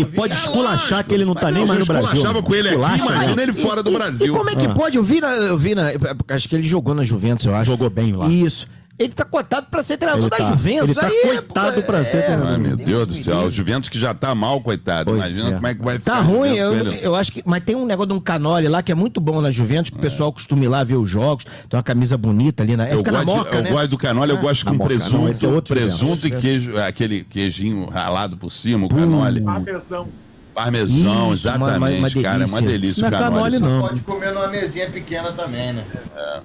ir 0.00 0.03
aí, 0.04 0.12
pode 0.12 0.34
É 0.34 0.36
esculachar 0.36 0.90
lógico. 0.90 1.08
que 1.08 1.14
ele 1.14 1.24
não 1.24 1.34
Mas 1.34 1.42
tá 1.42 1.50
nem 1.50 1.66
mais 1.66 1.78
no 1.78 1.82
eu 1.82 1.86
Brasil. 1.86 2.04
esculachava 2.14 2.42
com 2.42 2.54
ele 2.54 2.68
aqui, 2.68 2.76
imagina 2.76 3.36
né? 3.36 3.42
ele 3.42 3.52
fora 3.52 3.82
do 3.82 3.90
E- 3.90 3.94
Brasil. 3.94 4.26
E 4.26 4.30
como 4.30 4.50
é 4.50 4.56
que 4.56 4.66
Ah. 4.66 4.70
pode? 4.74 4.96
Eu 4.96 5.02
vi, 5.02 5.20
na, 5.20 5.28
eu 5.34 5.58
vi 5.58 5.74
na, 5.74 5.88
acho 6.28 6.48
que 6.48 6.54
ele 6.56 6.64
jogou 6.64 6.94
na 6.94 7.04
Juventus, 7.04 7.46
eu 7.46 7.54
acho. 7.54 7.66
Jogou 7.70 7.90
bem 7.90 8.12
lá. 8.12 8.28
Isso. 8.28 8.68
Ele 8.96 9.12
tá 9.12 9.24
cotado 9.24 9.66
pra 9.70 9.82
ser 9.82 9.96
treinador 9.96 10.24
Ele 10.26 10.30
da 10.30 10.36
tá- 10.36 10.44
Juventus. 10.44 10.82
ele 10.84 10.94
tá 10.94 11.06
aí, 11.08 11.20
coitado 11.24 11.80
pô, 11.80 11.82
pra 11.82 12.04
ser 12.04 12.22
treinador. 12.24 12.52
Ai, 12.52 12.58
meu 12.58 12.76
Deus 12.76 13.06
do 13.08 13.14
céu. 13.14 13.38
O 13.46 13.50
Juventus 13.50 13.88
que 13.88 13.98
já 13.98 14.14
tá 14.14 14.32
mal, 14.36 14.60
coitado. 14.60 15.06
Pois 15.10 15.16
Imagina 15.18 15.48
é. 15.48 15.52
como 15.54 15.66
é 15.66 15.74
que 15.74 15.82
vai 15.84 15.98
ficar. 15.98 16.12
Tá 16.12 16.20
ruim, 16.20 16.54
eu, 16.54 16.72
eu 16.74 17.16
acho 17.16 17.32
que. 17.32 17.42
Mas 17.44 17.64
tem 17.64 17.74
um 17.74 17.84
negócio 17.86 18.10
de 18.10 18.14
um 18.14 18.20
canole 18.20 18.68
lá 18.68 18.84
que 18.84 18.92
é 18.92 18.94
muito 18.94 19.20
bom 19.20 19.40
na 19.40 19.50
Juventus, 19.50 19.90
que 19.90 19.96
o 19.96 20.00
pessoal 20.00 20.32
costuma 20.32 20.62
ir 20.62 20.68
lá 20.68 20.84
ver 20.84 20.94
os 20.94 21.10
jogos. 21.10 21.44
Tem 21.68 21.76
uma 21.76 21.82
camisa 21.82 22.16
bonita 22.16 22.62
ali 22.62 22.76
na. 22.76 22.86
É, 22.88 22.94
Eu, 22.94 22.98
fica 22.98 23.10
na 23.10 23.24
gosto, 23.24 23.36
moca, 23.38 23.56
eu 23.56 23.62
né? 23.64 23.70
gosto 23.72 23.88
do 23.88 23.98
canole, 23.98 24.30
eu 24.30 24.38
gosto 24.38 24.64
Na 24.64 24.70
com 24.70 24.76
moca, 24.78 24.88
não, 24.94 24.96
é 24.96 24.98
presunto, 25.08 25.48
outro 25.54 25.74
presunto 25.74 26.12
e 26.26 26.30
Juventus. 26.30 26.40
queijo, 26.40 26.78
aquele 26.78 27.24
queijinho 27.24 27.86
ralado 27.90 28.36
por 28.36 28.52
cima, 28.52 28.86
o 28.86 28.88
canole. 28.88 29.40
Parmesão. 29.40 30.06
Parmesão, 30.54 31.32
Isso, 31.32 31.48
exatamente, 31.48 31.98
uma- 31.98 32.08
uma 32.08 32.22
cara. 32.22 32.44
É 32.44 32.46
uma 32.46 32.62
delícia. 32.62 33.02
Não 33.02 33.10
o 33.10 33.14
é 33.14 33.18
canole. 33.18 33.58
canole, 33.58 33.58
não. 33.58 33.88
Pode 33.88 34.00
comer 34.02 34.32
numa 34.32 34.46
mesinha 34.46 34.88
pequena 34.88 35.32
também, 35.32 35.72
né? 35.72 35.84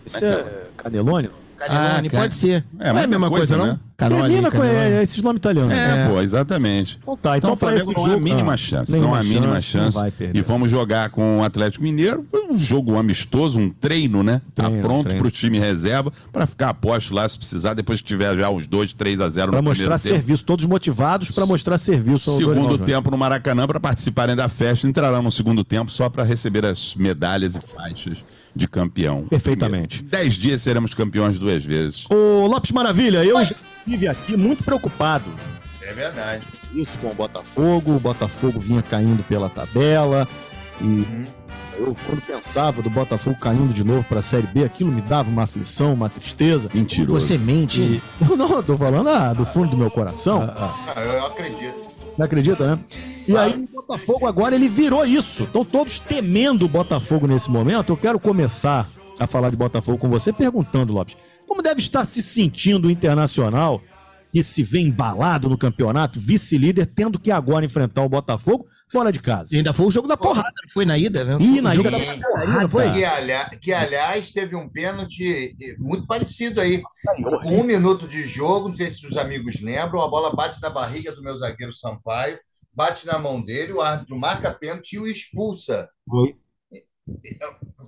Isso 0.03 0.25
é 0.25 0.43
Canelone? 0.75 1.29
Canelone, 1.59 2.07
Ah, 2.07 2.11
pode 2.11 2.35
ser. 2.35 2.63
É, 2.79 2.93
não 2.93 2.99
é 2.99 3.03
a 3.03 3.07
mesma 3.07 3.29
coisa, 3.29 3.55
coisa, 3.55 3.57
não? 3.57 3.73
né? 3.73 3.79
Canole, 3.97 4.21
Termina 4.21 4.49
com 4.49 4.57
canelone. 4.59 4.91
é, 4.93 5.03
esses 5.03 5.21
nomes 5.21 5.39
italianos. 5.39 5.73
É, 5.73 6.07
pô, 6.07 6.21
exatamente. 6.21 6.97
Então 7.01 7.17
tá, 7.17 7.37
então, 7.37 7.49
Então, 7.49 7.53
o 7.53 7.55
Flamengo 7.57 7.91
não 7.91 8.03
há 8.05 8.07
a 8.07 8.11
jogo, 8.11 8.23
mínima 8.23 8.53
ah, 8.53 8.57
chance. 8.57 8.97
Não 8.97 9.13
há 9.13 9.19
a 9.19 9.23
mínima 9.23 9.59
chance. 9.59 9.97
E 10.33 10.41
vamos 10.41 10.71
jogar 10.71 11.09
com 11.09 11.39
o 11.39 11.43
Atlético 11.43 11.83
Mineiro. 11.83 12.25
Um 12.49 12.57
jogo 12.57 12.97
amistoso, 12.97 13.59
um 13.59 13.69
treino, 13.69 14.23
né? 14.23 14.41
Treino, 14.55 14.77
tá 14.77 14.81
pronto 14.81 15.03
treino. 15.03 15.21
pro 15.21 15.29
time 15.29 15.59
reserva 15.59 16.13
para 16.31 16.47
ficar 16.47 16.69
a 16.69 16.73
posto 16.73 17.13
lá 17.13 17.27
se 17.27 17.37
precisar, 17.37 17.73
depois 17.73 17.99
que 18.01 18.07
tiver 18.07 18.37
já 18.37 18.49
os 18.49 18.65
2, 18.67 18.93
3 18.93 19.19
a 19.19 19.29
0 19.29 19.51
Pra 19.51 19.61
no 19.61 19.67
mostrar 19.67 19.83
primeiro 19.85 20.01
tempo. 20.03 20.15
serviço, 20.15 20.45
todos 20.45 20.65
motivados 20.65 21.31
pra 21.31 21.45
mostrar 21.45 21.77
serviço 21.77 22.31
ao 22.31 22.37
Segundo 22.37 22.61
Júnior. 22.61 22.79
tempo 22.85 23.11
no 23.11 23.17
Maracanã 23.17 23.67
para 23.67 23.81
participarem 23.81 24.33
da 24.35 24.47
festa. 24.47 24.87
Entrarão 24.87 25.21
no 25.21 25.31
segundo 25.31 25.61
tempo 25.65 25.91
só 25.91 26.09
para 26.09 26.23
receber 26.23 26.65
as 26.65 26.95
medalhas 26.95 27.53
e 27.55 27.59
faixas 27.59 28.23
de 28.55 28.67
campeão. 28.67 29.25
Perfeitamente. 29.29 30.03
Dez 30.03 30.35
dias 30.35 30.61
seremos 30.61 30.93
campeões 30.93 31.39
duas 31.39 31.63
vezes. 31.63 32.05
Ô, 32.09 32.45
Lopes 32.47 32.71
Maravilha, 32.71 33.23
eu 33.23 33.43
já 33.43 33.55
estive 33.85 34.07
aqui 34.07 34.37
muito 34.37 34.63
preocupado. 34.63 35.25
É 35.81 35.93
verdade. 35.93 36.45
Isso 36.73 36.99
com 36.99 37.07
o 37.07 37.13
Botafogo, 37.13 37.95
o 37.95 37.99
Botafogo 37.99 38.59
vinha 38.59 38.81
caindo 38.81 39.23
pela 39.23 39.49
tabela 39.49 40.27
e 40.79 40.83
Uhum. 40.83 41.25
eu 41.77 41.95
quando 42.05 42.21
pensava 42.21 42.81
do 42.81 42.89
Botafogo 42.89 43.37
caindo 43.39 43.73
de 43.73 43.83
novo 43.83 44.07
pra 44.07 44.21
Série 44.21 44.47
B, 44.47 44.63
aquilo 44.63 44.91
me 44.91 45.01
dava 45.01 45.29
uma 45.29 45.43
aflição, 45.43 45.93
uma 45.93 46.09
tristeza. 46.09 46.69
Mentiroso. 46.73 47.25
Você 47.27 47.37
mente. 47.37 47.81
E... 47.81 48.01
Não, 48.37 48.63
tô 48.63 48.77
falando 48.77 49.09
ah, 49.09 49.33
do 49.33 49.45
fundo 49.45 49.71
do 49.71 49.77
meu 49.77 49.91
coração. 49.91 50.43
Ah, 50.55 51.01
eu 51.01 51.25
acredito. 51.25 51.89
Não 52.17 52.25
acredita, 52.25 52.75
né? 52.75 52.79
E 53.27 53.35
aí 53.37 53.67
o 53.73 53.78
Botafogo 53.89 54.27
agora 54.27 54.53
ele 54.53 54.67
virou 54.67 55.03
isso. 55.03 55.45
Estão 55.45 55.65
todos 55.65 55.99
temendo 55.99 56.65
o 56.65 56.69
Botafogo 56.69 57.25
nesse 57.25 57.49
momento. 57.49 57.91
Eu 57.91 57.97
quero 57.97 58.19
começar 58.19 58.87
a 59.19 59.25
falar 59.25 59.49
de 59.49 59.57
Botafogo 59.57 59.97
com 59.97 60.07
você 60.07 60.31
perguntando, 60.31 60.93
Lopes, 60.93 61.17
como 61.47 61.63
deve 61.63 61.81
estar 61.81 62.05
se 62.05 62.21
sentindo 62.21 62.87
o 62.87 62.91
Internacional 62.91 63.81
que 64.31 64.43
se 64.43 64.61
vê 64.61 64.79
embalado 64.79 65.49
no 65.49 65.57
campeonato, 65.57 66.19
vice-líder, 66.19 66.85
tendo 66.85 67.19
que 67.19 67.31
agora 67.31 67.65
enfrentar 67.65 68.03
o 68.03 68.09
Botafogo 68.09 68.67
fora 68.87 69.11
de 69.11 69.19
casa? 69.19 69.55
E 69.55 69.57
ainda 69.57 69.73
foi 69.73 69.87
o 69.87 69.91
jogo 69.91 70.07
da 70.07 70.15
porrada, 70.15 70.53
não 70.63 70.71
foi 70.71 70.85
na 70.85 70.95
ida, 70.95 71.25
né? 71.25 71.37
Ih, 71.39 71.59
na 71.59 71.73
ida. 71.73 71.89
da 71.89 71.99
porrada, 71.99 72.45
não 72.45 72.69
foi? 72.69 72.91
Que, 72.91 73.03
aliás, 73.03 73.49
que, 73.59 73.73
aliás, 73.73 74.29
teve 74.29 74.55
um 74.55 74.69
pênalti 74.69 75.57
muito 75.79 76.05
parecido 76.05 76.61
aí. 76.61 76.79
Um 77.43 77.63
minuto 77.63 78.07
de 78.07 78.21
jogo, 78.21 78.67
não 78.67 78.73
sei 78.73 78.91
se 78.91 79.07
os 79.07 79.17
amigos 79.17 79.59
lembram, 79.61 79.99
a 79.99 80.07
bola 80.07 80.35
bate 80.35 80.61
na 80.61 80.69
barriga 80.69 81.11
do 81.11 81.23
meu 81.23 81.35
zagueiro 81.35 81.73
Sampaio, 81.73 82.37
bate 82.79 83.05
na 83.05 83.19
mão 83.19 83.41
dele, 83.41 83.73
o 83.73 83.81
árbitro 83.81 84.17
marca 84.17 84.53
pênalti 84.53 84.93
e 84.93 84.99
o 84.99 85.05
expulsa. 85.05 85.89
Foi. 86.09 86.33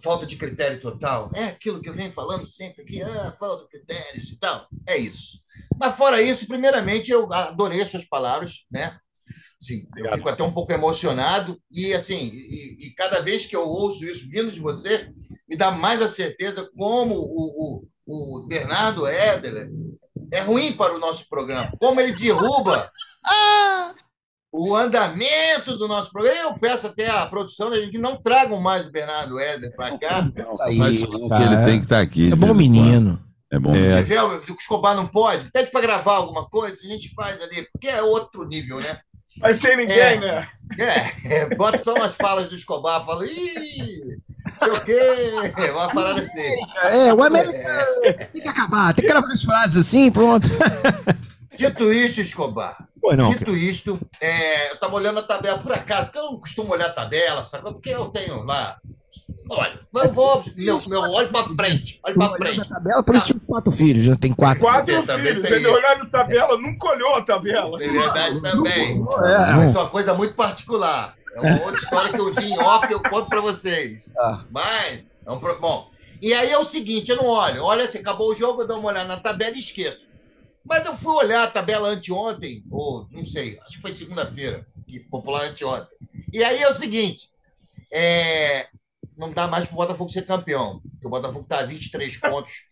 Falta 0.04 0.26
de 0.26 0.36
critério 0.36 0.82
total. 0.82 1.32
É 1.34 1.46
aquilo 1.46 1.82
que 1.82 1.88
eu 1.88 1.94
venho 1.94 2.12
falando 2.12 2.46
sempre 2.46 2.82
aqui, 2.82 3.02
ah, 3.02 3.34
falta 3.40 3.64
de 3.64 3.70
critérios 3.70 4.30
e 4.32 4.38
tal. 4.38 4.68
É 4.86 4.98
isso. 4.98 5.40
Mas 5.80 5.96
fora 5.96 6.22
isso, 6.22 6.46
primeiramente, 6.46 7.10
eu 7.10 7.32
adorei 7.32 7.82
as 7.82 7.88
suas 7.88 8.04
palavras, 8.04 8.66
né? 8.70 9.00
Sim, 9.58 9.88
eu 9.96 10.12
fico 10.12 10.28
até 10.28 10.44
um 10.44 10.52
pouco 10.52 10.74
emocionado 10.74 11.58
e 11.72 11.94
assim, 11.94 12.30
e, 12.34 12.88
e 12.88 12.94
cada 12.96 13.22
vez 13.22 13.46
que 13.46 13.56
eu 13.56 13.66
ouço 13.66 14.04
isso 14.04 14.28
vindo 14.30 14.52
de 14.52 14.60
você, 14.60 15.10
me 15.48 15.56
dá 15.56 15.72
mais 15.72 16.02
a 16.02 16.08
certeza 16.08 16.70
como 16.76 17.16
o, 17.16 17.86
o, 18.06 18.42
o 18.42 18.48
Bernardo 18.48 19.06
Éder 19.08 19.72
é 20.34 20.42
ruim 20.42 20.74
para 20.74 20.96
o 20.96 21.00
nosso 21.00 21.30
programa, 21.30 21.72
como 21.80 22.02
ele 22.02 22.12
derruba 22.12 22.92
o 24.52 24.76
andamento 24.76 25.78
do 25.78 25.88
nosso 25.88 26.12
programa. 26.12 26.50
Eu 26.52 26.60
peço 26.60 26.88
até 26.88 27.10
à 27.10 27.26
produção 27.26 27.72
que 27.72 27.98
não 27.98 28.22
tragam 28.22 28.60
mais 28.60 28.86
o 28.86 28.92
Bernardo 28.92 29.40
Éder 29.40 29.74
para 29.76 29.98
cá. 29.98 30.30
Faz 30.58 31.02
não, 31.02 31.10
que 31.10 31.30
cara. 31.30 31.44
ele 31.46 31.66
tem 31.66 31.80
que 31.80 31.86
estar 31.86 32.00
aqui. 32.00 32.32
É 32.32 32.36
bom 32.36 32.54
menino. 32.54 33.18
quando. 33.18 33.32
É 33.54 33.60
bom. 33.60 33.74
Você 33.74 34.04
vê, 34.04 34.18
o 34.20 34.56
Escobar 34.58 34.96
não 34.96 35.08
pode? 35.08 35.52
Pede 35.52 35.72
para 35.72 35.82
gravar 35.82 36.16
alguma 36.16 36.48
coisa, 36.50 36.78
a 36.86 36.88
gente 36.88 37.14
faz 37.14 37.42
ali, 37.42 37.68
porque 37.72 37.90
é 37.90 38.02
outro 38.02 38.46
nível, 38.48 38.80
né? 38.80 38.98
Vai 39.40 39.54
ser 39.54 39.76
ninguém, 39.76 39.98
É. 39.98 40.18
né? 40.20 40.48
É, 41.26 41.56
bota 41.56 41.78
só 41.78 41.94
umas 41.94 42.16
falas 42.16 42.48
do 42.48 42.56
Escobar, 42.56 43.06
fala, 43.06 43.26
ih, 43.26 44.18
sei 44.60 44.72
o 44.72 44.82
quê. 44.84 45.00
Uma 45.74 45.94
parada 45.94 46.22
assim. 46.22 46.56
É, 46.92 47.14
o 47.14 47.24
América 47.24 48.30
tem 48.32 48.42
que 48.42 48.48
acabar, 48.48 48.94
tem 48.94 49.06
que 49.06 49.12
gravar 49.12 49.32
as 49.32 49.44
frases 49.44 49.78
assim, 49.88 50.12
pronto. 50.12 50.48
Dito 51.70 51.92
isso, 51.92 52.22
Escobar. 52.22 52.88
Pois 53.02 53.18
não, 53.18 53.30
Dito 53.30 53.56
isto, 53.56 54.00
é, 54.20 54.70
eu 54.70 54.76
estava 54.76 54.96
olhando 54.96 55.20
a 55.20 55.24
tabela 55.24 55.58
por 55.58 55.72
acaso, 55.72 56.06
porque 56.06 56.20
eu 56.20 56.26
não 56.32 56.40
costumo 56.40 56.74
olhar 56.74 56.88
a 56.88 56.94
tabela, 56.94 57.44
sacou? 57.44 57.74
Porque 57.74 57.90
eu 57.90 58.06
tenho 58.10 58.44
lá. 58.44 58.78
Olha, 59.50 59.80
eu 59.96 60.14
vou. 60.14 60.44
Meu, 60.56 60.82
meu 60.88 61.02
olho 61.02 61.30
para 61.30 61.44
frente, 61.56 62.00
olho 62.06 62.16
para 62.16 62.38
frente. 62.38 62.70
tabela, 62.70 63.04
por 63.04 63.16
isso 63.16 63.26
tinha 63.28 63.40
quatro 63.46 63.72
filhos, 63.72 64.04
já 64.06 64.16
tem 64.16 64.34
quatro. 64.34 64.62
Quatro 64.62 64.86
Também- 64.86 65.06
também 65.06 65.34
filhos. 65.34 65.48
tem 65.48 65.58
Ele 65.58 65.68
olhando 65.68 66.04
a 66.04 66.10
tabela, 66.10 66.58
nunca 66.58 66.88
olhou 66.88 67.16
a 67.16 67.22
tabela. 67.22 67.84
É 67.84 67.90
verdade 67.90 68.42
também. 68.42 68.98
É. 69.24 69.54
Mas 69.56 69.76
é 69.76 69.80
uma 69.80 69.90
coisa 69.90 70.14
muito 70.14 70.36
particular. 70.36 71.16
É 71.34 71.40
uma 71.42 71.62
outra 71.64 71.82
história 71.82 72.12
que 72.14 72.20
eu 72.20 72.34
vi 72.34 72.52
em 72.52 72.60
off 72.60 72.92
eu 72.92 73.02
conto 73.02 73.28
pra 73.30 73.42
vocês. 73.42 74.14
Ah. 74.20 74.44
Mas, 74.50 75.04
é 75.26 75.32
um 75.32 75.40
bom. 75.60 75.90
E 76.22 76.34
aí 76.34 76.52
é 76.52 76.58
o 76.58 76.66
seguinte, 76.66 77.10
eu 77.10 77.18
não 77.18 77.26
olho. 77.26 77.64
Olha, 77.64 77.86
assim, 77.86 77.98
acabou 77.98 78.32
o 78.32 78.36
jogo, 78.36 78.62
eu 78.62 78.68
dou 78.68 78.80
uma 78.80 78.90
olhada 78.90 79.08
na 79.08 79.18
tabela 79.18 79.56
e 79.56 79.60
esqueço. 79.60 80.11
Mas 80.64 80.86
eu 80.86 80.96
fui 80.96 81.14
olhar 81.16 81.44
a 81.44 81.52
tabela 81.52 81.90
anteontem, 81.90 82.64
ou 82.70 83.08
não 83.12 83.26
sei, 83.26 83.60
acho 83.62 83.78
que 83.78 83.82
foi 83.82 83.96
segunda-feira, 83.96 84.66
que 84.88 85.00
popular 85.00 85.46
anteontem. 85.46 85.98
E 86.32 86.44
aí 86.44 86.62
é 86.62 86.70
o 86.70 86.74
seguinte, 86.74 87.30
é, 87.92 88.68
não 89.18 89.32
dá 89.32 89.48
mais 89.48 89.68
pro 89.68 89.76
Botafogo 89.76 90.12
ser 90.12 90.26
campeão, 90.26 90.82
porque 90.92 91.08
o 91.08 91.10
Botafogo 91.10 91.46
tá 91.48 91.60
a 91.60 91.66
23 91.66 92.18
pontos 92.22 92.72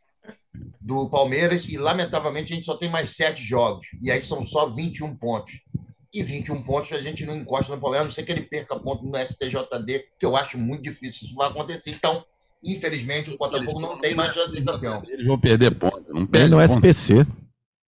do 0.81 1.09
Palmeiras 1.09 1.67
e, 1.67 1.77
lamentavelmente, 1.77 2.51
a 2.51 2.55
gente 2.55 2.65
só 2.65 2.75
tem 2.75 2.89
mais 2.89 3.11
sete 3.11 3.43
jogos. 3.43 3.85
E 4.01 4.09
aí 4.11 4.21
são 4.21 4.45
só 4.45 4.67
21 4.67 5.15
pontos. 5.15 5.61
E 6.11 6.23
21 6.23 6.63
pontos 6.63 6.91
a 6.91 6.99
gente 6.99 7.23
não 7.25 7.35
encosta 7.35 7.75
no 7.75 7.79
Palmeiras, 7.79 8.05
a 8.05 8.07
não 8.07 8.13
ser 8.13 8.23
que 8.23 8.31
ele 8.31 8.41
perca 8.41 8.79
ponto 8.79 9.05
no 9.05 9.15
STJD, 9.15 10.05
que 10.19 10.25
eu 10.25 10.35
acho 10.35 10.57
muito 10.57 10.81
difícil 10.81 11.27
isso 11.27 11.35
vai 11.35 11.47
acontecer. 11.47 11.91
Então, 11.91 12.25
infelizmente, 12.63 13.29
o 13.29 13.37
Botafogo 13.37 13.79
não 13.79 13.99
tem 13.99 14.15
mais 14.15 14.33
chance 14.33 14.49
de 14.49 14.57
ser 14.57 14.65
campeão. 14.65 15.03
Eles 15.07 15.27
vão 15.27 15.39
perder 15.39 15.75
pontos. 15.75 16.11
Não 16.11 16.25
perde 16.25 16.49
no 16.49 16.57
ponto. 16.57 16.87
SPC. 16.87 17.27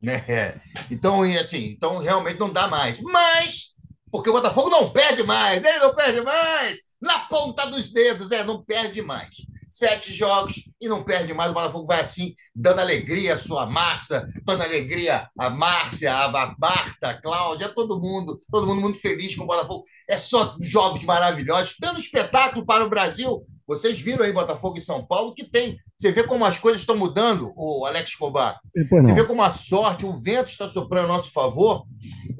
Né? 0.01 0.25
É. 0.27 0.59
Então, 0.89 1.25
e 1.25 1.37
assim, 1.37 1.65
então 1.65 1.99
realmente 1.99 2.39
não 2.39 2.51
dá 2.51 2.67
mais. 2.67 2.99
Mas, 3.01 3.75
porque 4.11 4.29
o 4.29 4.33
Botafogo 4.33 4.69
não 4.69 4.89
perde 4.89 5.23
mais, 5.23 5.63
ele 5.63 5.79
não 5.79 5.93
perde 5.93 6.21
mais, 6.21 6.79
na 6.99 7.19
ponta 7.19 7.67
dos 7.67 7.91
dedos, 7.91 8.31
é, 8.31 8.43
não 8.43 8.63
perde 8.63 9.01
mais. 9.01 9.35
Sete 9.69 10.13
jogos 10.13 10.55
e 10.81 10.89
não 10.89 11.01
perde 11.01 11.33
mais. 11.33 11.49
O 11.49 11.53
Botafogo 11.53 11.85
vai 11.85 12.01
assim, 12.01 12.35
dando 12.53 12.79
alegria 12.79 13.35
à 13.35 13.37
sua 13.37 13.65
massa, 13.65 14.27
dando 14.43 14.63
alegria 14.63 15.29
à 15.39 15.49
Márcia, 15.49 16.13
à 16.13 16.27
Marta, 16.59 17.09
à 17.09 17.13
Cláudia, 17.13 17.67
a 17.67 17.73
todo 17.73 17.99
mundo, 17.99 18.37
todo 18.51 18.67
mundo 18.67 18.81
muito 18.81 18.99
feliz 18.99 19.33
com 19.33 19.43
o 19.43 19.47
Botafogo. 19.47 19.85
É 20.09 20.17
só 20.17 20.57
jogos 20.61 21.05
maravilhosos, 21.05 21.75
dando 21.79 21.99
espetáculo 21.99 22.65
para 22.65 22.83
o 22.83 22.89
Brasil. 22.89 23.45
Vocês 23.65 23.97
viram 23.97 24.25
aí 24.25 24.33
Botafogo 24.33 24.77
e 24.77 24.81
São 24.81 25.07
Paulo 25.07 25.33
que 25.33 25.45
tem. 25.45 25.79
Você 26.01 26.11
vê 26.11 26.23
como 26.23 26.43
as 26.43 26.57
coisas 26.57 26.81
estão 26.81 26.97
mudando, 26.97 27.53
o 27.55 27.85
Alex 27.85 28.09
Escobar. 28.09 28.59
Pois 28.89 29.05
Você 29.05 29.13
vê 29.13 29.23
como 29.23 29.43
a 29.43 29.51
sorte, 29.51 30.03
o 30.03 30.19
vento 30.19 30.47
está 30.47 30.67
soprando 30.67 31.05
a 31.05 31.07
nosso 31.09 31.31
favor. 31.31 31.85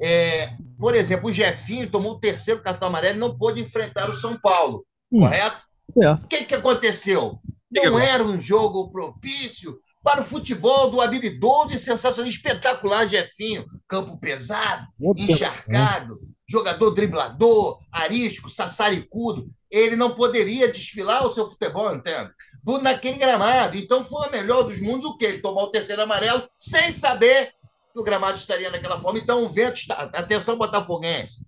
É, 0.00 0.50
por 0.76 0.96
exemplo, 0.96 1.28
o 1.28 1.32
Jefinho 1.32 1.88
tomou 1.88 2.14
o 2.14 2.18
terceiro 2.18 2.60
cartão 2.60 2.88
amarelo 2.88 3.18
e 3.18 3.20
não 3.20 3.38
pôde 3.38 3.60
enfrentar 3.60 4.10
o 4.10 4.14
São 4.14 4.36
Paulo, 4.36 4.84
Hum. 5.12 5.20
correto? 5.20 5.62
É. 6.02 6.10
O 6.10 6.26
que, 6.26 6.44
que 6.44 6.54
aconteceu? 6.56 7.38
Não 7.70 8.00
era 8.00 8.24
um 8.24 8.40
jogo 8.40 8.90
propício 8.90 9.78
para 10.02 10.22
o 10.22 10.24
futebol 10.24 10.90
do 10.90 11.00
habilidoso 11.00 11.72
e 11.72 11.78
sensacionalista 11.78 12.48
espetacular 12.48 13.06
Jefinho. 13.06 13.64
Campo 13.86 14.18
pesado, 14.18 14.88
encharcado, 15.16 16.18
jogador 16.48 16.90
driblador, 16.90 17.78
arisco, 17.92 18.50
sassaricudo. 18.50 19.46
Ele 19.70 19.94
não 19.94 20.10
poderia 20.10 20.70
desfilar 20.70 21.24
o 21.24 21.32
seu 21.32 21.48
futebol, 21.48 21.94
entende? 21.94 22.30
Do- 22.62 22.80
Naquele 22.80 23.18
gramado. 23.18 23.76
Então 23.76 24.04
foi 24.04 24.28
o 24.28 24.30
melhor 24.30 24.62
dos 24.62 24.80
mundos 24.80 25.04
o 25.04 25.16
quê? 25.16 25.26
Ele 25.26 25.40
tomou 25.42 25.64
o 25.64 25.70
terceiro 25.70 26.02
amarelo 26.02 26.48
sem 26.56 26.92
saber 26.92 27.52
que 27.92 27.98
o 28.00 28.02
gramado 28.04 28.38
estaria 28.38 28.70
daquela 28.70 29.00
forma. 29.00 29.18
Então 29.18 29.44
o 29.44 29.48
vento 29.48 29.76
está. 29.76 29.94
Atenção, 29.94 30.56
Botafoguense. 30.56 31.44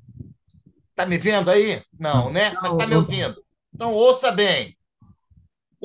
Tá 0.94 1.06
me 1.06 1.18
vendo 1.18 1.50
aí? 1.50 1.82
Não, 1.98 2.30
né? 2.30 2.50
Mas 2.62 2.74
tá 2.74 2.86
me 2.86 2.94
ouvindo. 2.96 3.42
Então 3.74 3.92
ouça 3.92 4.30
bem. 4.30 4.76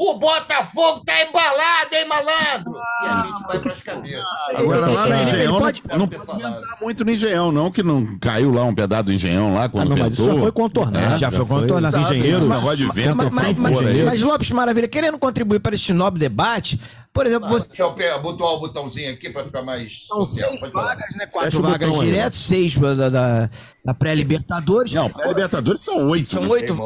O 0.02 0.18
Botafogo 0.18 1.02
tá 1.06 1.12
embalado, 1.24 1.90
hein, 1.94 2.08
malandro? 2.08 2.72
E 3.04 3.06
a 3.06 3.24
gente 3.28 3.44
vai 3.44 3.60
para 3.60 3.74
as 3.74 3.82
cabeças. 3.82 4.24
Agora 4.56 4.86
lá 4.88 5.08
no 5.10 5.16
Engenhão, 5.24 5.52
não- 5.54 5.60
pode- 5.60 5.84
não, 5.98 6.08
ter 6.08 6.20
pode 6.20 6.40
entrar 6.42 6.78
muito 6.82 7.04
no 7.04 7.12
Engenhão, 7.12 7.52
não, 7.52 7.70
que 7.70 7.84
não 7.84 8.18
caiu 8.18 8.50
lá 8.54 8.64
um 8.64 8.74
pedaço 8.74 9.04
do 9.04 9.12
Engenhão 9.14 9.54
lá 9.54 9.66
Ah, 9.66 9.70
quando 9.70 9.90
não, 9.90 9.98
mas 9.98 10.14
isso 10.14 10.22
ventou. 10.24 10.36
já 10.36 10.42
foi 10.42 10.52
contornado. 10.54 11.16
É, 11.16 11.18
já 11.18 11.30
foi 11.30 11.46
contornado. 11.46 11.98
Os 11.98 12.02
engenheiros, 12.12 12.40
Esse 12.46 12.50
negócio 12.50 12.78
de 12.78 12.88
vento, 12.94 13.18
mas, 13.18 13.30
mas, 13.34 13.60
mas, 13.60 14.06
mas, 14.06 14.22
Lopes 14.22 14.52
Maravilha, 14.52 14.88
querendo 14.88 15.18
contribuir 15.20 15.60
para 15.60 15.76
este 15.76 15.92
nobre 15.92 16.18
debate, 16.18 16.80
por 17.14 17.26
exemplo, 17.26 17.48
Ah, 17.48 17.52
você 17.52 17.68
Deixa 17.70 17.84
eu 17.84 18.20
botar 18.22 18.46
o 18.46 18.60
botãozinho 18.60 19.12
aqui 19.14 19.30
para 19.30 19.44
ficar 19.44 19.62
mais. 19.62 20.06
são 20.08 20.26
social. 20.26 20.58
seis 20.58 20.72
vagas, 20.72 21.16
né? 21.16 21.26
Fecha 21.26 21.32
Quatro 21.32 21.60
o 21.60 21.62
vagas 21.64 21.90
botão 21.90 22.02
aí, 22.02 22.08
direto, 22.08 22.38
seis 22.38 22.78
da, 22.78 23.10
da, 23.10 23.50
da 23.84 23.94
pré-Libertadores. 23.94 24.94
Não, 24.94 25.10
pré-Libertadores 25.10 25.84
são 25.84 26.10
oito. 26.10 26.30
São 26.30 26.44
né? 26.44 26.48
oito. 26.50 26.78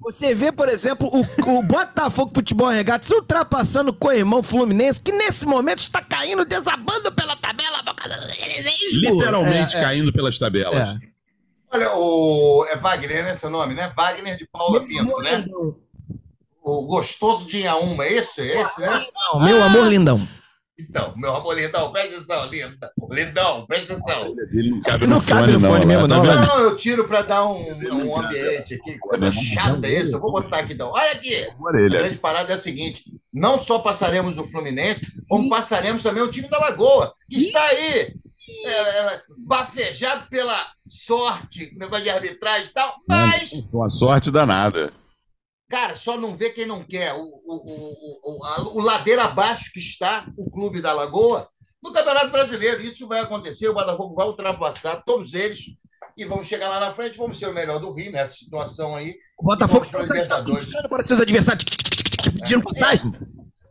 Você 0.00 0.34
vê, 0.34 0.52
por 0.52 0.68
exemplo, 0.68 1.08
o, 1.08 1.58
o 1.58 1.62
Botafogo 1.62 2.30
Futebol 2.34 2.68
Regatas 2.68 3.08
ultrapassando 3.10 3.90
o 3.90 3.94
co-irmão 3.94 4.42
Fluminense, 4.42 5.00
que 5.00 5.12
nesse 5.12 5.46
momento 5.46 5.78
está 5.78 6.02
caindo, 6.02 6.44
desabando 6.44 7.10
pela 7.12 7.34
tabela. 7.36 7.82
Literalmente 8.92 9.76
É, 9.76 9.80
é. 9.80 9.82
caindo 9.82 10.12
pelas 10.12 10.38
tabelas. 10.38 10.74
É. 11.00 11.14
Olha, 11.72 11.90
o. 11.96 12.66
É 12.70 12.76
Wagner, 12.76 13.24
né? 13.24 13.34
Seu 13.34 13.50
nome, 13.50 13.74
né? 13.74 13.92
Wagner 13.96 14.36
de 14.36 14.46
Paula 14.46 14.80
Pinto, 14.80 15.20
né? 15.22 15.44
O 16.64 16.86
gostoso 16.86 17.46
de 17.46 17.60
Inhaúma, 17.60 18.04
é 18.04 18.14
esse? 18.14 18.40
É 18.40 18.62
esse, 18.62 18.80
né? 18.80 19.04
Não, 19.32 19.44
meu 19.44 19.62
amor 19.62 19.86
lindão. 19.86 20.26
Então, 20.76 21.12
meu 21.16 21.36
amor, 21.36 21.56
lindão, 21.56 21.92
presta 21.92 22.16
atenção, 22.16 22.46
linda. 22.50 22.92
Lindão, 23.10 23.66
presta 23.66 23.92
atenção. 23.92 24.34
Ele 24.52 24.70
não 24.70 24.80
cabe 24.82 25.06
Não 25.06 25.18
no 25.18 25.24
cabe 25.24 25.40
fone, 25.42 25.52
no 25.52 25.60
não. 25.60 25.68
fone 25.68 25.80
lá, 25.80 25.86
mesmo, 25.86 26.08
tá 26.08 26.16
não, 26.16 26.22
vendo? 26.24 26.46
Não, 26.48 26.60
eu 26.60 26.76
tiro 26.76 27.06
para 27.06 27.22
dar 27.22 27.46
um, 27.46 27.78
um 27.92 28.18
ambiente 28.18 28.74
aqui. 28.74 28.98
Coisa 28.98 29.30
chata 29.30 29.86
isso. 29.86 30.16
Eu 30.16 30.20
vou 30.20 30.32
botar 30.32 30.58
aqui, 30.58 30.72
então. 30.72 30.90
Olha 30.90 31.12
aqui. 31.12 31.34
A 31.44 31.62
Orelha. 31.62 31.98
grande 32.00 32.16
parada 32.16 32.50
é 32.50 32.54
a 32.56 32.58
seguinte: 32.58 33.04
não 33.32 33.60
só 33.60 33.78
passaremos 33.78 34.36
o 34.36 34.42
Fluminense, 34.42 35.06
como 35.28 35.48
passaremos 35.48 36.02
também 36.02 36.24
o 36.24 36.30
time 36.30 36.48
da 36.48 36.58
Lagoa, 36.58 37.14
que 37.30 37.36
está 37.36 37.62
aí, 37.62 38.16
é, 38.64 38.70
é, 38.70 39.22
bafejado 39.46 40.28
pela 40.28 40.58
sorte, 40.86 41.72
negócio 41.78 42.02
de 42.04 42.10
arbitragem 42.10 42.66
e 42.66 42.72
tal, 42.72 42.96
mas, 43.08 43.50
Com 43.70 43.84
a 43.84 43.90
sorte 43.90 44.30
danada. 44.30 44.92
Cara, 45.74 45.96
só 45.96 46.16
não 46.16 46.34
vê 46.36 46.50
quem 46.50 46.66
não 46.66 46.84
quer. 46.84 47.12
O, 47.14 47.22
o, 47.22 47.54
o, 47.56 48.38
o, 48.38 48.44
a- 48.44 48.68
o 48.74 48.80
ladeira 48.80 49.24
abaixo 49.24 49.72
que 49.72 49.80
está 49.80 50.26
o 50.36 50.48
clube 50.48 50.80
da 50.80 50.92
Lagoa 50.92 51.48
no 51.82 51.92
Campeonato 51.92 52.30
Brasileiro. 52.30 52.80
Isso 52.80 53.08
vai 53.08 53.20
acontecer, 53.20 53.68
o 53.68 53.74
Botafogo 53.74 54.14
vai 54.14 54.26
ultrapassar 54.26 55.02
todos 55.04 55.34
eles. 55.34 55.60
E 56.16 56.24
vamos 56.24 56.46
chegar 56.46 56.68
lá 56.68 56.78
na 56.78 56.92
frente, 56.92 57.18
vamos 57.18 57.36
ser 57.38 57.48
o 57.48 57.52
melhor 57.54 57.80
do 57.80 57.90
Rio 57.92 58.12
nessa 58.12 58.34
situação 58.34 58.94
aí. 58.94 59.16
O 59.36 59.42
Botafogo 59.44 59.84
pra 59.90 60.04
está 60.16 60.42
piscando 60.44 60.88
para 60.88 61.02
seus 61.02 61.20
adversários, 61.20 61.64
pedindo 62.40 62.62
passagem. 62.62 63.10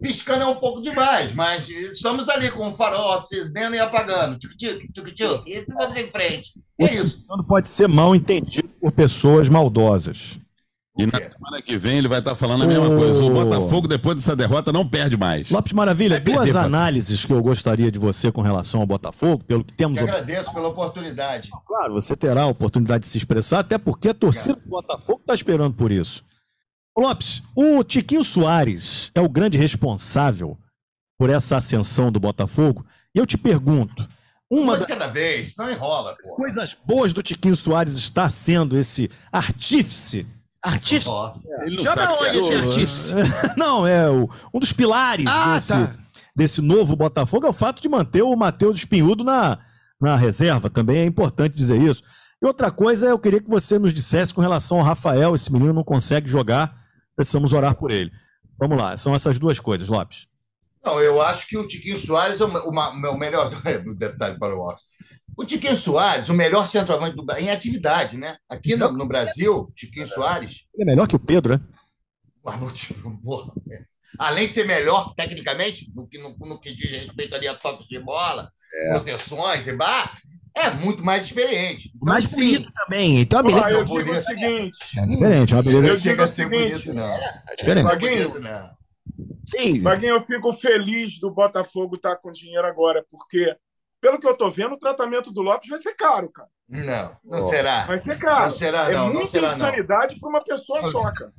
Piscando 0.02 0.44
é 0.44 0.48
um 0.48 0.56
pouco 0.56 0.82
demais, 0.82 1.34
mas 1.34 1.70
estamos 1.70 2.28
ali 2.28 2.52
com 2.52 2.68
o 2.68 2.74
farol 2.74 3.14
acendendo 3.14 3.74
e 3.76 3.80
apagando. 3.80 4.38
E 5.48 5.66
vamos 5.74 5.98
em 5.98 6.08
frente. 6.08 6.52
É 6.82 6.94
isso. 6.96 7.24
Não 7.30 7.42
pode 7.46 7.70
ser 7.70 7.88
mal 7.88 8.14
entendido 8.14 8.68
por 8.82 8.92
pessoas 8.92 9.48
maldosas. 9.48 10.38
E 10.96 11.08
na 11.08 11.20
semana 11.20 11.60
que 11.60 11.76
vem 11.76 11.98
ele 11.98 12.08
vai 12.08 12.20
estar 12.20 12.36
falando 12.36 12.66
a 12.66 12.68
mesma 12.68 12.88
Ô. 12.88 12.98
coisa. 12.98 13.24
O 13.24 13.30
Botafogo, 13.32 13.88
depois 13.88 14.16
dessa 14.16 14.36
derrota, 14.36 14.72
não 14.72 14.88
perde 14.88 15.18
mais. 15.18 15.50
Lopes 15.50 15.74
Maravilha, 15.74 16.18
Vai 16.18 16.22
perder, 16.22 16.36
duas 16.40 16.50
papai. 16.54 16.66
análises 16.66 17.26
que 17.26 17.34
eu 17.34 17.42
gostaria 17.42 17.92
de 17.92 17.98
você 17.98 18.32
com 18.32 18.42
relação 18.42 18.82
ao 18.82 18.86
Botafogo, 18.86 19.44
pelo 19.44 19.64
que 19.64 19.74
temos 19.74 19.98
Te 19.98 20.04
agradeço 20.04 20.54
pela 20.54 20.68
oportunidade. 20.68 21.50
Claro, 21.66 21.94
você 21.94 22.16
terá 22.16 22.44
a 22.44 22.48
oportunidade 22.48 23.06
de 23.06 23.10
se 23.10 23.18
expressar, 23.18 23.60
até 23.60 23.80
porque 23.80 24.10
a 24.10 24.14
torcida 24.14 24.56
do 24.56 24.70
Botafogo 24.70 25.22
está 25.22 25.34
esperando 25.34 25.74
por 25.74 25.92
isso. 25.92 26.24
Lopes, 26.96 27.42
o 27.56 27.84
Tiquinho 27.84 28.24
Soares 28.24 29.10
é 29.16 29.22
o 29.22 29.28
grande 29.28 29.58
responsável 29.58 30.56
por 31.18 31.32
essa 31.32 31.58
ascensão 31.58 32.12
do 32.12 32.20
Botafogo. 32.20 32.86
E 33.16 33.18
eu 33.18 33.26
te 33.26 33.36
pergunto, 33.36 34.08
uma 34.48 34.74
de 34.74 34.82
das 34.82 34.90
cada 34.90 35.08
vez, 35.08 35.56
não 35.58 35.72
enrola, 35.72 36.16
pô. 36.22 36.36
coisas 36.36 36.78
boas 36.86 37.12
do 37.14 37.24
Tiquinho 37.24 37.56
Soares 37.56 37.96
está 37.96 38.30
sendo 38.30 38.78
esse 38.78 39.10
artífice. 39.32 40.28
Artista. 40.64 41.10
Ó, 41.12 41.36
Ele 41.64 41.76
não 41.78 41.84
Joga 41.84 42.02
sabe 42.02 42.18
que 42.18 42.24
onde 42.24 42.38
é. 42.38 42.40
esse 42.40 42.54
artista? 42.56 43.16
Não, 43.58 43.86
é 43.86 44.10
o- 44.10 44.30
um 44.54 44.60
dos 44.60 44.72
pilares 44.72 45.26
Ah, 45.28 45.56
desse, 45.56 45.68
tá. 45.68 45.96
desse 46.36 46.62
novo 46.62 46.96
Botafogo 46.96 47.46
é 47.46 47.50
o 47.50 47.54
fato 47.54 47.82
de 47.82 47.90
manter 47.90 48.22
o 48.24 48.34
Matheus 48.36 48.78
Espinhudo 48.78 49.24
na, 49.26 49.58
na 50.00 50.16
reserva. 50.16 50.70
Também 50.70 51.00
é 51.00 51.06
importante 51.06 51.54
dizer 51.56 51.82
isso. 51.82 52.02
E 52.42 52.46
outra 52.46 52.72
coisa, 52.72 53.08
eu 53.08 53.20
queria 53.20 53.42
que 53.42 53.50
você 53.50 53.78
nos 53.78 53.94
dissesse 53.94 54.34
com 54.34 54.40
relação 54.42 54.78
ao 54.80 54.84
Rafael. 54.86 55.36
Esse 55.36 55.52
menino 55.52 55.74
não 55.74 55.84
consegue 55.84 56.30
jogar, 56.30 56.74
precisamos 57.16 57.52
orar 57.54 57.76
por 57.76 57.92
ele. 57.92 58.12
Vamos 58.58 58.78
lá, 58.78 58.96
são 58.96 59.14
essas 59.14 59.38
duas 59.38 59.60
coisas, 59.60 59.90
Lopes. 59.90 60.28
Não, 60.86 61.00
eu 61.02 61.22
acho 61.22 61.48
que 61.48 61.58
o 61.58 61.68
Tiquinho 61.68 61.98
Soares 61.98 62.40
é 62.42 62.46
o, 62.46 62.70
o 62.70 62.74
ma- 62.74 62.90
o 62.90 63.18
melhor. 63.18 63.50
Detalhe 63.98 64.38
para 64.38 64.56
o 64.56 64.62
Otto. 64.62 64.82
O 65.38 65.44
Tiquinho 65.46 65.76
Soares, 65.76 66.30
o 66.30 66.34
melhor 66.34 66.68
centroavante 66.68 67.16
do 67.16 67.24
Brasil, 67.26 67.46
em 67.48 67.50
atividade, 67.52 68.18
né? 68.18 68.38
Aqui 68.48 68.76
no, 68.76 68.92
no 68.92 69.08
Brasil, 69.08 69.72
Tiquinho 69.76 70.06
Soares, 70.08 70.66
Ele 70.74 70.84
é 70.84 70.86
melhor 70.86 71.08
que 71.08 71.16
o 71.16 71.20
Pedro, 71.20 71.54
né? 71.54 71.62
É. 73.72 73.82
Além 74.20 74.48
de 74.48 74.54
ser 74.54 74.68
melhor 74.68 75.14
tecnicamente, 75.16 75.92
no 75.96 76.06
que, 76.08 76.20
no, 76.20 76.36
no 76.38 76.60
que 76.60 76.72
diz 76.72 76.88
respeito 76.92 77.36
ali 77.36 77.48
a 77.48 77.56
toques 77.56 77.88
de 77.88 77.98
bola, 78.00 78.52
proteções 78.92 79.66
e 79.66 79.74
bar, 79.74 80.16
é 80.56 80.70
muito 80.70 81.04
mais 81.04 81.26
experiente. 81.26 81.88
Então, 81.96 82.14
Mais 82.14 82.26
sim, 82.26 82.52
bonito 82.58 82.72
também. 82.74 83.20
Então, 83.22 83.40
a 83.40 83.42
Ah, 83.42 83.46
beleza. 83.46 83.70
eu 83.72 83.86
bonito. 83.86 84.06
digo 84.06 84.18
o 84.20 84.22
seguinte. 84.22 84.78
É 84.98 85.02
diferente, 85.02 85.54
é 85.54 85.56
uma 85.56 85.64
beleza 85.64 85.88
Eu 85.88 85.94
não 85.94 85.98
chega 85.98 86.12
digo 86.12 86.22
a 86.24 86.28
ser 86.28 86.44
seguinte, 86.44 86.72
bonito, 86.74 86.94
não. 86.94 87.20
diferente. 87.58 87.84
Não 87.84 87.90
é 87.92 87.96
Vaguinho. 87.96 88.30
bonito, 88.30 88.40
não. 88.44 88.70
Sim. 89.46 89.82
Vaguinho, 89.82 90.16
eu 90.16 90.26
fico 90.26 90.54
feliz 90.54 91.20
do 91.20 91.32
Botafogo 91.32 91.96
estar 91.96 92.16
com 92.18 92.32
dinheiro 92.32 92.68
agora, 92.68 93.04
porque, 93.10 93.56
pelo 94.04 94.20
que 94.20 94.28
eu 94.28 94.34
tô 94.36 94.52
vendo, 94.52 94.74
o 94.74 94.78
tratamento 94.78 95.32
do 95.32 95.42
Lopes 95.42 95.70
vai 95.70 95.80
ser 95.80 95.94
caro, 95.96 96.28
cara. 96.30 96.50
Não, 96.70 97.12
não 97.24 97.46
será. 97.46 97.84
Vai 97.86 98.00
ser 98.00 98.18
caro. 98.18 98.46
Não 98.48 98.54
será, 98.54 98.90
é 98.90 98.94
não, 98.96 99.06
não 99.08 99.14
muita 99.14 99.28
será, 99.30 99.48
não. 99.48 99.56
insanidade 99.56 100.20
para 100.20 100.28
uma 100.30 100.42
pessoa 100.42 100.90
só, 100.92 101.02
cara. 101.12 101.32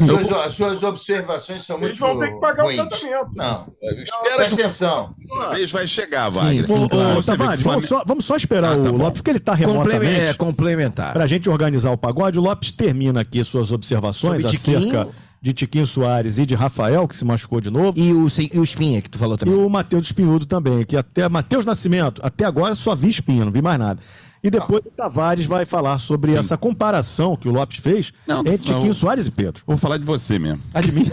As 0.00 0.06
suas, 0.06 0.32
as 0.46 0.54
suas 0.54 0.82
observações 0.82 1.66
são 1.66 1.76
Eles 1.82 1.98
muito 1.98 2.14
vão 2.14 2.18
ter 2.18 2.32
que 2.32 2.40
pagar 2.40 2.62
ruins. 2.62 2.78
o 2.78 2.88
tratamento. 2.88 3.30
Não, 3.34 3.66
Espera 3.82 4.36
presta 4.36 4.54
atenção. 4.54 5.14
a 5.42 5.48
vez 5.48 5.70
vai 5.72 5.86
chegar, 5.86 6.32
Sim, 6.32 6.38
Wagner. 6.38 6.64
sim, 6.64 6.88
Tavares, 7.26 7.62
vamos, 7.62 7.86
só, 7.88 8.02
vamos 8.06 8.24
só 8.24 8.36
esperar 8.36 8.72
Ah, 8.78 8.82
tá 8.82 8.90
o. 8.90 8.96
Lopes, 8.96 9.20
porque 9.20 9.30
ele 9.30 9.38
está 9.38 9.52
Complemen- 9.56 10.08
é, 10.08 10.10
remotamente. 10.12 10.38
complementar. 10.38 11.12
Para 11.12 11.24
a 11.24 11.26
gente 11.26 11.50
organizar 11.50 11.90
o 11.90 11.98
pagode, 11.98 12.38
o 12.38 12.42
Lopes 12.42 12.72
termina 12.72 13.20
aqui 13.22 13.42
suas 13.44 13.72
observações 13.72 14.42
Sobre 14.42 14.56
Tiquinho. 14.56 15.12
De 15.42 15.52
Tiquinho 15.52 15.86
Soares 15.86 16.38
e 16.38 16.44
de 16.44 16.54
Rafael, 16.54 17.08
que 17.08 17.16
se 17.16 17.24
machucou 17.24 17.60
de 17.60 17.70
novo. 17.70 17.98
E 17.98 18.12
o, 18.12 18.26
e 18.52 18.58
o 18.58 18.62
Espinha, 18.62 19.00
que 19.00 19.08
tu 19.08 19.18
falou 19.18 19.36
E 19.36 19.38
também. 19.38 19.54
o 19.54 19.68
Matheus 19.70 20.06
Espinhudo 20.06 20.44
também, 20.46 20.84
que 20.84 20.96
até 20.96 21.28
Matheus 21.28 21.64
Nascimento, 21.64 22.20
até 22.24 22.44
agora 22.44 22.74
só 22.74 22.94
vi 22.94 23.08
espinha, 23.08 23.44
não 23.44 23.52
vi 23.52 23.62
mais 23.62 23.78
nada. 23.78 24.00
E 24.42 24.50
depois 24.50 24.84
o 24.86 24.90
Tavares 24.90 25.44
vai 25.44 25.66
falar 25.66 25.98
sobre 25.98 26.34
essa 26.34 26.56
comparação 26.56 27.36
que 27.36 27.46
o 27.46 27.52
Lopes 27.52 27.78
fez 27.78 28.10
Não, 28.26 28.40
entre 28.40 28.52
não. 28.70 28.78
Tiquinho 28.78 28.94
Soares 28.94 29.26
e 29.26 29.30
Pedro. 29.30 29.62
Vou 29.66 29.76
falar 29.76 29.98
de 29.98 30.04
você 30.04 30.38
mesmo. 30.38 30.62
Admira. 30.72 31.10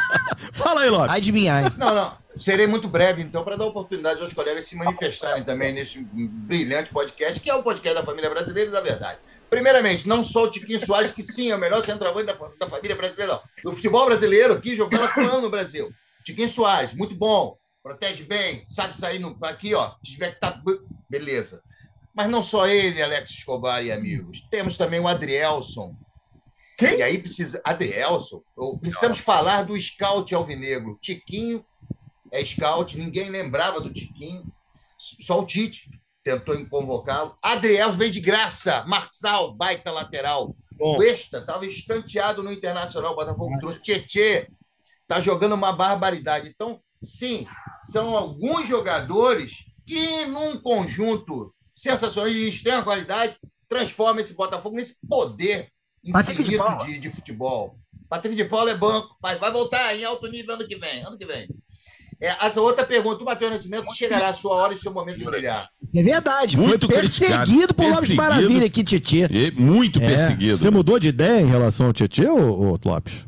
Fala 0.52 0.82
aí, 0.82 0.90
Lopes. 0.90 1.10
Adivinhar. 1.10 1.72
Não, 1.78 1.94
não. 1.94 2.12
Serei 2.38 2.66
muito 2.66 2.86
breve, 2.86 3.22
então, 3.22 3.42
para 3.42 3.56
dar 3.56 3.64
oportunidade 3.64 4.20
aos 4.20 4.34
colegas 4.34 4.66
se 4.66 4.76
manifestarem 4.76 5.42
também 5.42 5.72
nesse 5.72 6.06
brilhante 6.12 6.90
podcast, 6.90 7.40
que 7.40 7.48
é 7.48 7.54
o 7.54 7.62
podcast 7.62 7.98
da 7.98 8.04
família 8.04 8.28
brasileira 8.28 8.68
e 8.68 8.72
da 8.72 8.82
verdade. 8.82 9.16
Primeiramente, 9.48 10.08
não 10.08 10.24
só 10.24 10.44
o 10.44 10.50
Tiquinho 10.50 10.84
Soares, 10.84 11.12
que 11.12 11.22
sim, 11.22 11.50
é 11.50 11.56
o 11.56 11.58
melhor 11.58 11.84
centroavante 11.84 12.26
da, 12.26 12.48
da 12.58 12.66
família 12.68 12.96
brasileira. 12.96 13.40
Do 13.62 13.74
futebol 13.74 14.06
brasileiro, 14.06 14.54
aqui 14.54 14.74
jogando 14.74 15.04
atuando 15.04 15.42
no 15.42 15.50
Brasil. 15.50 15.92
Tiquinho 16.24 16.48
Soares, 16.48 16.92
muito 16.94 17.14
bom, 17.14 17.56
protege 17.82 18.24
bem, 18.24 18.64
sabe 18.66 18.96
sair 18.96 19.20
no, 19.20 19.36
aqui, 19.42 19.74
ó. 19.74 19.92
Se 20.04 20.12
tiver 20.12 20.34
que 20.34 20.40
tá. 20.40 20.60
Beleza. 21.08 21.62
Mas 22.12 22.28
não 22.28 22.42
só 22.42 22.66
ele, 22.66 23.00
Alex 23.00 23.30
Escobar 23.30 23.84
e 23.84 23.92
amigos. 23.92 24.40
Temos 24.50 24.76
também 24.76 24.98
o 24.98 25.06
Adrielson. 25.06 25.94
Quem? 26.76 26.98
E 26.98 27.02
aí 27.02 27.18
precisa. 27.18 27.60
Adrielson, 27.64 28.42
precisamos 28.80 29.18
falar 29.18 29.62
do 29.62 29.78
scout 29.80 30.34
alvinegro. 30.34 30.98
Tiquinho 31.00 31.64
é 32.32 32.44
scout, 32.44 32.98
ninguém 32.98 33.30
lembrava 33.30 33.80
do 33.80 33.92
Tiquinho. 33.92 34.44
Só 34.98 35.40
o 35.40 35.46
Tite 35.46 35.88
tentou 36.26 36.66
convocá-lo. 36.66 37.38
Adriel 37.40 37.92
vem 37.92 38.10
de 38.10 38.20
graça. 38.20 38.84
Marçal, 38.84 39.54
baita 39.54 39.92
lateral. 39.92 40.56
Bom. 40.72 40.96
Cuesta 40.96 41.38
estava 41.38 41.64
estanteado 41.64 42.42
no 42.42 42.52
Internacional. 42.52 43.12
O 43.12 43.16
Botafogo 43.16 43.56
trouxe. 43.60 43.80
Tietê 43.80 44.50
está 45.02 45.20
jogando 45.20 45.54
uma 45.54 45.72
barbaridade. 45.72 46.48
Então, 46.48 46.80
sim, 47.00 47.46
são 47.80 48.16
alguns 48.16 48.66
jogadores 48.66 49.66
que, 49.86 50.26
num 50.26 50.60
conjunto 50.60 51.54
sensacional 51.72 52.28
de 52.28 52.48
extrema 52.48 52.82
qualidade, 52.82 53.36
transforma 53.68 54.20
esse 54.20 54.34
Botafogo 54.34 54.74
nesse 54.74 54.98
poder 55.08 55.70
de 56.02 56.10
infinito 56.10 56.58
Paula. 56.58 56.84
de, 56.84 56.98
de 56.98 57.08
futebol. 57.08 57.78
Patrick 58.08 58.34
de 58.34 58.44
Paula 58.44 58.72
é 58.72 58.76
banco, 58.76 59.16
mas 59.22 59.38
vai 59.38 59.52
voltar 59.52 59.94
em 59.94 60.04
alto 60.04 60.26
nível 60.28 60.56
ano 60.56 60.66
que 60.66 60.76
vem. 60.76 61.02
Ano 61.04 61.16
que 61.16 61.26
vem. 61.26 61.48
É, 62.20 62.28
essa 62.46 62.60
outra 62.60 62.84
pergunta, 62.84 63.22
o 63.22 63.26
Matheus 63.26 63.50
Nascimento 63.52 63.94
chegará 63.94 64.28
a 64.28 64.32
sua 64.32 64.54
hora 64.54 64.72
e 64.72 64.76
seu 64.76 64.90
momento 64.92 65.18
de 65.18 65.24
brilhar. 65.24 65.68
É 65.94 66.02
verdade. 66.02 66.56
Muito 66.56 66.86
foi 66.86 66.96
perseguido 66.96 67.74
por 67.74 67.84
Lopes 67.84 67.98
Perseguido. 68.08 68.22
Maravilha 68.22 68.66
aqui, 68.66 68.82
Tietê. 68.82 69.50
Muito 69.52 70.00
É. 70.00 70.06
perseguido. 70.06 70.56
Você 70.56 70.70
mudou 70.70 70.98
de 70.98 71.08
ideia 71.08 71.40
em 71.42 71.46
relação 71.46 71.86
ao 71.86 71.92
Tietchan, 71.92 72.32
ô, 72.32 72.72
ô, 72.72 72.78
Lopes? 72.84 73.24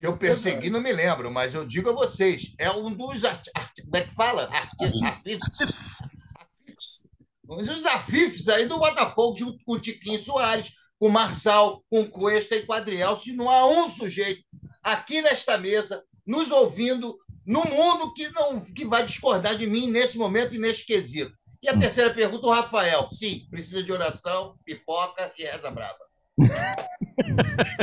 Eu 0.00 0.16
persegui, 0.16 0.70
não 0.70 0.80
me 0.80 0.90
lembro, 0.92 1.30
mas 1.30 1.52
eu 1.52 1.66
digo 1.66 1.90
a 1.90 1.92
vocês, 1.92 2.54
é 2.58 2.70
um 2.70 2.90
dos 2.90 3.22
arti- 3.22 3.50
como 3.82 3.96
é 3.96 4.00
que 4.00 4.14
fala? 4.14 4.48
Arti- 4.50 5.04
Artifes. 5.04 5.60
Artifes. 5.60 7.08
Um 7.48 7.56
dos 7.58 7.84
afifes 7.84 8.48
aí 8.48 8.66
do 8.66 8.78
Botafogo, 8.78 9.36
junto 9.36 9.58
com 9.64 9.74
o 9.74 9.78
Tiquinho 9.78 10.18
Soares, 10.22 10.70
com 10.98 11.08
o 11.08 11.12
Marçal, 11.12 11.82
com 11.90 12.00
o 12.00 12.08
Cuesta 12.08 12.54
e 12.56 12.62
com 12.64 12.72
o 12.72 12.76
Adriel. 12.76 13.16
Se 13.16 13.32
não 13.32 13.50
há 13.50 13.66
um 13.66 13.88
sujeito 13.90 14.42
aqui 14.82 15.20
nesta 15.20 15.58
mesa, 15.58 16.02
nos 16.26 16.50
ouvindo, 16.50 17.18
no 17.50 17.64
mundo, 17.64 18.14
que, 18.14 18.28
não, 18.30 18.60
que 18.60 18.84
vai 18.86 19.04
discordar 19.04 19.56
de 19.56 19.66
mim 19.66 19.90
nesse 19.90 20.16
momento 20.16 20.54
e 20.54 20.58
nesse 20.58 20.86
quesito. 20.86 21.32
E 21.62 21.68
a 21.68 21.76
terceira 21.76 22.10
pergunta, 22.10 22.46
o 22.46 22.50
Rafael. 22.50 23.08
Sim, 23.12 23.42
precisa 23.50 23.82
de 23.82 23.92
oração, 23.92 24.54
pipoca 24.64 25.30
e 25.38 25.42
reza 25.44 25.70
brava. 25.70 25.98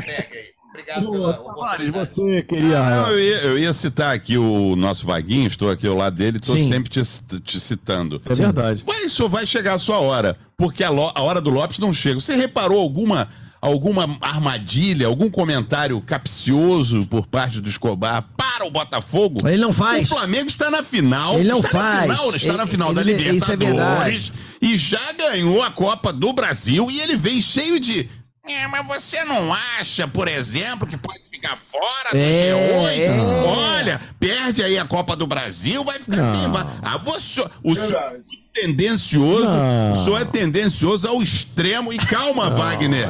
Pega 0.05 0.35
aí. 0.35 0.57
Obrigado 0.69 1.11
pela 1.11 1.29
oportunidade. 1.41 1.91
você 2.09 2.41
queria. 2.43 2.79
Ah, 2.79 3.11
eu, 3.11 3.19
ia, 3.19 3.35
eu 3.43 3.57
ia 3.59 3.73
citar 3.73 4.13
aqui 4.13 4.37
o 4.37 4.75
nosso 4.75 5.05
Vaguinho, 5.07 5.47
estou 5.47 5.71
aqui 5.71 5.87
ao 5.87 5.95
lado 5.95 6.15
dele, 6.15 6.37
estou 6.37 6.55
Sim. 6.55 6.67
sempre 6.67 6.89
te, 6.89 7.01
te 7.41 7.59
citando. 7.59 8.21
É 8.25 8.33
verdade. 8.35 8.83
Mas 8.85 9.11
só 9.11 9.27
vai 9.27 9.45
chegar 9.47 9.73
a 9.73 9.77
sua 9.79 9.99
hora, 9.99 10.37
porque 10.55 10.83
a, 10.83 10.89
lo- 10.89 11.11
a 11.15 11.21
hora 11.23 11.41
do 11.41 11.49
Lopes 11.49 11.79
não 11.79 11.91
chega. 11.91 12.19
Você 12.19 12.35
reparou 12.35 12.79
alguma, 12.79 13.27
alguma 13.61 14.17
armadilha, 14.21 15.07
algum 15.07 15.29
comentário 15.29 15.99
capcioso 16.01 17.05
por 17.07 17.25
parte 17.27 17.59
do 17.59 17.69
Escobar 17.69 18.23
para 18.37 18.65
o 18.65 18.71
Botafogo? 18.71 19.47
Ele 19.47 19.57
não 19.61 19.69
O 19.69 19.73
faz. 19.73 20.07
Flamengo 20.09 20.47
está 20.49 20.69
na 20.71 20.83
final. 20.83 21.39
Ele 21.39 21.49
não 21.49 21.59
está 21.59 21.69
faz. 21.69 22.07
Na 22.07 22.15
final, 22.15 22.35
está 22.35 22.53
na 22.53 22.63
Ele- 22.63 22.71
final 22.71 22.93
da 22.93 23.01
ele- 23.01 23.13
isso 23.37 23.51
é 23.51 23.55
Libertadores 23.55 24.31
e 24.61 24.77
já 24.77 25.11
ganhou 25.13 25.61
a 25.63 25.71
Copa 25.71 26.11
do 26.13 26.31
Brasil 26.33 26.89
e 26.89 26.99
ele 27.01 27.17
vem 27.17 27.41
cheio 27.41 27.79
de. 27.79 28.09
É, 28.47 28.67
mas 28.67 28.87
você 28.87 29.23
não 29.25 29.53
acha, 29.77 30.07
por 30.07 30.27
exemplo, 30.27 30.87
que 30.87 30.95
pode 30.95 31.19
ficar 31.29 31.57
fora 31.69 32.11
do 32.11 32.17
É, 32.17 32.53
G8? 32.53 33.01
é. 33.01 33.43
Olha, 33.43 33.99
perde 34.19 34.63
aí 34.63 34.77
a 34.79 34.85
Copa 34.85 35.15
do 35.17 35.27
Brasil, 35.27 35.83
vai 35.83 35.99
ficar 35.99 36.17
Não. 36.17 36.31
assim. 36.31 36.51
Vai... 36.51 36.65
Ah, 36.81 36.97
você, 36.97 37.45
o 37.61 37.75
senhor 37.75 37.93
é 38.01 38.19
tendencioso, 38.61 39.45
Não. 39.51 39.91
o 39.91 39.95
senhor 39.95 40.21
é 40.21 40.25
tendencioso 40.25 41.07
ao 41.07 41.21
extremo. 41.21 41.91
E 41.93 41.97
calma, 41.97 42.49
Wagner, 42.49 43.07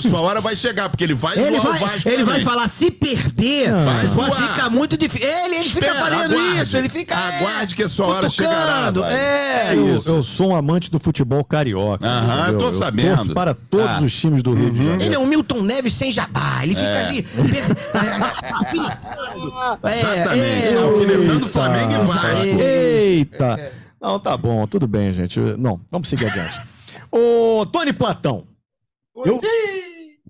sua 0.00 0.20
hora 0.20 0.40
vai 0.40 0.56
chegar, 0.56 0.88
porque 0.88 1.04
ele 1.04 1.14
vai 1.14 1.36
Ele 1.38 1.58
zoar 1.60 1.76
o 1.76 1.78
vai, 1.78 1.78
Vasco 1.90 2.08
ele 2.08 2.24
vai 2.24 2.34
também. 2.40 2.44
falar, 2.44 2.68
se 2.68 2.90
perder, 2.90 3.72
Vai 3.72 4.06
vai 4.06 4.48
ficar 4.48 4.70
muito 4.70 4.96
difícil. 4.96 5.26
Ele, 5.28 5.56
ele 5.56 5.64
fica 5.64 5.86
Espera, 5.86 5.94
fazendo 6.10 6.34
aguarde. 6.34 6.60
isso, 6.62 6.76
ele 6.76 6.88
fica. 6.88 7.14
é, 7.14 7.38
Aguarde 7.38 7.74
que 7.74 7.82
a 7.82 7.88
sua 7.88 8.06
hora 8.06 8.30
chegará, 8.30 8.90
vai. 8.90 9.12
É, 9.14 9.46
É 9.68 9.74
Eu, 9.76 9.96
isso. 9.96 10.08
eu 10.10 10.22
sou 10.22 10.50
um 10.50 10.56
amante 10.56 10.90
do 10.90 10.98
futebol 10.98 11.44
carioca. 11.44 12.06
Aham, 12.06 12.48
eu 12.52 12.58
tô 12.58 12.72
sabendo. 12.72 13.16
torço 13.16 13.34
para 13.34 13.54
todos 13.54 13.86
Ah. 13.86 14.00
os 14.02 14.14
times 14.14 14.42
do 14.42 14.54
Rio 14.54 14.70
de 14.70 14.78
Janeiro. 14.78 15.02
Ele 15.02 15.14
é 15.14 15.18
um 15.18 15.26
Milton 15.26 15.62
Neves 15.62 15.94
sem 15.94 16.10
jabá. 16.12 16.60
Ele 16.62 16.74
fica 16.74 16.98
assim. 17.00 17.22
per- 17.22 17.76
É, 19.82 19.98
Exatamente, 19.98 20.66
é, 20.68 20.78
alfinetando 20.82 21.46
o 21.46 21.48
Flamengo 21.48 21.92
e 21.92 22.06
Vasco. 22.06 22.44
Eita! 22.60 23.72
Não, 24.00 24.18
tá 24.18 24.36
bom, 24.36 24.66
tudo 24.66 24.86
bem, 24.86 25.12
gente. 25.12 25.40
Não, 25.40 25.80
vamos 25.90 26.08
seguir 26.08 26.26
adiante. 26.26 26.60
Ô, 27.10 27.64
Tony 27.66 27.92
Platão, 27.92 28.46
eu, 29.24 29.40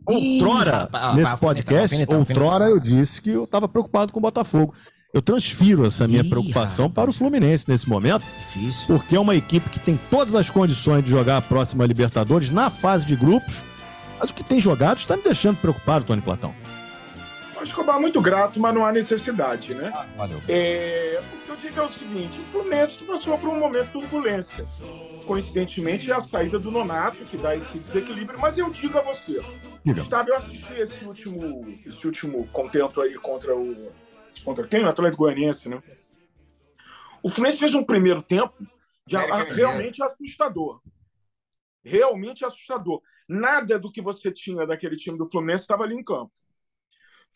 outrora, 0.07 0.89
nesse 1.15 1.31
rapaz, 1.31 1.41
podcast, 1.41 2.07
outrora 2.09 2.65
eu 2.67 2.79
disse 2.79 3.21
que 3.21 3.31
eu 3.31 3.45
estava 3.45 3.69
preocupado 3.69 4.13
com 4.13 4.19
o 4.19 4.23
Botafogo. 4.23 4.73
Eu 5.13 5.23
transfiro 5.23 5.87
essa 5.87 6.07
minha 6.07 6.21
Ih, 6.23 6.29
preocupação 6.29 6.87
rapaz. 6.89 6.95
para 6.95 7.11
o 7.11 7.13
Fluminense 7.13 7.65
nesse 7.69 7.89
momento, 7.89 8.25
Difícil. 8.55 8.87
porque 8.87 9.17
é 9.17 9.21
uma 9.21 9.35
equipe 9.35 9.71
que 9.71 9.81
tem 9.81 9.99
todas 10.11 10.35
as 10.35 10.51
condições 10.51 11.03
de 11.03 11.11
jogar 11.11 11.39
a 11.39 11.43
próxima 11.43 11.87
Libertadores 11.87 12.51
na 12.51 12.69
fase 12.69 13.07
de 13.07 13.17
grupos, 13.17 13.65
mas 14.21 14.31
o 14.31 14.35
que 14.35 14.45
tem 14.45 14.61
jogado 14.61 14.99
está 14.99 15.17
me 15.17 15.23
deixando 15.23 15.57
preocupado, 15.57 16.05
Tony 16.05 16.21
Platão. 16.21 16.55
Escobar 17.63 17.97
é 17.97 18.01
muito 18.01 18.21
grato, 18.21 18.61
mas 18.61 18.75
não 18.75 18.85
há 18.85 18.93
necessidade, 18.93 19.75
né? 19.75 19.91
Valeu. 20.17 20.39
É, 20.49 21.21
o 21.33 21.45
que 21.45 21.49
eu 21.51 21.57
digo 21.57 21.81
é 21.81 21.83
o 21.83 21.93
seguinte: 21.93 22.39
o 22.41 22.45
Fluminense 22.45 23.03
passou 23.05 23.39
por 23.39 23.49
um 23.49 23.59
momento 23.59 23.87
de 23.87 23.93
turbulência. 23.93 24.67
Coincidentemente, 25.27 26.11
é 26.11 26.15
a 26.15 26.21
saída 26.21 26.59
do 26.59 26.71
Nonato 26.71 27.19
que 27.25 27.37
dá 27.37 27.57
esse 27.57 27.79
desequilíbrio. 27.79 28.39
Mas 28.39 28.57
eu 28.59 28.71
digo 28.71 28.97
a 28.99 29.03
você, 29.03 29.43
Diga. 29.85 30.01
Gustavo, 30.01 30.29
eu 30.31 30.37
assisti 30.37 30.73
esse 30.75 31.05
último, 31.05 31.79
esse 31.85 32.07
último 32.07 32.47
contento 32.49 33.01
aí 33.01 33.15
contra 33.17 33.57
o. 33.57 33.91
Contra 34.45 34.67
quem? 34.69 34.85
O 34.85 34.89
Atlético 34.89 35.25
Goianiense, 35.25 35.69
né? 35.69 35.83
O 37.23 37.29
Fluminense 37.29 37.59
fez 37.59 37.75
um 37.75 37.83
primeiro 37.85 38.23
tempo 38.23 38.55
de, 39.07 39.17
América 39.17 39.35
a- 39.35 39.39
Mineiro. 39.41 39.57
realmente 39.57 40.03
assustador. 40.03 40.81
Realmente 41.85 42.45
assustador. 42.45 43.01
Nada 43.29 43.79
do 43.79 43.91
que 43.91 44.01
você 44.03 44.31
tinha 44.31 44.67
daquele 44.67 44.97
time 44.97 45.17
do 45.19 45.27
Fluminense 45.27 45.63
estava 45.63 45.85
ali 45.85 45.95
em 45.97 46.05
campo. 46.05 46.31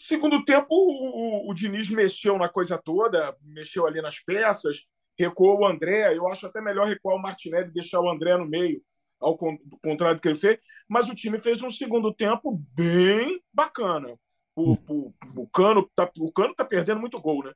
Segundo 0.03 0.43
tempo, 0.47 0.67
o, 0.71 1.45
o, 1.47 1.51
o 1.51 1.55
Diniz 1.55 1.91
mexeu 1.91 2.39
na 2.39 2.49
coisa 2.49 2.79
toda, 2.79 3.37
mexeu 3.43 3.87
ali 3.87 4.01
nas 4.01 4.19
peças, 4.19 4.87
recuou 5.15 5.61
o 5.61 5.67
André. 5.67 6.17
Eu 6.17 6.27
acho 6.27 6.47
até 6.47 6.59
melhor 6.59 6.89
recuar 6.89 7.17
o 7.17 7.21
Martinelli 7.21 7.69
e 7.69 7.73
deixar 7.75 8.01
o 8.01 8.09
André 8.09 8.35
no 8.39 8.47
meio, 8.47 8.83
ao 9.21 9.37
con- 9.37 9.59
contrário 9.85 10.17
do 10.17 10.23
que 10.23 10.29
ele 10.29 10.39
fez. 10.39 10.59
Mas 10.89 11.11
o 11.11 11.15
time 11.15 11.39
fez 11.39 11.61
um 11.61 11.71
segundo 11.71 12.15
tempo 12.15 12.59
bem 12.75 13.43
bacana. 13.53 14.19
O, 14.57 14.73
o, 14.89 15.15
o 15.37 15.47
Cano 15.49 15.87
tá, 15.95 16.11
o 16.19 16.33
Cano 16.33 16.55
tá 16.55 16.65
perdendo 16.65 16.99
muito 16.99 17.21
gol, 17.21 17.45
né? 17.45 17.53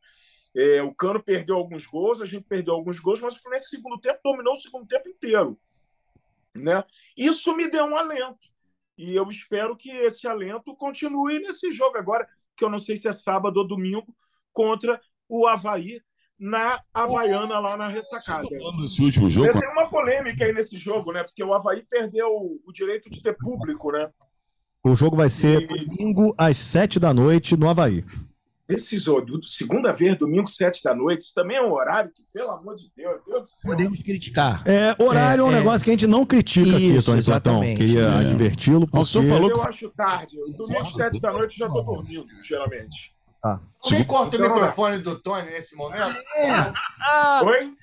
É, 0.55 0.83
o 0.83 0.95
Cano 0.95 1.23
perdeu 1.23 1.57
alguns 1.57 1.87
gols, 1.87 2.21
a 2.21 2.27
gente 2.27 2.45
perdeu 2.45 2.75
alguns 2.75 3.01
gols, 3.01 3.23
mas 3.23 3.37
Fluminense 3.37 3.71
segundo 3.71 3.99
tempo 3.99 4.21
dominou 4.23 4.53
o 4.53 4.61
segundo 4.61 4.87
tempo 4.87 5.09
inteiro, 5.09 5.59
né? 6.55 6.85
Isso 7.17 7.57
me 7.57 7.71
deu 7.71 7.87
um 7.87 7.97
alento 7.97 8.54
e 8.97 9.15
eu 9.15 9.29
espero 9.29 9.77
que 9.77 9.91
esse 9.91 10.27
alento 10.27 10.75
continue 10.77 11.39
nesse 11.41 11.73
jogo 11.73 11.97
agora, 11.99 12.27
que 12.57 12.65
eu 12.65 12.71
não 12.71 12.79
sei 12.79 12.97
se 12.97 13.09
é 13.09 13.13
sábado 13.13 13.57
ou 13.59 13.67
domingo 13.67 14.15
contra 14.53 15.01
o 15.29 15.47
Havaí 15.47 16.01
na 16.39 16.81
Havaiana 16.93 17.59
lá 17.59 17.77
na 17.77 17.89
ressacada. 17.89 18.47
Esse 18.85 19.03
último 19.03 19.31
jogo. 19.31 19.59
Tem 19.59 19.71
uma 19.71 19.89
polêmica 19.89 20.45
aí 20.45 20.53
nesse 20.53 20.79
jogo, 20.79 21.13
né? 21.13 21.23
Porque 21.25 21.43
o 21.43 21.55
Havaí 21.55 21.85
perdeu 21.89 22.27
o 22.29 22.73
direito 22.73 23.09
de 23.09 23.23
ter 23.23 23.37
público, 23.37 23.91
né? 23.93 24.11
O 24.85 24.95
jogo 24.95 25.17
vai 25.17 25.29
ser 25.29 25.63
E- 25.63 25.85
domingo 25.87 26.35
às 26.39 26.59
sete 26.59 27.01
da 27.01 27.15
noite 27.15 27.57
no 27.57 27.69
Havaí. 27.71 28.05
Esses 28.67 29.05
segunda 29.43 29.93
vez, 29.93 30.17
domingo, 30.17 30.49
sete 30.49 30.83
da 30.83 30.95
noite, 30.95 31.23
isso 31.23 31.35
também 31.35 31.59
é 31.59 31.63
um 31.63 31.71
horário 31.73 32.11
que, 32.11 32.23
pelo 32.33 32.51
amor 32.51 32.75
de 32.77 32.91
Deus, 32.97 33.21
Deus 33.27 33.43
do 33.43 33.47
céu. 33.47 33.71
Podemos 33.71 34.01
criticar. 34.03 34.63
É, 34.67 34.97
horário 35.03 35.43
é, 35.43 35.45
um 35.45 35.51
É, 35.51 35.55
é. 35.55 35.59
negócio 35.59 35.85
que 35.85 35.91
a 35.91 35.93
gente 35.93 36.07
não 36.07 36.25
critica 36.25 36.71
aqui, 36.71 36.97
Isso, 36.97 37.11
Tony 37.11 37.23
Platão. 37.23 37.55
exatamente. 37.63 37.77
Queria 37.79 38.01
É. 38.01 38.19
adverti-lo. 38.21 38.89
O 38.91 39.05
senhor 39.05 39.23
porque- 39.25 39.35
falou 39.37 39.51
Eu 39.51 39.61
que 39.63 39.69
acho 39.69 39.91
tarde. 39.91 40.37
Domingo, 40.57 40.85
sete 40.93 41.21
da 41.21 41.33
noite, 41.33 41.53
eu 41.53 41.59
já 41.59 41.67
estou 41.67 41.85
dormindo, 41.85 42.27
geralmente. 42.43 43.15
Alguém 43.43 44.05
corta 44.05 44.37
o 44.39 44.41
Então, 44.41 44.55
microfone 44.55 44.99
do 44.99 45.19
Tony 45.21 45.51
nesse 45.51 45.77
momento? 45.77 46.17
Oi? 47.45 47.75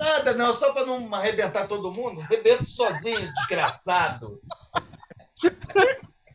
Nada, 0.00 0.32
não, 0.32 0.54
só 0.54 0.72
para 0.72 0.86
não 0.86 1.14
arrebentar 1.14 1.66
todo 1.66 1.92
mundo. 1.92 2.22
Arrebento 2.22 2.64
sozinho, 2.64 3.30
desgraçado. 3.34 4.40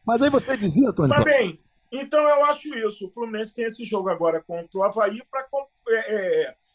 Mas 0.05 0.21
aí 0.21 0.30
você 0.30 0.55
dizia, 0.57 0.93
Tony, 0.93 1.09
Mas 1.09 1.24
bem, 1.24 1.59
então 1.94 2.22
eu 2.28 2.44
acho 2.46 2.74
isso. 2.76 3.08
O 3.08 3.12
Fluminense 3.14 3.56
tem 3.56 3.66
esse 3.66 3.86
jogo 3.86 4.10
agora 4.10 4.41
contra 4.44 4.80
o 4.80 4.84
Havaí 4.84 5.22
para 5.32 5.46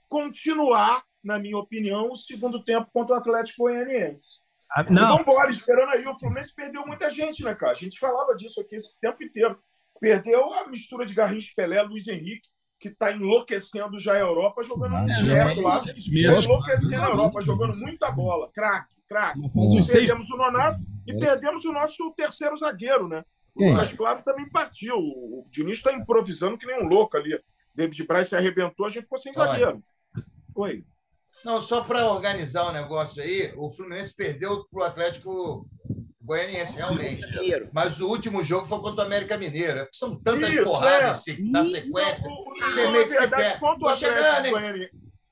continuar, 0.08 1.02
na 1.22 1.38
minha 1.38 1.58
opinião, 1.58 2.10
o 2.10 2.16
segundo 2.16 2.62
tempo 2.64 2.88
contra 2.92 3.14
o 3.16 3.18
Atlético 3.18 3.64
Goianiense. 3.64 4.40
Ah, 4.70 4.82
Não. 4.84 5.02
Vamos 5.08 5.22
embora, 5.22 5.50
esperando 5.50 5.90
aí. 5.90 6.06
O 6.06 6.18
Fluminense 6.18 6.54
perdeu 6.54 6.86
muita 6.86 7.10
gente, 7.10 7.42
né, 7.42 7.54
cara? 7.54 7.72
A 7.72 7.76
gente 7.76 7.98
falava 7.98 8.34
disso 8.34 8.60
aqui 8.60 8.76
esse 8.76 8.98
tempo 9.00 9.22
inteiro. 9.22 9.58
Perdeu 10.00 10.52
a 10.54 10.68
mistura 10.68 11.04
de 11.04 11.14
Garrincha 11.14 11.52
Pelé, 11.56 11.82
Luiz 11.82 12.06
Henrique, 12.06 12.48
que 12.78 12.88
está 12.88 13.10
enlouquecendo 13.10 13.98
já 13.98 14.12
a 14.14 14.18
Europa, 14.20 14.62
jogando 14.62 14.94
um 14.94 15.06
direto 15.06 15.60
lá. 15.60 15.80
seis 15.80 16.04
Tá 16.04 16.10
meses. 16.12 16.44
enlouquecendo 16.44 17.02
a 17.02 17.08
Europa, 17.08 17.40
jogando 17.40 17.76
muita 17.76 18.10
bola. 18.12 18.50
Craque, 18.52 18.94
craque. 19.08 19.40
Perdemos 19.90 20.30
o 20.30 20.36
Nonato 20.36 20.80
e 21.06 21.18
perdemos 21.18 21.64
o 21.64 21.72
nosso 21.72 22.12
terceiro 22.12 22.56
zagueiro, 22.56 23.08
né? 23.08 23.24
O 23.58 23.60
Quem? 23.60 23.72
Lucas 23.72 23.92
Claro 23.92 24.22
também 24.24 24.48
partiu. 24.48 24.94
O 24.96 25.44
Diniz 25.50 25.78
está 25.78 25.92
improvisando 25.92 26.56
que 26.56 26.64
nem 26.64 26.80
um 26.80 26.86
louco 26.86 27.16
ali. 27.16 27.36
David 27.74 28.06
Braz 28.06 28.28
se 28.28 28.36
arrebentou, 28.36 28.86
a 28.86 28.90
gente 28.90 29.02
ficou 29.02 29.18
sem 29.20 29.34
zagueiro. 29.34 29.80
Oi. 30.54 30.84
Não, 31.44 31.60
só 31.60 31.82
para 31.82 32.06
organizar 32.08 32.68
o 32.68 32.72
negócio 32.72 33.20
aí, 33.20 33.52
o 33.56 33.68
Fluminense 33.68 34.14
perdeu 34.14 34.64
para 34.70 34.80
o 34.80 34.84
Atlético 34.84 35.68
Goianiense, 36.20 36.76
realmente. 36.76 37.26
Mas 37.72 38.00
o 38.00 38.08
último 38.08 38.44
jogo 38.44 38.66
foi 38.66 38.78
contra 38.80 39.02
o 39.02 39.06
América 39.06 39.36
Mineiro. 39.36 39.80
É 39.80 39.82
porque 39.84 39.96
São 39.96 40.14
tantas 40.20 40.50
Isso, 40.54 40.64
porradas 40.64 41.10
é. 41.10 41.14
se- 41.32 41.50
na 41.50 41.64
sequência. 41.64 42.30
Você 42.60 42.84
na 42.84 42.90
meio 42.92 43.04
que 43.06 43.12
se 43.12 43.20
verdade, 43.20 43.42
perde. 43.42 43.60
contra 43.60 43.84
o 43.84 43.88
Atlético? 43.88 44.50
Goianiense. 44.50 44.90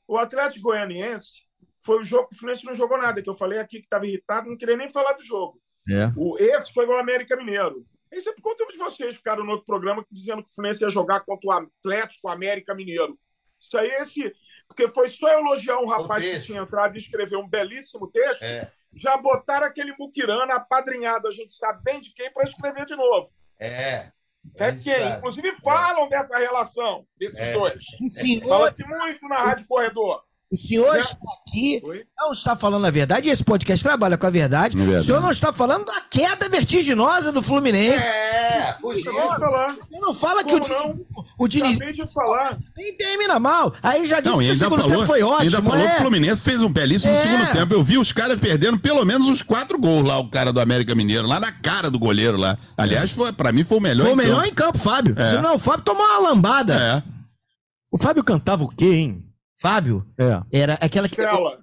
O 0.09 0.19
Atlético 0.19 0.63
Goianiense 0.63 1.33
foi 1.81 2.01
o 2.01 2.05
jogo 2.05 2.29
que 2.29 2.35
o 2.35 2.39
Fluminense 2.39 2.65
não 2.67 2.75
jogou 2.75 2.99
nada, 2.99 3.23
que 3.23 3.31
eu 3.31 3.35
falei 3.35 3.61
aqui 3.61 3.79
que 3.79 3.87
estava 3.87 4.05
irritado, 4.07 4.49
não 4.49 4.57
queria 4.57 4.77
nem 4.77 4.89
falar 4.89 5.13
do 5.13 5.25
jogo. 5.25 5.61
É. 5.89 6.11
O, 6.17 6.37
esse 6.39 6.73
foi 6.73 6.85
o 6.87 6.97
América 6.97 7.37
Mineiro. 7.37 7.85
Esse 8.17 8.31
é 8.31 8.33
por 8.33 8.41
conta 8.43 8.67
de 8.67 8.79
vocês 8.79 9.15
ficaram 9.15 9.45
no 9.45 9.51
outro 9.53 9.67
programa 9.67 10.05
dizendo 10.11 10.43
que 10.43 10.51
o 10.51 10.55
Fluminense 10.55 10.83
ia 10.83 10.89
jogar 10.89 11.21
contra 11.21 11.49
o 11.49 11.53
Atlético 11.53 12.29
América 12.29 12.75
Mineiro. 12.75 13.19
Isso 13.61 13.77
aí, 13.77 13.89
esse. 14.01 14.33
Porque 14.67 14.89
foi 14.89 15.09
só 15.09 15.29
elogiar 15.29 15.79
um 15.79 15.87
rapaz 15.87 16.25
que 16.25 16.41
tinha 16.41 16.63
entrado 16.63 16.95
e 16.95 16.99
escreveu 16.99 17.41
um 17.41 17.49
belíssimo 17.49 18.11
texto. 18.11 18.43
É. 18.43 18.73
Já 18.95 19.17
botaram 19.19 19.67
aquele 19.67 19.95
muquirana 19.99 20.55
apadrinhado, 20.55 21.29
a 21.29 21.31
gente 21.33 21.53
sabe 21.53 21.83
bem 21.85 22.01
de 22.01 22.13
quem, 22.15 22.33
para 22.33 22.45
escrever 22.49 22.87
de 22.87 22.97
novo. 22.97 23.31
É. 23.61 24.11
Sabe 24.57 24.73
Eles 24.73 24.85
quem? 24.85 25.09
Inclusive 25.09 25.55
falam 25.57 26.09
dessa 26.09 26.39
relação, 26.39 27.07
desses 27.19 27.39
É. 27.39 27.53
dois. 27.53 27.85
Fala-se 28.49 28.85
muito 28.87 29.29
na 29.29 29.37
Rádio 29.37 29.67
Corredor. 29.67 30.25
O 30.57 30.69
senhor 30.69 30.97
está 30.97 31.17
aqui, 31.47 31.81
Oi? 31.85 32.03
não 32.19 32.33
está 32.33 32.57
falando 32.57 32.87
a 32.87 32.91
verdade, 32.91 33.29
e 33.29 33.33
esse 33.33 33.45
podcast 33.45 33.83
trabalha 33.85 34.19
com 34.19 34.27
a 34.27 34.31
verdade. 34.31 34.77
É 34.77 34.81
verdade. 34.81 34.99
O 35.03 35.07
senhor 35.07 35.21
não 35.21 35.31
está 35.31 35.53
falando 35.53 35.85
da 35.85 36.01
queda 36.11 36.49
vertiginosa 36.49 37.31
do 37.31 37.43
Fluminense. 37.43 38.07
É, 38.07 38.75
fugiu. 38.81 39.13
Você 39.13 40.01
não 40.01 40.15
fala 40.15 40.43
que 40.43 40.55
o 40.55 40.61
Como 40.61 40.75
não? 40.75 41.01
O 41.39 41.47
Diniz 41.47 41.77
Acabei 41.77 41.93
de 41.93 42.13
falar. 42.13 42.57
nem 42.77 42.97
termina 42.97 43.39
mal. 43.39 43.75
Aí 43.83 44.07
já 44.07 44.21
disse 44.21 44.33
Não, 44.35 44.39
que 44.43 44.51
o 44.51 44.59
segundo 44.59 44.77
falou, 44.81 44.91
tempo 44.97 45.07
foi 45.07 45.23
ótimo. 45.23 45.41
ainda 45.43 45.63
falou 45.63 45.81
é. 45.87 45.89
que 45.91 45.95
o 45.97 45.99
Fluminense 46.03 46.43
fez 46.43 46.63
um 46.63 46.69
belíssimo 46.69 47.13
É. 47.13 47.23
segundo 47.23 47.53
tempo. 47.53 47.75
Eu 47.75 47.85
vi 47.85 47.99
os 47.99 48.11
caras 48.13 48.41
perdendo 48.41 48.79
pelo 48.79 49.05
menos 49.05 49.29
uns 49.29 49.43
quatro 49.43 49.79
gols 49.79 50.07
lá, 50.09 50.19
o 50.19 50.31
cara 50.31 50.53
do 50.53 50.61
América 50.61 50.95
Mineiro, 50.95 51.27
lá 51.29 51.39
na 51.39 51.53
cara 51.53 51.91
do 51.91 51.99
goleiro 51.99 52.37
lá. 52.39 52.57
Aliás, 52.77 53.11
foi, 53.11 53.33
pra 53.33 53.53
mim 53.53 53.65
foi 53.65 53.79
o 53.79 53.81
melhor. 53.81 54.05
Foi 54.05 54.13
o 54.13 54.15
em 54.15 54.17
melhor 54.17 54.37
campo. 54.39 54.49
em 54.49 54.55
campo, 54.55 54.79
Fábio. 54.79 55.15
É. 55.19 55.31
Senão 55.31 55.55
o 55.57 55.59
Fábio 55.59 55.85
tomou 55.85 56.03
uma 56.05 56.19
lambada. 56.31 56.75
É. 56.75 57.17
O 57.93 57.99
Fábio 57.99 58.25
cantava 58.25 58.65
o 58.65 58.69
quê, 58.69 58.93
hein? 58.95 59.23
Fábio 59.61 60.05
É. 60.19 60.41
era 60.61 60.75
aquela 60.75 61.09
que. 61.09 61.21
Estela. 61.21 61.59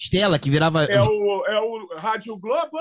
Estela, 0.00 0.38
que 0.38 0.48
virava. 0.48 0.84
É 0.84 1.02
o, 1.02 1.44
é 1.46 1.60
o 1.60 1.88
Rádio 1.96 2.36
Globo. 2.36 2.78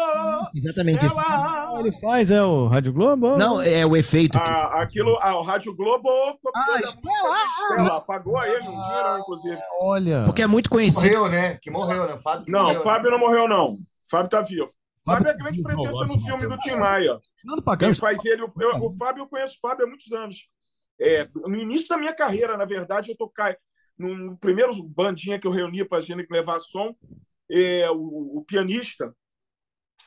Exatamente. 0.53 1.03
Estela. 1.03 1.80
Ele 1.80 1.91
faz, 1.99 2.30
é 2.30 2.43
o 2.43 2.68
Rádio 2.68 2.93
Globo? 2.93 3.36
Não, 3.38 3.59
é 3.59 3.84
o 3.86 3.95
efeito. 3.97 4.38
que- 4.38 4.49
Ah, 4.49 4.82
aquilo, 4.84 5.18
ah, 5.22 5.36
o 5.38 5.41
Rádio 5.41 5.76
Globo 5.76 6.07
Ah, 6.55 6.65
da 6.74 6.80
Estela, 6.82 7.38
Estela. 7.72 8.01
Pagou 8.01 8.38
a 8.38 8.47
ele 8.47 8.68
um 8.68 8.72
dinheiro, 8.72 9.18
inclusive. 9.20 9.57
Olha. 9.82 10.24
Porque 10.26 10.43
é 10.43 10.47
muito 10.47 10.70
conhecido. 10.70 11.01
Morreu, 11.05 11.30
né? 11.30 11.57
Que 11.59 11.72
morreu, 11.72 12.07
né? 12.07 12.18
Fábio 12.20 12.45
que 12.45 12.51
Não, 12.51 12.63
morreu, 12.65 12.80
o 12.82 12.84
Fábio 12.84 13.11
não 13.11 13.20
morreu, 13.20 13.47
não. 13.47 13.74
O 13.74 13.80
Fábio 14.11 14.30
tá 14.30 14.41
vivo. 14.41 14.70
Fábio 15.03 15.28
é 15.30 15.34
grande 15.38 15.63
presença 15.63 16.05
no 16.05 16.22
filme 16.22 16.47
do 16.47 16.57
Tim 16.57 16.76
Maia. 16.76 17.18
Nando 17.45 17.63
pra 17.63 17.78
cá. 17.78 17.86
Quem 17.86 17.93
faz 17.95 18.24
ele, 18.26 18.41
eu- 18.43 18.47
o 18.82 18.91
Fábio, 18.97 19.24
eu 19.24 19.28
conheço 19.28 19.55
o 19.55 19.68
Fábio 19.68 19.86
há 19.86 19.89
muitos 19.89 20.11
anos. 20.11 20.47
É, 21.01 21.28
no 21.34 21.55
início 21.55 21.88
da 21.88 21.97
minha 21.97 22.13
carreira, 22.13 22.57
na 22.57 22.65
verdade, 22.65 23.09
eu 23.09 23.15
tocar 23.18 23.55
no 23.98 24.38
primeiro 24.38 24.72
bandinha 24.84 25.39
que 25.39 25.48
eu 25.48 25.52
reuni 25.52 25.84
para 25.86 25.98
a 26.00 26.02
gente 26.02 26.28
levar 26.30 26.60
som, 26.60 26.95
é, 27.52 27.89
o, 27.91 28.38
o 28.38 28.43
pianista 28.45 29.14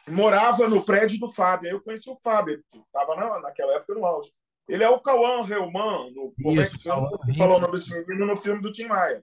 morava 0.09 0.69
no 0.69 0.85
prédio 0.85 1.19
do 1.19 1.33
Fábio. 1.33 1.69
Aí 1.69 1.75
eu 1.75 1.83
conheci 1.83 2.09
o 2.09 2.19
Fábio, 2.23 2.63
estava 2.87 3.17
na, 3.17 3.41
naquela 3.41 3.75
época 3.75 3.95
no 3.95 4.05
auge. 4.05 4.31
Ele 4.69 4.85
é 4.85 4.89
o 4.89 5.01
Cauã 5.01 5.43
Reumann, 5.45 6.13
no, 6.15 6.33
como 6.43 6.61
é 6.61 6.67
que? 6.67 6.83
Cauã 6.83 7.09
falou 7.37 7.59
o 7.59 7.61
nome 7.61 7.73
desse 7.73 7.91
menino 7.93 8.27
no 8.27 8.37
filme 8.37 8.63
do 8.63 8.71
Tim 8.71 8.87
Maia. 8.87 9.23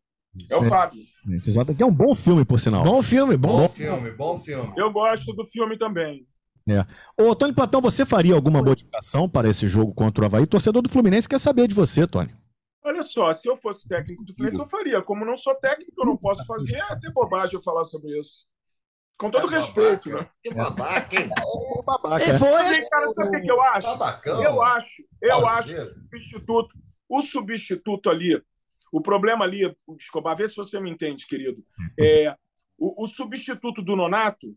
É 0.50 0.58
o 0.58 0.64
É. 0.64 0.70
Fábio. 0.70 1.02
Exato. 1.46 1.74
Que 1.74 1.82
é 1.82 1.86
um 1.86 1.94
bom 1.94 2.14
filme, 2.14 2.46
por 2.46 2.60
sinal. 2.60 2.84
Bom 2.84 3.02
filme, 3.02 3.38
bom. 3.38 3.62
Bom 3.62 3.70
filme, 3.70 4.12
bom 4.12 4.40
filme. 4.40 4.74
Eu 4.78 4.92
gosto 4.92 5.34
do 5.34 5.46
filme 5.46 5.78
também. 5.78 6.28
Ô, 7.18 7.34
Tony 7.34 7.54
Platão, 7.54 7.80
você 7.80 8.06
faria 8.06 8.36
alguma 8.36 8.62
modificação 8.62 9.30
para 9.30 9.50
esse 9.50 9.68
jogo 9.68 9.94
contra 9.94 10.24
o 10.24 10.28
Havaí? 10.28 10.44
O 10.44 10.48
torcedor 10.48 10.82
do 10.82 10.90
Fluminense 10.90 11.28
quer 11.28 11.40
saber 11.40 11.66
de 11.68 11.74
você, 11.74 12.06
Tony. 12.06 12.36
Olha 12.84 13.04
só, 13.04 13.32
se 13.34 13.48
eu 13.48 13.58
fosse 13.58 13.88
técnico 13.88 14.24
do 14.24 14.34
Fluminense, 14.34 14.60
eu 14.62 14.68
faria. 14.68 15.02
Como 15.02 15.26
não 15.26 15.36
sou 15.36 15.54
técnico, 15.56 15.92
eu 15.98 16.06
não 16.06 16.18
posso 16.18 16.46
fazer. 16.46 16.76
É 16.78 16.82
até 16.82 17.10
bobagem 17.12 17.56
eu 17.56 17.62
falar 17.62 17.84
sobre 17.84 18.18
isso. 18.18 18.48
Com 19.18 19.32
todo 19.32 19.54
É 19.54 19.60
respeito, 19.60 20.10
babaca. 20.10 20.24
né? 20.26 20.32
Que 20.44 20.54
babaca, 20.54 21.16
hein? 21.20 21.30
Ô, 21.44 21.82
babaca. 21.84 22.24
É, 22.24 22.38
foi. 22.38 22.50
Também, 22.50 22.90
cara, 22.90 23.08
sabe 23.08 23.30
o 23.30 23.32
que, 23.32 23.42
que 23.42 23.52
eu 23.52 23.62
acho? 23.62 23.88
Babacão. 23.88 24.44
Eu 24.44 24.62
acho, 24.62 25.04
eu 25.22 25.48
acho 25.48 25.68
que 25.68 25.76
Pauleiro. 25.76 25.84
o 25.84 25.88
substituto, 25.88 26.76
o 27.10 27.22
substituto 27.24 28.10
ali, 28.12 28.44
o 28.92 29.02
problema 29.02 29.44
ali, 29.44 29.76
Escobar, 29.98 30.38
vê 30.38 30.48
se 30.48 30.56
você 30.56 30.80
me 30.80 30.92
entende, 30.92 31.26
querido. 31.26 31.66
É, 32.00 32.36
o, 32.78 33.04
o 33.04 33.08
substituto 33.08 33.82
do 33.82 33.96
Nonato, 33.96 34.56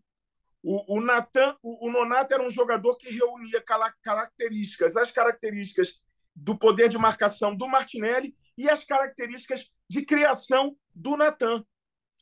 o, 0.63 0.99
o 0.99 1.01
Natan, 1.01 1.57
o, 1.63 1.89
o 1.89 1.91
Nonato 1.91 2.35
era 2.35 2.47
um 2.47 2.51
jogador 2.51 2.97
que 2.97 3.11
reunia 3.11 3.65
características, 4.03 4.95
as 4.95 5.11
características 5.11 5.99
do 6.35 6.57
poder 6.57 6.89
de 6.89 6.99
marcação 6.99 7.55
do 7.55 7.69
Martinelli 7.69 8.35
e 8.57 8.69
as 8.69 8.85
características 8.85 9.71
de 9.89 10.05
criação 10.05 10.77
do 10.95 11.17
Natan. 11.17 11.65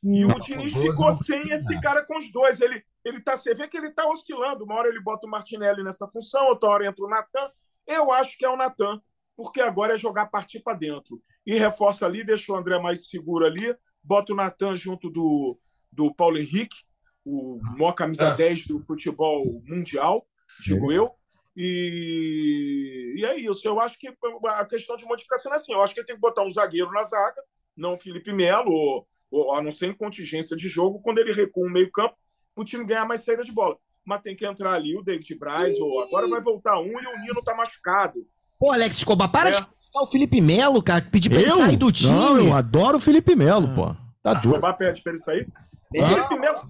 E 0.03 0.23
o 0.23 0.39
Diniz 0.39 0.71
ficou 0.71 1.11
sem 1.11 1.49
esse 1.49 1.79
cara 1.81 2.05
com 2.05 2.17
os 2.17 2.31
dois. 2.31 2.61
Ele, 2.61 2.81
ele 3.03 3.21
tá, 3.21 3.35
você 3.35 3.53
vê 3.53 3.67
que 3.67 3.77
ele 3.77 3.87
está 3.87 4.07
oscilando. 4.07 4.63
Uma 4.63 4.75
hora 4.75 4.89
ele 4.89 5.01
bota 5.01 5.27
o 5.27 5.29
Martinelli 5.29 5.83
nessa 5.83 6.07
função, 6.07 6.47
outra 6.47 6.69
hora 6.69 6.87
entra 6.87 7.03
o 7.03 7.09
Natan. 7.09 7.49
Eu 7.85 8.11
acho 8.11 8.37
que 8.37 8.45
é 8.45 8.49
o 8.49 8.55
Natan, 8.55 9.01
porque 9.35 9.61
agora 9.61 9.95
é 9.95 9.97
jogar 9.97 10.27
partir 10.27 10.61
para 10.61 10.77
dentro. 10.77 11.21
E 11.45 11.57
reforça 11.57 12.05
ali, 12.05 12.23
deixa 12.23 12.51
o 12.51 12.55
André 12.55 12.79
mais 12.79 13.07
seguro 13.07 13.45
ali, 13.45 13.75
bota 14.03 14.31
o 14.31 14.35
Natan 14.35 14.75
junto 14.75 15.09
do, 15.09 15.59
do 15.91 16.13
Paulo 16.13 16.37
Henrique, 16.37 16.77
o 17.25 17.59
maior 17.77 17.93
camisa 17.93 18.29
Nossa. 18.29 18.37
10 18.37 18.67
do 18.67 18.79
futebol 18.79 19.61
mundial, 19.65 20.25
digo 20.61 20.91
eu. 20.91 21.11
E, 21.57 22.98
e 23.19 23.25
é 23.25 23.35
isso. 23.37 23.67
Eu 23.67 23.79
acho 23.79 23.97
que 23.99 24.07
a 24.47 24.65
questão 24.65 24.95
de 24.95 25.05
modificação 25.05 25.51
é 25.51 25.55
assim. 25.55 25.73
Eu 25.73 25.81
acho 25.81 25.93
que 25.93 25.99
ele 25.99 26.07
tem 26.07 26.15
que 26.15 26.21
botar 26.21 26.43
um 26.43 26.51
zagueiro 26.51 26.91
na 26.91 27.03
zaga, 27.03 27.41
não 27.75 27.93
o 27.93 27.97
Felipe 27.97 28.31
Melo, 28.33 28.71
ou, 28.71 29.07
ou 29.31 29.53
a 29.53 29.61
não 29.61 29.71
ser 29.71 29.87
em 29.87 29.93
contingência 29.93 30.55
de 30.57 30.67
jogo, 30.67 30.99
quando 31.01 31.19
ele 31.19 31.33
recua 31.33 31.65
o 31.67 31.69
meio-campo, 31.71 32.15
para 32.55 32.61
o 32.61 32.65
time 32.65 32.83
ganhar 32.85 33.05
mais 33.05 33.23
saída 33.23 33.43
de 33.43 33.51
bola. 33.51 33.77
Mas 34.05 34.21
tem 34.21 34.35
que 34.35 34.45
entrar 34.45 34.73
ali 34.73 34.97
o 34.97 35.03
David 35.03 35.35
Braz, 35.37 35.77
ou 35.79 36.01
agora 36.01 36.27
vai 36.27 36.41
voltar 36.41 36.79
um 36.79 36.87
e 36.99 37.05
o 37.07 37.19
Nino 37.21 37.39
está 37.39 37.53
machucado. 37.55 38.25
Pô, 38.59 38.71
Alex 38.71 38.97
Escobar, 38.97 39.29
para 39.31 39.49
É. 39.49 39.51
de 39.53 39.57
criticar 39.65 40.03
o 40.03 40.07
Felipe 40.07 40.41
Melo, 40.41 40.81
cara, 40.81 41.01
que 41.01 41.09
pediu 41.09 41.31
pra 41.31 41.41
ele 41.41 41.49
Eu? 41.51 41.57
sair 41.57 41.77
do 41.77 41.91
time. 41.91 42.11
Não, 42.11 42.37
eu 42.37 42.53
adoro 42.53 42.97
o 42.97 43.01
Felipe 43.01 43.35
Melo, 43.35 43.67
pô. 43.75 43.95
Tá 44.23 44.33
doido. 44.33 44.49
Escobar 44.55 44.77
pede 44.77 45.01
pra 45.01 45.11
ele 45.13 45.21
sair. 45.21 45.47
Felipe 45.91 46.37
Melo- 46.39 46.61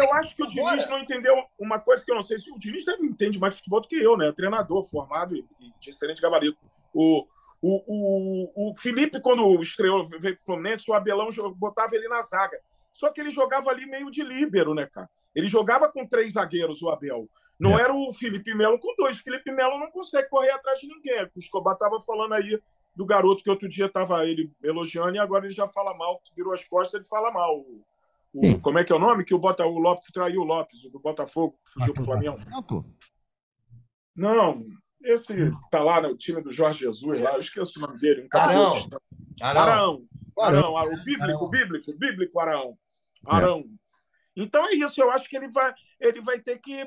eu 0.00 0.14
acho 0.14 0.36
que 0.36 0.42
o 0.42 0.46
Diniz 0.46 0.88
não 0.88 1.00
entendeu 1.00 1.34
uma 1.58 1.80
coisa 1.80 2.04
que 2.04 2.10
eu 2.10 2.14
não 2.14 2.22
sei 2.22 2.38
se 2.38 2.50
o 2.52 2.58
Diniz 2.58 2.84
deve 2.84 3.04
entende 3.04 3.38
mais 3.40 3.54
de 3.54 3.58
futebol 3.58 3.80
do 3.80 3.88
que 3.88 3.96
eu, 3.96 4.16
né? 4.16 4.30
Treinador 4.32 4.84
formado 4.84 5.34
e, 5.36 5.44
de 5.80 5.90
excelente 5.90 6.22
gabarito. 6.22 6.56
O, 6.94 7.26
o, 7.60 7.82
o, 8.62 8.70
o 8.70 8.76
Felipe, 8.76 9.20
quando 9.20 9.60
estreou, 9.60 10.04
veio 10.04 10.36
pro 10.36 10.44
Fluminense, 10.44 10.88
o 10.88 10.94
Abelão 10.94 11.28
botava 11.56 11.94
ele 11.96 12.08
na 12.08 12.22
zaga. 12.22 12.56
Só 12.92 13.10
que 13.10 13.20
ele 13.20 13.30
jogava 13.30 13.68
ali 13.70 13.84
meio 13.86 14.10
de 14.10 14.22
líbero, 14.22 14.74
né, 14.74 14.86
cara? 14.86 15.08
Ele 15.34 15.48
jogava 15.48 15.90
com 15.90 16.06
três 16.06 16.32
zagueiros, 16.34 16.80
o 16.82 16.88
Abel. 16.88 17.28
Não 17.58 17.78
É. 17.78 17.82
era 17.82 17.92
o 17.94 18.12
Felipe 18.12 18.54
Melo 18.54 18.78
com 18.78 18.94
dois. 18.96 19.16
O 19.18 19.22
Felipe 19.22 19.50
Melo 19.50 19.78
não 19.78 19.90
consegue 19.90 20.28
correr 20.28 20.50
atrás 20.50 20.78
de 20.78 20.86
ninguém. 20.86 21.24
O 21.24 21.38
Escobar 21.38 21.74
estava 21.74 21.98
falando 22.00 22.34
aí 22.34 22.58
do 22.94 23.04
garoto 23.04 23.42
que 23.42 23.50
outro 23.50 23.68
dia 23.68 23.86
estava 23.86 24.24
ele 24.24 24.50
elogiando 24.62 25.16
e 25.16 25.18
agora 25.18 25.44
ele 25.46 25.52
já 25.54 25.66
fala 25.66 25.94
mal. 25.94 26.22
Virou 26.34 26.54
as 26.54 26.62
costas, 26.64 26.94
ele 27.00 27.08
fala 27.08 27.30
mal. 27.32 27.58
O- 27.58 27.82
o- 28.38 28.60
como 28.60 28.78
é 28.78 28.84
que 28.84 28.92
é 28.92 28.94
o 28.96 28.98
nome? 28.98 29.24
Que 29.24 29.34
o, 29.34 29.38
Bota, 29.38 29.64
o 29.66 29.78
Lopes 29.78 30.10
traiu 30.12 30.40
o 30.42 30.44
Lopes, 30.44 30.84
o 30.84 30.90
do 30.90 30.98
Botafogo, 31.00 31.58
que 31.64 31.70
fugiu 31.72 31.94
pro 31.94 32.04
Flamengo. 32.04 32.38
Não, 34.14 34.64
esse 35.02 35.34
que 35.34 35.70
tá 35.70 35.82
lá 35.82 36.00
no 36.00 36.16
time 36.16 36.40
do 36.42 36.52
Jorge 36.52 36.80
Jesus, 36.80 37.20
lá, 37.20 37.34
eu 37.34 37.38
esqueço 37.40 37.78
o 37.78 37.82
nome 37.82 37.98
dele. 38.00 38.22
Um 38.22 38.38
Arão. 38.38 38.72
Arão. 39.40 39.62
Arão. 39.62 40.06
Arão. 40.38 40.76
Arão. 40.76 40.92
O 40.94 41.04
bíblico, 41.04 41.44
o 41.44 41.48
bíblico, 41.50 41.90
o 41.90 41.98
bíblico 41.98 42.40
Arão. 42.40 42.78
Arão. 43.24 43.64
Então 44.34 44.66
é 44.68 44.74
isso, 44.74 45.00
eu 45.00 45.10
acho 45.10 45.28
que 45.28 45.36
ele 45.36 45.48
vai, 45.48 45.72
ele 46.00 46.20
vai 46.20 46.38
ter 46.40 46.58
que 46.58 46.86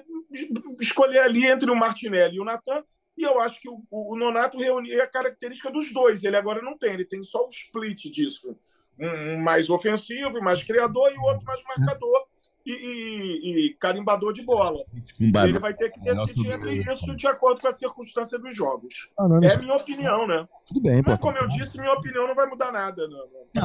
escolher 0.80 1.20
ali 1.20 1.47
entre 1.47 1.70
o 1.72 1.76
Martinelli 1.76 2.36
e 2.38 2.39
o 2.39 2.45
Natan. 2.45 2.84
E 3.18 3.24
eu 3.24 3.39
acho 3.39 3.60
que 3.60 3.68
o, 3.68 3.84
o 3.91 4.16
Nonato 4.16 4.58
reunia 4.58 5.04
a 5.04 5.08
característica 5.08 5.70
dos 5.72 5.91
dois. 5.91 6.24
Ele 6.24 6.38
agora 6.38 6.62
não 6.62 6.78
tem, 6.78 6.93
ele 6.93 7.04
tem 7.06 7.22
só 7.24 7.43
o 7.45 7.50
split 7.50 8.06
disso. 8.06 8.58
Um 9.00 9.41
mais 9.43 9.70
ofensivo, 9.70 10.41
mais 10.41 10.62
criador, 10.62 11.12
e 11.14 11.18
o 11.18 11.22
outro 11.24 11.45
mais 11.45 11.62
marcador 11.64 12.26
e, 12.66 12.72
e- 12.74 13.66
e 13.68 13.74
carimbador 13.76 14.34
de 14.34 14.43
bola. 14.43 14.84
Um 15.20 15.32
Ele 15.43 15.58
vai 15.58 15.74
ter 15.74 15.89
que 15.89 16.00
decidir 16.02 16.52
entre 16.52 16.74
isso 16.91 17.16
de 17.16 17.26
acordo 17.26 17.62
com 17.62 17.68
a 17.68 17.72
circunstância 17.72 18.38
dos 18.38 18.54
jogos. 18.56 19.10
Ah, 19.18 19.28
não, 19.28 19.41
É 19.41 19.54
a 19.54 19.58
minha 19.58 19.74
opinião, 19.76 20.28
né? 20.28 20.45
Tudo 20.68 20.82
bem. 20.82 21.02
Mas, 21.06 21.18
como 21.20 21.38
eu 21.38 21.47
disse, 21.47 21.80
minha 21.80 21.93
opinião 21.93 22.28
não 22.28 22.36
vai 22.36 22.45
mudar 22.47 22.72
nada. 22.72 23.08
Na, 23.08 23.18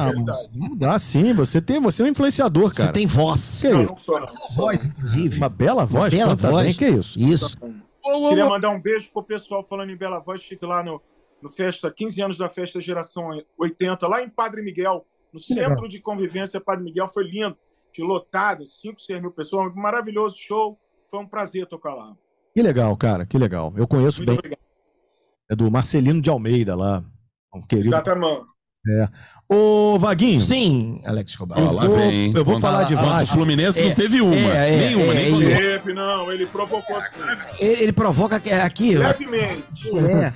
na 0.07 0.11
Não, 0.13 0.23
mas 0.25 0.49
não 0.55 0.75
dá 0.75 0.97
sim. 0.97 1.33
Você, 1.33 1.61
tem, 1.61 1.79
você 1.81 2.01
é 2.01 2.05
um 2.05 2.09
influenciador, 2.09 2.73
Você 2.73 2.81
cara. 2.83 2.93
tem 2.93 3.05
voz. 3.05 3.61
Que 3.61 3.69
Não, 3.69 3.81
isso? 3.81 3.89
não 3.89 3.97
sou, 3.97 4.19
não. 4.19 4.27
Voz, 4.55 4.85
inclusive. 4.85 5.37
Uma 5.37 5.49
bela 5.49 5.85
voz? 5.85 6.13
bela 6.13 6.35
canta 6.35 6.49
voz. 6.49 6.65
bem, 6.65 6.73
que 6.75 6.87
isso? 6.97 7.19
Isso. 7.19 7.57
Queria 8.29 8.45
mandar 8.45 8.69
um 8.69 8.79
beijo 8.79 9.09
pro 9.11 9.23
pessoal 9.23 9.65
falando 9.67 9.89
em 9.91 9.97
Bela 9.97 10.19
Voz, 10.19 10.43
fique 10.43 10.63
lá 10.63 10.83
no, 10.83 11.01
no 11.41 11.49
festa, 11.49 11.91
15 11.91 12.21
anos 12.21 12.37
da 12.37 12.47
festa 12.47 12.79
Geração 12.79 13.29
80, 13.57 14.07
lá 14.07 14.21
em 14.21 14.29
Padre 14.29 14.61
Miguel, 14.61 15.05
no 15.35 15.39
centro 15.41 15.87
de 15.89 15.99
convivência 15.99 16.61
Padre 16.61 16.85
Miguel, 16.85 17.09
foi 17.09 17.25
lindo, 17.25 17.57
de 17.93 18.01
lotado, 18.01 18.65
5, 18.65 19.01
6 19.01 19.21
mil 19.21 19.31
pessoas, 19.31 19.71
um 19.73 19.75
maravilhoso 19.81 20.37
show, 20.39 20.79
foi 21.11 21.19
um 21.19 21.27
prazer 21.27 21.67
tocar 21.67 21.93
lá. 21.93 22.13
Que 22.53 22.61
legal, 22.61 22.95
cara, 22.95 23.25
que 23.25 23.37
legal. 23.37 23.73
Eu 23.75 23.85
conheço 23.85 24.19
Muito 24.19 24.29
bem. 24.29 24.37
obrigado. 24.37 24.59
É 25.51 25.55
do 25.55 25.69
Marcelino 25.69 26.21
de 26.21 26.29
Almeida 26.29 26.73
lá. 26.75 27.03
Um 27.53 27.61
querido. 27.61 27.89
Exatamente. 27.89 28.45
Ô, 29.49 29.97
Vaguinho. 29.99 30.39
Sim, 30.39 31.01
Alex 31.05 31.31
Escobar. 31.31 31.57
Eu 31.59 31.67
vou- 31.67 31.89
vem, 31.97 32.33
eu 32.33 32.45
vou 32.45 32.59
falar 32.59 32.83
de 32.83 32.95
Vasco. 32.95 33.33
O 33.33 33.37
Fluminense 33.37 33.79
É, 33.79 33.87
não 33.87 33.95
teve 33.95 34.21
uma. 34.21 34.35
é, 34.35 34.73
é, 34.73 34.77
nenhuma, 34.77 35.11
é, 35.11 35.15
nem 35.15 35.53
é, 35.53 35.93
não, 35.93 36.31
ele 36.31 36.45
provocou 36.45 36.95
assim, 36.95 37.15
Ele, 37.59 37.83
ele 37.83 37.91
provoca 37.91 38.35
aqui. 38.35 38.95
ó. 38.95 38.99
levemente, 38.99 39.89
É. 39.97 40.33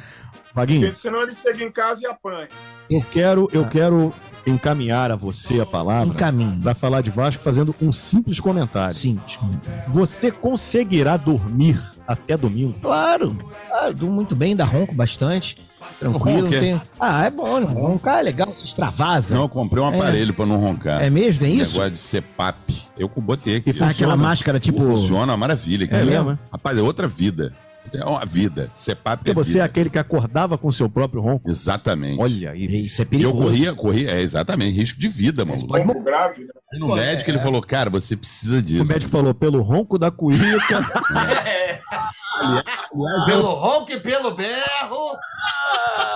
Vaguinho, 0.54 0.88
porque 0.88 1.00
senão 1.00 1.22
ele 1.22 1.32
chega 1.32 1.64
em 1.64 1.72
casa 1.72 2.02
e 2.04 2.06
apanha. 2.06 2.48
eu 2.90 3.04
quero, 3.12 3.50
eu 3.54 3.68
quero 3.68 4.14
encaminhar 4.46 5.12
a 5.12 5.16
você 5.16 5.60
a 5.60 5.66
palavra 5.66 6.16
para 6.62 6.74
falar 6.74 7.02
de 7.02 7.10
Vasco 7.10 7.42
fazendo 7.42 7.76
um 7.82 7.92
simples 7.92 8.40
comentário. 8.40 8.96
Sim, 8.96 9.20
desculpa. 9.26 9.60
Você 9.90 10.32
conseguirá 10.32 11.18
dormir 11.18 11.80
até 12.08 12.36
domingo? 12.36 12.74
Claro, 12.82 13.38
claro, 13.68 13.94
durmo 13.94 14.16
muito 14.16 14.36
bem, 14.36 14.56
dá 14.56 14.66
ronco 14.66 14.94
bastante. 14.96 15.56
Tranquilo, 16.00 16.50
não 16.50 16.58
é? 16.58 16.60
tem. 16.60 16.82
Ah, 16.98 17.26
é 17.26 17.30
bom, 17.30 17.60
né? 17.60 17.66
roncar 17.66 18.20
é 18.20 18.22
legal, 18.22 18.54
se 18.58 18.64
extravasa. 18.64 19.36
Não, 19.36 19.44
eu 19.44 19.50
comprei 19.50 19.84
um 19.84 19.88
aparelho 19.88 20.34
pra 20.34 20.46
não 20.46 20.56
roncar. 20.58 21.04
É 21.04 21.10
mesmo, 21.10 21.42
tem 21.42 21.58
isso? 21.58 21.74
Negócio 21.74 21.92
de 21.92 22.00
CPAP. 22.00 22.88
Eu 22.98 23.10
botei 23.18 23.58
aqui. 23.58 23.72
E 23.72 23.74
funciona? 23.74 23.92
Aquela 23.92 24.18
máscara 24.18 24.60
tipo. 24.60 24.80
Funciona, 24.80 25.34
uma 25.34 25.38
maravilha. 25.38 25.90
É 25.92 26.06
mesmo, 26.06 26.32
é? 26.32 26.40
Rapaz, 26.52 26.78
é 26.78 26.82
outra 26.82 27.08
vida. 27.08 27.54
É 27.94 28.06
uma 28.06 28.24
vida. 28.26 28.70
CPAP 28.76 29.18
Porque 29.20 29.32
é 29.32 29.34
você 29.34 29.50
é 29.52 29.54
vida. 29.54 29.64
aquele 29.66 29.90
que 29.90 29.98
acordava 29.98 30.58
com 30.58 30.72
seu 30.72 30.88
próprio 30.90 31.22
ronco. 31.22 31.50
Exatamente. 31.50 32.22
Olha 32.22 32.52
aí. 32.52 32.86
Isso 32.86 33.02
é 33.02 33.04
eu 33.04 33.08
perigoso. 33.08 33.38
corria, 33.44 33.74
corria, 33.74 34.12
é 34.12 34.22
exatamente, 34.22 34.78
risco 34.78 35.00
de 35.00 35.08
vida, 35.08 35.44
mano. 35.44 35.68
pode 35.68 35.86
Pouco 35.86 36.04
grave, 36.04 36.42
né? 36.44 36.50
E 36.74 36.80
no 36.80 36.96
médico 36.96 37.32
ele 37.32 37.40
falou, 37.40 37.62
cara, 37.62 37.90
você 37.90 38.16
precisa 38.16 38.58
O 38.58 38.62
disso. 38.62 38.86
médico 38.92 39.10
falou, 39.12 39.34
pelo 39.34 39.62
ronco 39.62 39.98
da 39.98 40.12
cuíca. 40.12 40.86
Pelo 43.26 43.54
ronco 43.54 43.92
e 43.92 44.00
pelo 44.00 44.32
berro. 44.34 45.18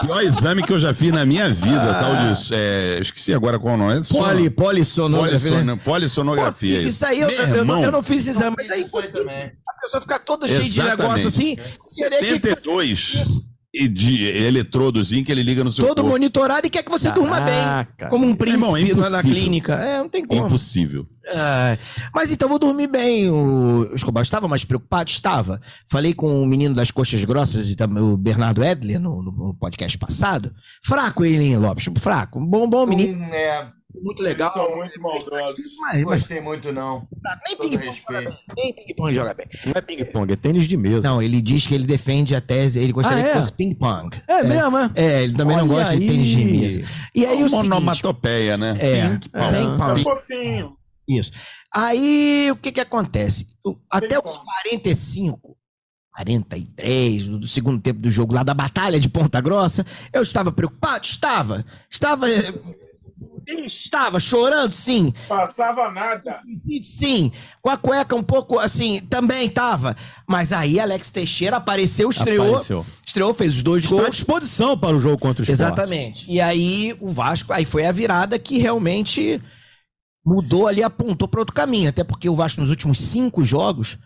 Pior 0.02 0.22
exame 0.22 0.64
que 0.64 0.74
eu 0.74 0.80
já 0.80 0.94
fiz 0.94 1.12
na 1.12 1.26
minha 1.26 1.50
vida, 1.54 1.94
tal 1.94 2.16
de. 2.16 2.54
É, 2.54 2.96
eu 2.98 3.02
esqueci 3.02 3.34
agora 3.34 3.58
qual 3.58 3.76
o 3.76 3.78
nome. 3.78 4.00
É 4.00 4.04
sono- 4.04 4.24
Poli, 4.26 4.50
polissonografia. 4.50 5.38
né? 5.40 5.50
polissono- 5.50 5.78
Polissonografia. 5.78 6.82
Pô, 6.82 6.88
Isso 6.88 7.06
aí 7.06 7.20
eu, 7.22 7.28
Meu 7.28 7.56
eu, 7.58 7.66
não, 7.66 7.84
eu 7.84 7.92
não 7.92 8.04
fiz 8.04 8.28
exame, 8.28 8.56
mas 8.58 8.70
aí 8.70 8.86
aí 8.94 9.08
também. 9.12 9.52
a 9.68 9.82
pessoa 9.82 10.02
fica 10.02 10.20
toda 10.20 10.48
cheia 10.48 10.62
de 10.62 10.82
negócio 10.84 11.28
assim. 11.28 11.56
querer 11.96 12.20
que 12.20 12.26
72 12.26 13.14
e 13.16 13.53
de 13.74 14.24
eletrodozinho 14.26 15.26
que 15.26 15.32
ele 15.32 15.42
liga 15.42 15.64
no 15.64 15.72
seu 15.72 15.88
todo 15.88 15.98
corpo. 15.98 16.12
monitorado 16.12 16.68
e 16.68 16.70
quer 16.70 16.84
que 16.84 16.92
você 16.92 17.10
durma 17.10 17.40
bem. 17.42 17.64
Caraca. 17.64 18.10
Como 18.10 18.28
um 18.28 18.36
príncipe 18.36 18.64
Irmão, 18.64 18.78
é 18.78 18.82
na 18.82 18.88
impossível. 18.88 19.22
clínica. 19.22 19.74
É, 19.74 19.98
não 19.98 20.10
tem 20.10 20.24
como. 20.24 20.46
Impossível. 20.46 21.08
É, 21.26 21.78
mas 22.14 22.32
então 22.32 22.48
vou 22.48 22.60
dormir 22.60 22.88
bem. 22.88 23.32
O 23.32 23.90
Escobar 23.96 24.22
estava 24.22 24.48
mais 24.48 24.64
preocupado? 24.64 25.10
Estava. 25.10 25.60
Falei 25.90 26.14
com 26.14 26.44
o 26.44 26.46
menino 26.46 26.76
das 26.76 26.92
coxas 26.92 27.24
grossas 27.26 27.70
e 27.70 27.76
também 27.76 28.04
o 28.04 28.16
Bernardo 28.16 28.64
Edler 28.64 29.00
no, 29.00 29.24
no 29.24 29.56
podcast 29.56 29.98
passado. 29.98 30.54
Fraco 30.84 31.26
ele, 31.26 31.46
hein, 31.46 31.58
Lopes? 31.58 31.88
Fraco. 31.98 32.40
Um 32.40 32.46
bom, 32.46 32.70
bom 32.70 32.86
menino. 32.86 33.18
Hum, 33.24 33.34
é, 33.34 33.68
Muito 34.02 34.22
Eles 34.24 34.32
legal. 34.34 34.54
são 34.54 34.76
muito 34.76 35.00
maldosos. 35.02 35.60
Mas, 35.80 35.94
mas 35.94 36.04
gostei 36.04 36.42
muito, 36.42 36.72
não. 36.72 37.08
nem 37.48 37.58
ping-pong. 37.58 38.38
Nem 38.56 38.74
ping-pong 38.74 39.14
joga 39.16 39.34
bem. 39.34 39.46
Não 39.66 39.74
é 39.76 39.82
ping-pong, 39.82 40.34
é 40.34 40.36
tênis 40.36 40.66
de 40.68 40.76
mesa. 40.78 41.02
Não, 41.08 41.22
ele 41.22 41.42
diz 41.42 41.68
que 41.68 41.76
ele 41.76 41.86
defende 41.86 42.36
a 42.36 42.42
tese. 42.42 42.80
Ele 42.80 42.92
gostaria 42.92 43.24
Ah, 43.24 43.28
é? 43.28 43.32
que 43.34 43.40
fosse 43.40 43.54
ping-pong. 43.54 44.22
É, 44.28 44.44
mesmo, 44.44 44.78
é? 44.78 44.92
É, 44.96 45.24
ele 45.24 45.34
também 45.34 45.56
não 45.58 45.64
Olha 45.70 45.74
gosta 45.84 45.96
de 45.98 46.02
aí. 46.04 46.08
tênis 46.10 46.28
de 46.28 46.44
mesa. 46.46 46.82
E 47.14 47.26
aí 47.26 47.34
o 47.44 47.50
seguinte, 47.50 47.52
Monomatopeia, 47.70 48.58
né? 48.58 48.76
É, 48.80 48.98
é. 49.00 49.10
Ping-pong. 49.10 50.00
É 50.02 50.04
fofinho. 50.04 50.78
Isso. 51.08 51.32
Aí, 51.74 52.50
o 52.52 52.56
que 52.56 52.72
que 52.72 52.80
acontece? 52.82 53.48
O- 53.66 53.76
Até 53.92 54.18
os 54.18 54.38
como. 54.38 54.46
45, 54.64 55.58
43 56.16 57.28
do 57.28 57.40
do 57.40 57.48
segundo 57.48 57.82
tempo 57.82 58.00
do 58.00 58.10
jogo 58.10 58.34
lá 58.34 58.44
da 58.44 58.54
Batalha 58.54 59.00
de 59.00 59.10
Ponta 59.10 59.42
Grossa, 59.42 59.86
eu 60.14 60.22
estava 60.22 60.52
preocupado? 60.52 61.06
Estava. 61.06 61.66
Estava. 61.90 62.28
Estava 63.66 64.20
chorando, 64.20 64.72
sim. 64.72 65.14
Passava 65.28 65.92
nada. 65.92 66.40
Sim. 66.82 67.32
Com 67.62 67.70
a 67.70 67.78
cueca 67.78 68.16
um 68.16 68.24
pouco 68.24 68.58
assim, 68.58 69.02
também 69.10 69.48
estava. 69.48 69.96
Mas 70.28 70.54
aí 70.54 70.80
Alex 70.80 71.10
Teixeira 71.10 71.58
apareceu, 71.58 72.10
estreou. 72.10 72.48
Apareceu. 72.52 72.86
Estreou, 73.06 73.34
fez 73.34 73.56
os 73.58 73.64
dois 73.64 73.84
Está 73.84 73.96
à 73.96 74.00
gols. 74.00 74.16
disposição 74.16 74.78
para 74.78 74.96
o 74.96 75.00
jogo 75.00 75.18
contra 75.18 75.42
o 75.42 75.44
Sport. 75.44 75.60
Exatamente. 75.74 76.32
E 76.32 76.40
aí 76.40 76.96
o 77.02 77.10
Vasco, 77.10 77.52
aí 77.52 77.66
foi 77.66 77.86
a 77.86 77.92
virada 77.92 78.40
que 78.40 78.58
realmente 78.58 79.42
mudou 80.26 80.68
ali, 80.68 80.82
apontou 80.82 81.28
para 81.28 81.42
outro 81.42 81.54
caminho. 81.54 81.90
Até 81.90 82.04
porque 82.04 82.30
o 82.30 82.36
Vasco 82.36 82.62
nos 82.62 82.70
últimos 82.70 83.00
cinco 83.00 83.44
jogos 83.44 83.98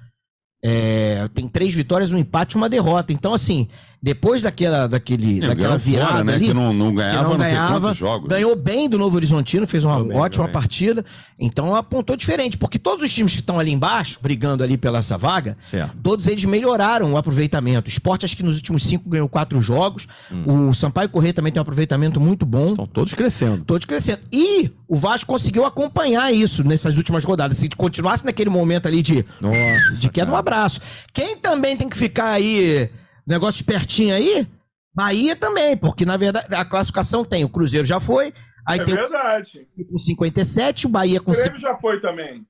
é, 0.64 1.28
tem 1.34 1.47
três 1.47 1.74
vitórias, 1.74 2.12
um 2.12 2.18
empate 2.18 2.55
e 2.55 2.58
uma 2.58 2.68
derrota. 2.70 3.14
Então, 3.14 3.34
assim, 3.34 3.68
depois 4.02 4.41
daquela, 4.41 4.88
daquele, 4.88 5.43
É, 5.43 5.48
daquela 5.48 5.78
virada 5.78 6.12
fora, 6.12 6.24
né? 6.24 6.34
ali, 6.36 6.45
que 6.48 6.54
não, 6.54 6.72
não 6.74 6.89
que 6.91 6.98
ganhava 6.98 7.24
não 7.24 7.30
não 7.32 7.38
ganhava, 7.39 7.80
quantos 7.82 7.98
jogos. 7.98 8.30
ganhou 8.30 8.56
bem 8.56 8.88
do 8.88 8.98
Novo 8.98 9.16
Horizontino, 9.16 9.66
fez 9.68 9.84
uma 9.84 10.02
Ganhou 10.04 10.22
ótima 10.22 10.45
bem. 10.45 10.54
partida. 10.54 11.04
Então 11.39 11.76
apontou 11.76 12.16
diferente, 12.16 12.58
porque 12.58 12.80
todos 12.80 13.04
os 13.06 13.14
times 13.14 13.34
que 13.34 13.41
estão 13.41 13.60
ali 13.60 13.72
embaixo, 13.72 14.20
brigando 14.22 14.64
ali 14.64 14.78
pela 14.78 15.00
essa 15.00 15.18
vaga, 15.18 15.58
Certo. 15.64 15.95
Todos 16.04 16.28
eles 16.28 16.45
melhoraram 16.45 17.12
o 17.14 17.18
aproveitamento. 17.18 17.88
O 17.88 17.89
Sport, 17.91 18.24
acho 18.24 18.38
que 18.38 18.43
nos 18.43 18.56
últimos 18.56 18.84
cinco 18.86 19.10
ganhou 19.10 19.28
quatro 19.28 19.62
jogos. 19.62 20.08
O 20.45 20.74
Sampaio 20.74 21.10
Corrêa 21.10 21.34
também 21.34 21.52
tem 21.52 21.60
um 21.60 21.64
aproveitamento 21.64 22.20
muito 22.20 22.45
bom. 22.45 22.68
Estão 22.68 22.86
todos 22.88 23.14
crescendo. 23.14 23.64
Todos 23.66 23.86
crescendo. 23.86 24.20
E 24.32 24.72
o 24.88 24.95
Vasco 24.95 25.26
conseguiu 25.28 25.66
acompanhar 25.66 26.34
isso 26.34 26.64
nessas 26.64 26.98
últimas 26.98 27.24
rodadas. 27.24 27.58
Se 27.58 27.68
continuasse 27.70 28.24
naquele 28.26 28.50
momento 28.50 28.88
ali 28.88 29.02
de, 29.02 29.26
Nossa. 29.41 30.00
de 30.02 30.10
queda, 30.10 30.32
um 30.32 30.36
abraço. 30.36 30.80
Quem 31.14 31.36
também 31.38 31.76
tem 31.76 31.89
que 31.89 31.98
ficar 31.98 32.30
aí, 32.32 32.89
negócio 33.28 33.60
espertinho 33.60 34.14
aí, 34.16 34.48
Bahia 34.96 35.36
também, 35.36 35.76
porque 35.78 36.06
na 36.06 36.18
verdade 36.18 36.54
a 36.56 36.66
classificação 36.66 37.24
tem. 37.26 37.44
O 37.44 37.50
Cruzeiro 37.50 37.86
já 37.86 38.00
foi, 38.00 38.34
aí 38.68 38.80
É 38.80 38.84
tem 38.86 38.96
verdade. 38.96 39.68
o 39.78 39.86
com 39.92 39.98
57, 39.98 40.88
o 40.88 40.90
Bahia 40.90 41.20
com 41.20 41.32
O 41.32 41.36
50. 41.36 41.50
Grêmio 41.54 41.68
já 41.70 41.76
foi 41.80 42.02
também. 42.02 42.46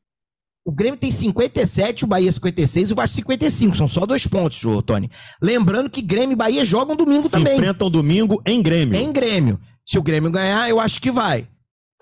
O 0.66 0.72
Grêmio 0.72 1.00
tem 1.00 1.10
57, 1.12 2.04
o 2.04 2.08
Bahia 2.08 2.30
56 2.32 2.90
e 2.90 2.94
o 2.94 2.96
Vasco 2.96 3.16
55. 3.16 3.76
São 3.78 3.88
só 3.88 4.06
dois 4.06 4.28
pontos, 4.28 4.64
ô, 4.66 4.82
Tony. 4.82 5.10
Lembrando 5.42 5.90
que 5.90 6.02
Grêmio 6.02 6.34
e 6.34 6.36
Bahia 6.36 6.66
jogam 6.66 6.94
domingo 6.94 7.24
Se 7.24 7.32
também. 7.32 7.54
enfrentam 7.54 7.90
domingo 7.90 8.42
em 8.46 8.62
Grêmio. 8.62 8.94
Em 9.00 9.12
Grêmio. 9.14 9.60
Se 9.86 9.98
o 9.98 10.04
Grêmio 10.04 10.30
ganhar, 10.30 10.70
eu 10.70 10.80
acho 10.82 11.00
que 11.00 11.10
vai. 11.10 11.48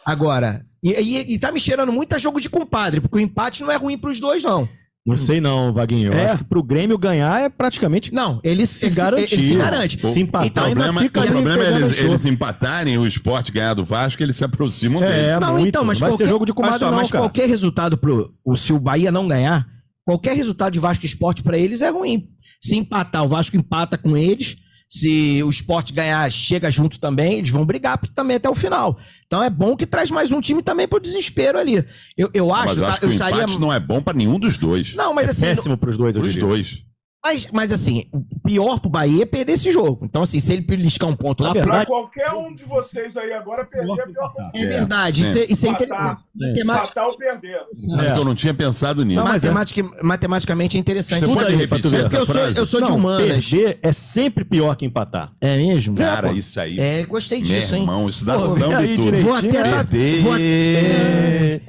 Agora, 0.04 0.66
e, 0.84 0.90
e, 0.94 1.34
e 1.36 1.40
tá 1.40 1.52
me 1.52 1.60
cheirando 1.60 1.92
muito 1.92 2.14
a 2.14 2.18
jogo 2.18 2.42
de 2.42 2.50
compadre, 2.50 3.00
porque 3.02 3.18
o 3.18 3.22
empate 3.22 3.62
não 3.62 3.72
é 3.72 3.76
ruim 3.76 3.98
pros 4.00 4.20
dois, 4.20 4.42
não. 4.44 4.68
Não 5.06 5.16
sei 5.16 5.40
não, 5.40 5.72
Vaguinho. 5.72 6.12
Eu 6.12 6.18
É. 6.18 6.26
acho 6.32 6.38
que 6.40 6.44
pro 6.46 6.64
Grêmio 6.64 6.98
ganhar 6.98 7.40
é 7.40 7.48
praticamente 7.48 8.12
Não, 8.12 8.40
ele 8.44 8.66
se, 8.66 8.80
se 8.80 8.90
garantir. 8.90 9.36
Ele 9.36 9.48
se 9.50 9.56
garante. 9.56 10.00
Se 10.14 10.20
empatar, 10.20 10.48
Então, 10.48 10.64
O 10.64 10.68
ainda 10.68 10.84
problema, 10.84 11.02
fica 11.02 11.20
o 11.22 11.28
problema 11.28 11.64
é 11.64 11.76
eles, 11.76 12.00
eles 12.00 12.26
empatarem 12.26 12.98
o 12.98 13.06
esporte 13.06 13.52
ganhar 13.52 13.76
do 13.76 13.86
Vasco, 13.86 14.24
eles 14.24 14.36
se 14.36 14.44
aproximam 14.44 15.00
dele. 15.02 15.14
É, 15.14 15.40
não, 15.40 15.54
muito. 15.54 15.68
então, 15.68 15.84
mas 15.86 16.02
não 16.02 16.08
qualquer, 16.10 16.24
ser 16.24 16.30
jogo 16.30 16.46
de 16.46 16.54
comadre 16.54 16.80
só, 16.80 16.90
não, 16.90 16.98
mas 16.98 17.12
cara. 17.12 17.24
qualquer 17.24 17.48
resultado 17.48 17.98
pro 17.98 18.34
o, 18.44 18.56
se 18.56 18.74
o 18.74 18.80
Bahia 18.80 19.12
não 19.12 19.28
ganhar, 19.28 19.68
qualquer 20.04 20.36
resultado 20.36 20.74
de 20.74 20.80
Vasco 20.80 21.06
Esporte 21.06 21.44
pra 21.44 21.56
eles 21.56 21.84
é 21.84 21.90
ruim. 21.92 22.28
Se 22.60 22.76
empatar, 22.76 23.24
o 23.24 23.28
Vasco 23.30 23.56
empata 23.56 24.00
com 24.00 24.18
eles. 24.18 24.56
Se 24.88 25.42
o 25.44 25.50
Esporte 25.50 25.92
ganhar, 25.92 26.32
chega 26.32 26.70
junto 26.70 27.00
também, 27.00 27.40
eles 27.40 27.50
vão 27.50 27.66
brigar 27.66 27.98
também 28.14 28.38
até 28.38 28.50
o 28.50 28.56
final. 28.56 28.98
Então 29.26 29.42
é 29.42 29.50
bom 29.50 29.76
que 29.76 29.86
traz 29.86 30.12
mais 30.12 30.32
um 30.32 30.40
time 30.40 30.62
também 30.62 30.88
pro 30.88 31.00
desespero 31.00 31.58
ali. 31.58 31.84
Eu, 32.16 32.30
eu 32.34 32.54
acho, 32.54 32.66
Mas 32.68 32.78
eu 32.78 32.84
tá? 32.84 32.90
acho 32.90 33.00
que 33.00 33.06
eu 33.06 33.10
o 33.10 33.14
estaria 33.14 33.38
empate 33.44 33.60
não 33.60 33.74
é 33.74 33.80
bom 33.80 34.02
pra 34.02 34.14
nenhum 34.14 34.38
dos 34.40 34.58
dois. 34.58 34.94
Não, 34.94 35.14
mas 35.14 35.28
É 35.28 35.32
assim, 35.32 35.42
péssimo 35.42 35.78
pros 35.78 35.98
dois, 35.98 36.16
eu 36.16 36.22
Os 36.22 36.34
diria. 36.34 36.48
dois. 36.48 36.84
Mas, 37.26 37.48
mas 37.52 37.72
assim, 37.74 38.06
o 38.12 38.24
pior 38.44 38.80
pro 38.80 38.90
Bahia 38.90 39.24
é 39.24 39.26
perder 39.26 39.54
esse 39.54 39.72
jogo. 39.72 40.06
Então 40.06 40.22
assim, 40.22 40.40
se 40.40 40.54
ele 40.54 40.62
beliscar 40.62 41.10
um 41.10 41.16
ponto 41.16 41.42
lá, 41.42 41.50
Na 41.50 41.54
pra- 41.56 41.64
verdade- 41.64 41.88
qualquer 41.88 42.32
um 42.34 42.54
de 42.54 42.64
vocês 42.66 43.18
aí 43.18 43.34
agora, 43.34 43.66
perder 43.66 44.00
é 44.00 44.04
a 44.04 44.08
pior 44.08 44.34
coisa. 44.34 44.52
é 44.54 44.66
verdade. 44.66 45.24
Isso 45.24 45.38
é, 45.40 45.44
isso 45.50 45.66
é 45.66 45.70
interessante. 45.70 46.18
Matemática- 46.36 47.06
ou 47.08 47.18
perder. 47.18 47.60
Sabe 47.96 48.14
que 48.14 48.20
eu 48.20 48.26
não 48.26 48.36
tinha 48.36 48.54
pensado 48.54 49.04
nisso. 49.04 49.20
Não, 49.20 49.28
mas 49.28 49.44
é. 49.44 49.50
matematica- 49.50 50.04
matematicamente 50.04 50.78
é 50.78 50.80
interessante. 50.80 51.22
Você 51.22 51.26
Tudo 51.26 51.36
pode 51.38 51.48
aí, 51.52 51.56
repetir 51.56 51.70
pra 51.70 51.80
tu 51.82 51.90
ver. 51.90 51.98
essa 51.98 52.10
Porque 52.10 52.22
eu 52.22 52.26
sou, 52.26 52.36
frase? 52.36 52.58
eu 52.60 52.66
sou 52.66 52.82
de 52.82 52.90
Não, 52.90 52.96
humanas. 52.98 53.50
perder 53.50 53.80
é 53.82 53.92
sempre 53.92 54.46
pior 54.46 54.76
que 54.76 54.86
empatar. 54.86 55.32
É 55.42 55.58
mesmo? 55.58 55.96
Cara, 55.98 56.30
É, 56.30 56.34
isso 56.34 56.60
aí. 56.60 56.80
É, 56.80 57.04
gostei 57.06 57.40
Meu 57.40 57.48
disso, 57.48 57.74
hein? 57.76 57.82
irmão, 57.82 58.08
isso 58.08 58.24
dá 58.24 58.36
Pô, 58.38 58.48
samba 58.56 58.84
e 58.86 58.96
tudo. 58.98 59.18
Vou 59.18 59.34
até. 59.34 59.64
tá- 59.64 59.84
Perder 59.86 60.22
vou- 60.22 60.36
é, 60.38 61.60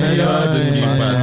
melhor 0.00 0.48
do 0.48 0.60
que 0.60 0.78
empatar. 0.78 1.14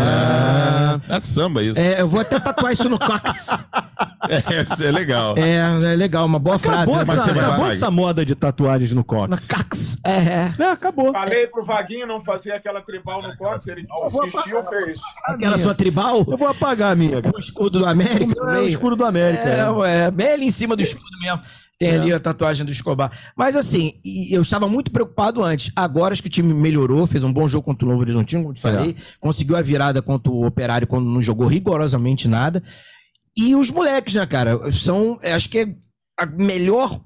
empatar. 1.00 1.02
É 1.10 1.22
samba 1.22 1.64
isso. 1.64 1.80
é, 1.80 2.00
eu 2.02 2.08
vou 2.08 2.22
até 2.22 2.40
tatuar 2.40 2.72
isso 2.74 2.88
no 2.90 2.98
cox. 3.00 3.48
É, 4.30 4.62
isso 4.64 4.84
é 4.86 4.92
legal. 4.92 5.38
É, 5.38 5.58
é 5.58 5.96
legal, 5.98 6.26
uma 6.26 6.40
boa 6.40 6.56
Acabou, 6.56 6.96
frase. 6.96 7.12
né? 7.12 7.18
essa, 7.18 7.34
vai 7.34 7.44
acabou 7.44 7.68
essa 7.68 7.92
moda 7.92 8.26
de 8.26 8.34
tatuagens 8.36 8.92
no 8.92 8.98
No 9.00 9.04
cox. 9.04 9.48
cox. 9.48 9.98
É, 10.06 10.12
é. 10.12 10.54
É, 10.58 10.72
acabou. 10.72 11.12
Falei 11.12 11.48
pro 11.48 11.64
Vaguinho 11.66 12.08
não 12.08 12.22
fazer 12.22 12.54
aquela 12.54 12.82
tribal 12.82 13.22
no 13.22 13.36
Cox, 13.36 13.68
ele 13.68 13.86
insistiu, 14.06 14.64
fez. 14.64 14.98
Aquela 15.26 15.58
sua 15.58 15.76
tribal, 15.76 16.26
Eu 16.26 16.38
vou 16.38 16.48
apagar 16.48 16.94
a 16.94 16.96
minha. 16.96 17.18
o 17.20 17.38
escudo 17.38 17.80
do 17.80 17.86
América. 17.86 18.34
É 18.52 18.60
o 18.62 18.68
escuro 18.68 18.96
do 18.96 19.04
América. 19.04 19.50
É, 19.50 19.60
é. 19.60 19.70
ué, 19.70 20.12
bem 20.12 20.32
ali 20.32 20.46
em 20.46 20.52
cima 20.52 20.76
do 20.76 20.82
escudo 20.82 21.06
mesmo. 21.22 21.42
Tem 21.78 21.96
ali 21.96 22.14
a 22.14 22.20
tatuagem 22.20 22.66
do 22.66 22.72
Escobar. 22.72 23.12
Mas 23.36 23.58
assim, 23.58 23.96
eu 24.32 24.42
estava 24.42 24.70
muito 24.70 24.90
preocupado 24.90 25.44
antes. 25.44 25.70
Agora 25.76 26.14
acho 26.14 26.22
que 26.22 26.30
o 26.30 26.32
time 26.32 26.54
melhorou, 26.54 27.06
fez 27.06 27.24
um 27.26 27.34
bom 27.34 27.48
jogo 27.50 27.66
contra 27.66 27.86
o 27.86 27.90
Novo 27.90 28.02
Horizontino, 28.02 28.44
como 28.44 28.54
eu 28.56 28.60
falei. 28.60 28.96
Conseguiu 29.20 29.58
a 29.58 29.62
virada 29.62 30.02
contra 30.02 30.32
o 30.32 30.46
Operário 30.46 30.88
quando 30.88 31.06
não 31.10 31.22
jogou 31.22 31.46
rigorosamente 31.48 32.26
nada. 32.28 32.64
E 33.36 33.56
os 33.56 33.72
moleques, 33.72 34.14
né, 34.16 34.26
cara? 34.26 34.72
São, 34.72 35.18
é, 35.22 35.34
acho 35.34 35.50
que 35.50 35.60
é 35.60 35.76
a 36.20 36.26
melhor, 36.26 37.02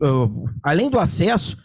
uh, 0.00 0.48
além 0.62 0.88
do 0.88 0.98
acesso, 0.98 1.56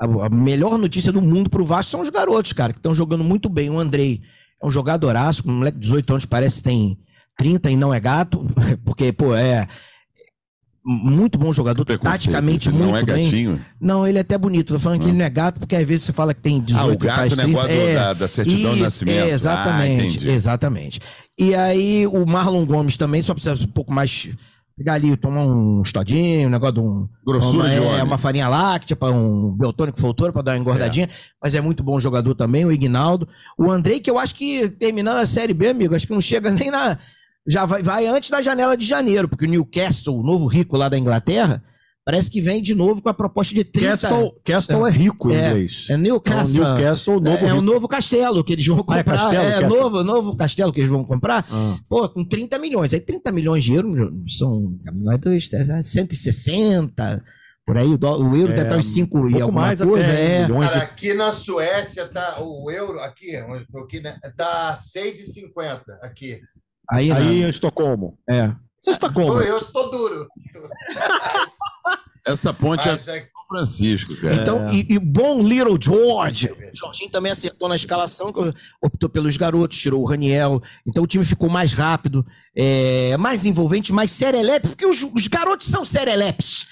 a, 0.00 0.26
a 0.26 0.28
melhor 0.30 0.78
notícia 0.78 1.12
do 1.12 1.20
mundo 1.20 1.50
pro 1.50 1.64
Vasco 1.64 1.90
são 1.90 2.00
os 2.00 2.10
garotos, 2.10 2.52
cara, 2.52 2.72
que 2.72 2.78
estão 2.78 2.94
jogando 2.94 3.22
muito 3.22 3.48
bem. 3.48 3.70
O 3.70 3.78
Andrei 3.78 4.22
é 4.62 4.66
um 4.66 4.70
jogadoraço, 4.70 5.42
um 5.46 5.52
moleque 5.52 5.78
de 5.78 5.82
18 5.82 6.12
anos, 6.12 6.26
parece 6.26 6.56
que 6.56 6.64
tem 6.64 6.98
30 7.36 7.70
e 7.70 7.76
não 7.76 7.92
é 7.92 8.00
gato, 8.00 8.46
porque, 8.84 9.12
pô, 9.12 9.34
é 9.34 9.68
muito 10.84 11.38
bom 11.38 11.52
jogador, 11.52 11.84
taticamente 11.84 12.68
ele 12.68 12.76
muito 12.78 12.90
não 12.90 12.96
é 12.96 13.02
bem. 13.04 13.24
gatinho. 13.24 13.60
Não, 13.80 14.06
ele 14.06 14.18
é 14.18 14.20
até 14.20 14.36
bonito. 14.36 14.74
Tô 14.74 14.80
falando 14.80 15.00
que 15.00 15.06
ele 15.08 15.16
não 15.16 15.24
é 15.24 15.30
gato, 15.30 15.60
porque 15.60 15.76
às 15.76 15.86
vezes 15.86 16.04
você 16.04 16.12
fala 16.12 16.34
que 16.34 16.40
tem 16.40 16.60
18 16.60 16.80
Ah, 16.82 16.92
o 16.92 16.96
gato 16.98 17.40
é 17.40 17.46
negócio 17.46 17.68
30. 17.68 17.82
É, 17.82 17.94
da, 17.94 18.12
da 18.14 18.28
certidão 18.28 18.70
de 18.70 18.76
isso, 18.76 18.82
nascimento. 18.84 19.16
é, 19.16 19.22
Ah, 19.22 19.28
exatamente, 19.28 20.16
entendi. 20.16 20.30
exatamente. 20.30 21.00
E 21.38 21.54
aí 21.54 22.06
o 22.06 22.26
Marlon 22.26 22.66
Gomes 22.66 22.96
também 22.96 23.22
só 23.22 23.32
precisa 23.32 23.62
um 23.64 23.68
pouco 23.68 23.92
mais 23.92 24.28
pegar 24.76 24.94
ali, 24.94 25.16
tomar 25.16 25.42
um 25.44 25.82
estodinho, 25.82 26.48
um 26.48 26.50
negócio 26.50 26.74
de 26.74 26.80
um 26.80 27.08
Grossura 27.24 27.64
uma, 27.64 27.68
de 27.68 27.76
é, 27.76 27.80
óleo. 27.80 28.04
uma 28.04 28.18
farinha 28.18 28.48
láctea 28.48 28.96
para 28.96 29.12
um 29.12 29.52
biotônico 29.52 30.00
Foltora 30.00 30.32
para 30.32 30.42
dar 30.42 30.52
uma 30.52 30.58
engordadinha, 30.58 31.08
mas 31.40 31.54
é 31.54 31.60
muito 31.60 31.82
bom 31.84 32.00
jogador 32.00 32.34
também, 32.34 32.64
o 32.64 32.72
Ignaldo. 32.72 33.28
O 33.56 33.70
Andrei 33.70 34.00
que 34.00 34.10
eu 34.10 34.18
acho 34.18 34.34
que 34.34 34.68
terminando 34.70 35.18
a 35.18 35.26
Série 35.26 35.54
B, 35.54 35.68
amigo, 35.68 35.94
acho 35.94 36.06
que 36.06 36.12
não 36.14 36.20
chega 36.22 36.50
nem 36.50 36.70
na 36.70 36.98
já 37.46 37.64
vai, 37.64 37.82
vai 37.82 38.06
antes 38.06 38.30
da 38.30 38.40
janela 38.42 38.76
de 38.76 38.86
janeiro, 38.86 39.28
porque 39.28 39.44
o 39.46 39.48
Newcastle, 39.48 40.18
o 40.18 40.22
novo 40.22 40.46
rico 40.46 40.76
lá 40.76 40.88
da 40.88 40.98
Inglaterra, 40.98 41.62
parece 42.04 42.30
que 42.30 42.40
vem 42.40 42.60
de 42.60 42.74
novo 42.74 43.00
com 43.02 43.08
a 43.08 43.14
proposta 43.14 43.54
de 43.54 43.62
30 43.64 43.88
Castle, 44.08 44.34
Castle 44.44 44.86
é 44.86 44.90
rico 44.90 45.30
em 45.30 45.34
É, 45.36 45.48
inglês. 45.50 45.86
é 45.90 45.96
Newcastle. 45.96 46.56
Então, 46.60 46.74
Newcastle, 46.74 47.20
novo 47.20 47.46
é, 47.46 47.48
é 47.50 47.54
um 47.54 47.60
novo 47.60 47.86
castelo 47.88 48.42
que 48.44 48.52
eles 48.52 48.66
vão 48.66 48.76
Ah, 48.88 48.98
é 48.98 49.02
comprar. 49.02 49.04
castelo, 49.18 49.44
É, 49.44 49.60
Castle? 49.60 49.80
novo, 49.80 50.02
novo 50.04 50.36
castelo 50.36 50.72
que 50.72 50.80
eles 50.80 50.90
vão 50.90 51.04
comprar. 51.04 51.46
Ah. 51.50 51.76
Pô, 51.88 52.08
com 52.08 52.24
30 52.24 52.58
milhões. 52.58 52.92
Aí 52.92 53.00
30 53.00 53.30
milhões 53.32 53.62
de 53.64 53.72
euros 53.74 54.36
são 54.36 54.76
não 54.94 55.12
é 55.12 55.18
dois, 55.18 55.52
é 55.52 55.82
160. 55.82 57.22
Por 57.64 57.78
aí, 57.78 57.86
o, 57.94 57.96
dó- 57.96 58.18
o 58.18 58.36
euro 58.36 58.52
É, 58.52 58.56
deve 58.56 58.66
estar 58.68 58.76
uns 58.76 58.92
5 58.92 59.18
Um 59.20 59.30
e 59.30 59.40
alguma 59.40 59.60
mais 59.62 59.80
coisa. 59.80 60.04
até, 60.10 60.24
é. 60.38 60.42
milhões 60.42 60.68
Cara, 60.70 60.82
aqui 60.82 61.14
na 61.14 61.30
Suécia 61.30 62.08
tá 62.08 62.38
o 62.42 62.68
euro, 62.68 62.98
aqui, 62.98 63.36
aqui, 63.36 64.00
né? 64.00 64.18
Tá 64.36 64.74
6,50 64.76 65.80
aqui. 66.02 66.40
Aí, 66.92 67.10
Aí 67.10 67.42
em 67.42 67.48
Estocolmo. 67.48 68.18
É. 68.28 68.52
Você 68.80 68.90
está 68.90 69.08
como? 69.08 69.40
Eu 69.40 69.58
estou 69.58 69.90
duro. 69.90 70.26
Essa 72.26 72.52
ponte 72.52 72.88
é 72.88 72.92
Mas 72.92 73.08
é- 73.08 73.20
São 73.20 73.46
Francisco, 73.48 74.16
cara. 74.16 74.34
Então, 74.34 74.72
e, 74.72 74.94
e 74.94 74.98
bom 74.98 75.42
Little 75.42 75.78
George. 75.80 76.50
O 76.50 76.76
Jorginho 76.76 77.10
também 77.10 77.32
acertou 77.32 77.68
na 77.68 77.76
escalação, 77.76 78.32
optou 78.82 79.08
pelos 79.08 79.36
garotos, 79.36 79.78
tirou 79.78 80.02
o 80.02 80.06
Raniel. 80.06 80.60
Então 80.86 81.04
o 81.04 81.06
time 81.06 81.24
ficou 81.24 81.48
mais 81.48 81.72
rápido, 81.72 82.26
é, 82.56 83.16
mais 83.16 83.44
envolvente, 83.44 83.92
mais 83.92 84.10
serelepe, 84.10 84.68
porque 84.68 84.86
os, 84.86 85.02
os 85.02 85.28
garotos 85.28 85.68
são 85.68 85.84
serelepes. 85.84 86.66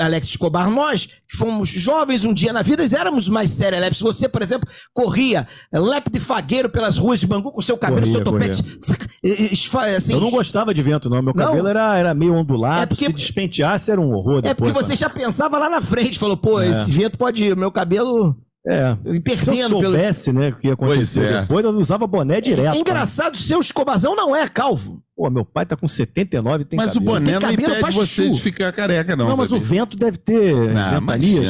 Alex 0.00 0.28
Escobar, 0.28 0.70
nós 0.70 1.04
que 1.04 1.36
fomos 1.36 1.68
jovens 1.68 2.24
um 2.24 2.32
dia 2.32 2.50
na 2.52 2.62
vida, 2.62 2.82
éramos 2.96 3.28
mais 3.28 3.50
serelepes. 3.50 4.00
Você, 4.00 4.26
por 4.28 4.40
exemplo, 4.42 4.66
corria 4.92 5.46
lepe 5.72 6.10
de 6.10 6.18
fagueiro 6.18 6.68
pelas 6.70 6.96
ruas 6.96 7.20
de 7.20 7.26
Bangu 7.26 7.52
com 7.52 7.60
seu 7.60 7.76
cabelo, 7.76 8.00
Corria, 8.06 8.14
seu 8.14 8.24
topete. 8.24 8.62
assim, 9.96 10.12
Eu 10.14 10.20
não 10.20 10.30
gostava 10.30 10.72
de 10.72 10.82
vento, 10.82 11.10
não. 11.10 11.20
Meu 11.22 11.34
Não. 11.34 11.44
cabelo 11.46 11.68
era, 11.68 11.96
era 11.98 12.14
meio 12.14 12.34
ondulado. 12.34 12.82
É 12.82 12.86
porque- 12.86 13.04
Se 13.06 13.12
despenteasse, 13.12 13.90
era 13.90 14.00
um 14.00 14.12
horror 14.14 14.38
É 14.38 14.42
depois. 14.48 14.72
porque 14.72 14.86
você 14.86 14.94
já 14.96 15.10
pensava 15.10 15.58
lá 15.58 15.68
na 15.68 15.82
frente, 15.82 16.18
falou, 16.18 16.36
pô, 16.36 16.60
É. 16.60 16.70
esse 16.70 16.90
vento 16.90 17.18
pode, 17.18 17.54
meu 17.54 17.70
cabelo 17.70 18.34
É. 18.66 18.90
ir 18.90 18.96
Se 18.96 19.08
eu 19.16 19.22
perdendo 19.22 19.68
pelo, 19.78 19.82
soubesse, 19.82 20.32
né, 20.32 20.48
o 20.48 20.56
que 20.56 20.66
ia 20.66 20.72
acontecer 20.74 21.22
é. 21.24 21.40
depois, 21.42 21.64
eu 21.64 21.70
usava 21.72 22.06
boné 22.06 22.40
direto. 22.40 22.74
É 22.74 22.78
engraçado, 22.78 23.36
seu 23.38 23.60
escobazão 23.60 24.16
não 24.16 24.34
é 24.34 24.48
calvo. 24.48 25.00
Pô, 25.16 25.30
meu 25.30 25.44
pai 25.44 25.64
tá 25.64 25.76
com 25.76 25.86
79 25.88 26.62
e 26.62 26.64
tem 26.66 26.76
Mas 26.76 26.90
o 26.90 26.94
cabelo. 26.94 27.12
boné 27.14 27.24
Tem 27.26 27.34
não 27.34 27.40
cabelo 27.40 27.62
impede 27.62 27.80
pra 27.80 27.90
você 27.92 28.28
de 28.28 28.40
ficar 28.42 28.72
careca, 28.72 29.14
não. 29.16 29.28
Não, 29.28 29.36
mas 29.36 29.52
o 29.52 29.58
vento 29.58 29.96
deve 29.96 30.18
ter 30.18 30.52
Não, 30.52 31.00
ventanias. 31.00 31.00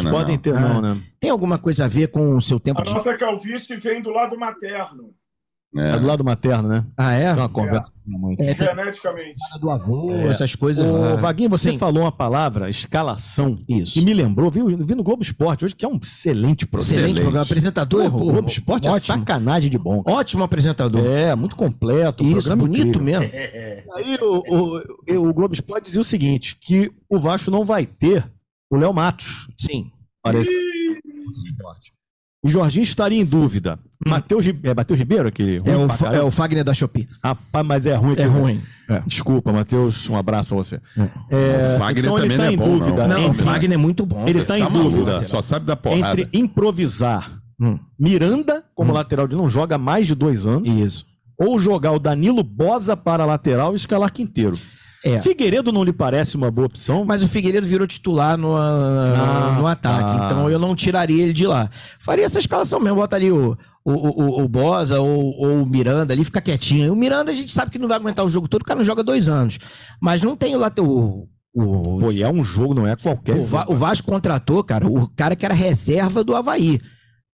imagina, 0.01 0.11
Podem 0.11 0.35
não. 0.37 0.43
ter, 0.43 0.53
não, 0.55 0.81
né? 0.83 1.01
Tem 1.19 1.31
alguma 1.31 1.59
coisa 1.59 1.87
a 1.87 1.89
ver 1.89 2.09
com 2.09 2.37
o 2.37 2.41
seu 2.41 2.61
tempo 2.61 2.81
A 2.83 2.85
de. 2.85 2.93
nossa 2.93 3.17
calvície 3.17 3.77
vem 3.79 4.03
do 4.03 4.11
lado 4.11 4.39
materno, 4.39 5.11
É. 5.75 5.91
É 5.91 5.99
do 5.99 6.07
lado 6.07 6.25
materno, 6.25 6.69
né? 6.69 6.87
Ah, 6.97 7.12
é? 7.12 7.27
Tem 7.35 7.43
uma 7.43 7.49
conversa 7.51 7.91
com 7.91 7.99
minha 8.09 8.19
mãe. 8.19 8.37
É, 8.39 8.55
tem 8.55 8.67
geneticamente. 8.67 9.35
do 9.61 9.71
avô, 9.71 10.11
É. 10.11 10.29
essas 10.29 10.55
coisas. 10.55 10.87
Ô, 10.89 10.97
lá. 10.97 11.17
Vaguinho, 11.17 11.51
você 11.51 11.73
Sim. 11.73 11.79
falou 11.79 12.05
uma 12.05 12.12
palavra, 12.12 12.71
escalação, 12.71 13.59
Isso. 13.69 13.93
que 13.93 14.01
me 14.01 14.14
lembrou, 14.14 14.51
viu? 14.51 14.69
Vi 14.79 14.95
no 14.95 15.03
Globo 15.03 15.23
Esporte 15.23 15.64
hoje, 15.67 15.75
que 15.75 15.85
é 15.85 15.89
um 15.89 15.97
excelente 16.03 16.67
programa. 16.67 16.91
Excelente, 16.93 17.05
Excelente. 17.11 17.23
programa. 17.25 17.45
Apresentador. 17.45 18.11
Porra, 18.11 18.25
o 18.25 18.33
Globo 18.33 18.49
Esporte 18.49 18.87
é 18.89 18.91
ótimo. 18.91 19.19
sacanagem 19.19 19.69
de 19.69 19.77
bom. 19.79 20.03
cara. 20.03 20.17
Ótimo 20.17 20.45
apresentador. 20.45 21.05
É, 21.05 21.35
muito 21.35 21.57
completo. 21.57 22.25
Isso, 22.25 22.33
programa 22.35 22.62
bonito 22.62 22.87
incrível. 22.99 23.21
mesmo. 23.21 23.33
Aí 23.97 24.17
o, 24.23 24.43
o, 25.19 25.29
o 25.29 25.35
Globo 25.35 25.53
Esporte 25.53 25.85
dizia 25.87 26.01
o 26.01 26.05
seguinte: 26.05 26.57
que 26.59 26.91
o 27.11 27.19
Vasco 27.19 27.51
não 27.51 27.64
vai 27.67 27.85
ter 27.85 28.25
o 28.71 28.77
Léo 28.77 28.95
Matos. 28.95 29.47
Sim. 29.59 29.91
Parece. 30.23 30.49
O 32.47 32.49
Jorginho 32.49 32.82
estaria 32.84 33.20
em 33.20 33.24
dúvida. 33.24 33.78
Matheus 34.07 34.47
Ri- 34.47 34.59
é 34.62 34.72
Matheus 34.74 34.99
Ribeiro, 34.99 35.28
aquele. 35.28 35.59
Hum. 35.61 35.62
É 35.66 35.74
ruim 35.74 35.86
o, 35.86 36.07
é 36.14 36.22
o 36.22 36.30
Fagner 36.30 36.62
da 36.64 36.72
Shopee. 36.72 37.07
Rapaz, 37.22 37.66
mas 37.66 37.86
é 37.86 37.94
ruim. 37.97 38.14
É 38.16 38.24
ruim. 38.24 38.61
É. 38.88 39.03
Desculpa, 39.07 39.53
Matheus, 39.53 40.09
um 40.09 40.16
abraço 40.16 40.51
pra 40.51 40.59
você. 40.59 40.80
É, 41.30 41.74
O 41.74 41.78
Fagner 41.78 42.05
então 42.05 42.16
também 42.20 42.36
tá 42.36 42.44
não 42.44 42.51
é 42.51 42.53
em 42.53 42.57
bom, 42.57 42.66
não. 42.66 42.78
dúvida. 42.78 43.07
Não, 43.09 43.30
o 43.30 43.34
Fagner 43.34 43.72
é 43.72 43.76
muito 43.76 44.07
bom. 44.07 44.22
Ele 44.28 44.38
Você 44.40 44.47
tá 44.53 44.59
em 44.59 44.62
maluco, 44.62 44.90
dúvida. 44.90 45.24
Só 45.24 45.42
sabe 45.42 45.66
dar 45.66 45.76
porrada. 45.76 46.20
entre 46.20 46.38
improvisar 46.38 47.30
Hum. 47.59 47.78
Miranda 47.99 48.62
como 48.74 48.92
lateral 48.92 49.26
de 49.26 49.34
não 49.34 49.49
joga 49.49 49.76
há 49.76 49.78
mais 49.78 50.07
de 50.07 50.14
dois 50.14 50.44
anos, 50.47 50.68
Isso. 50.68 51.07
ou 51.40 51.59
jogar 51.59 51.90
o 51.92 51.99
Danilo 51.99 52.42
Bosa 52.44 52.94
para 52.97 53.24
lateral 53.24 53.72
e 53.72 53.76
escalar 53.76 54.12
Quinteiro. 54.12 54.59
É. 55.14 55.20
Figueiredo 55.20 55.70
não 55.72 55.84
lhe 55.84 55.92
parece 55.92 56.36
uma 56.36 56.50
boa 56.50 56.66
opção? 56.66 57.04
Mas 57.04 57.22
o 57.22 57.28
Figueiredo 57.28 57.66
virou 57.66 57.86
titular 57.86 58.36
no, 58.36 58.57
Ah, 58.57 59.54
no 59.59 59.66
ataque, 59.66 60.18
tá. 60.18 60.26
então 60.26 60.50
eu 60.50 60.59
não 60.59 60.74
tiraria 60.74 61.22
ele 61.24 61.32
de 61.32 61.46
lá. 61.46 61.70
Faria 61.98 62.24
essa 62.24 62.38
escalação 62.38 62.80
mesmo, 62.80 62.96
bota 62.96 63.16
ali 63.16 63.30
o, 63.30 63.57
o, 63.84 63.92
o, 63.92 64.42
o 64.44 64.48
Bosa 64.48 65.00
ou, 65.00 65.34
ou 65.38 65.62
o 65.62 65.66
Miranda 65.68 66.12
ali, 66.12 66.24
fica 66.24 66.40
quietinho. 66.40 66.92
O 66.92 66.96
Miranda 66.96 67.30
a 67.30 67.34
gente 67.34 67.52
sabe 67.52 67.70
que 67.70 67.78
não 67.78 67.88
vai 67.88 67.96
aguentar 67.96 68.24
o 68.24 68.28
jogo 68.28 68.48
todo, 68.48 68.62
o 68.62 68.64
cara 68.64 68.78
não 68.78 68.84
joga 68.84 69.02
dois 69.04 69.28
anos. 69.28 69.59
Mas 70.00 70.22
não 70.22 70.36
tem 70.36 70.57
lá 70.57 70.70
o, 70.78 71.28
o, 71.54 71.98
Pô, 71.98 72.11
e 72.12 72.22
é 72.22 72.28
um 72.28 72.42
jogo, 72.44 72.74
não 72.74 72.86
é 72.86 72.96
qualquer 72.96 73.36
o, 73.36 73.44
Va- 73.46 73.61
jogo. 73.61 73.72
o 73.72 73.76
Vasco 73.76 74.11
contratou, 74.11 74.62
cara, 74.64 74.86
o 74.86 75.09
cara 75.14 75.34
que 75.36 75.44
era 75.44 75.54
reserva 75.54 76.22
do 76.24 76.34
Havaí. 76.34 76.80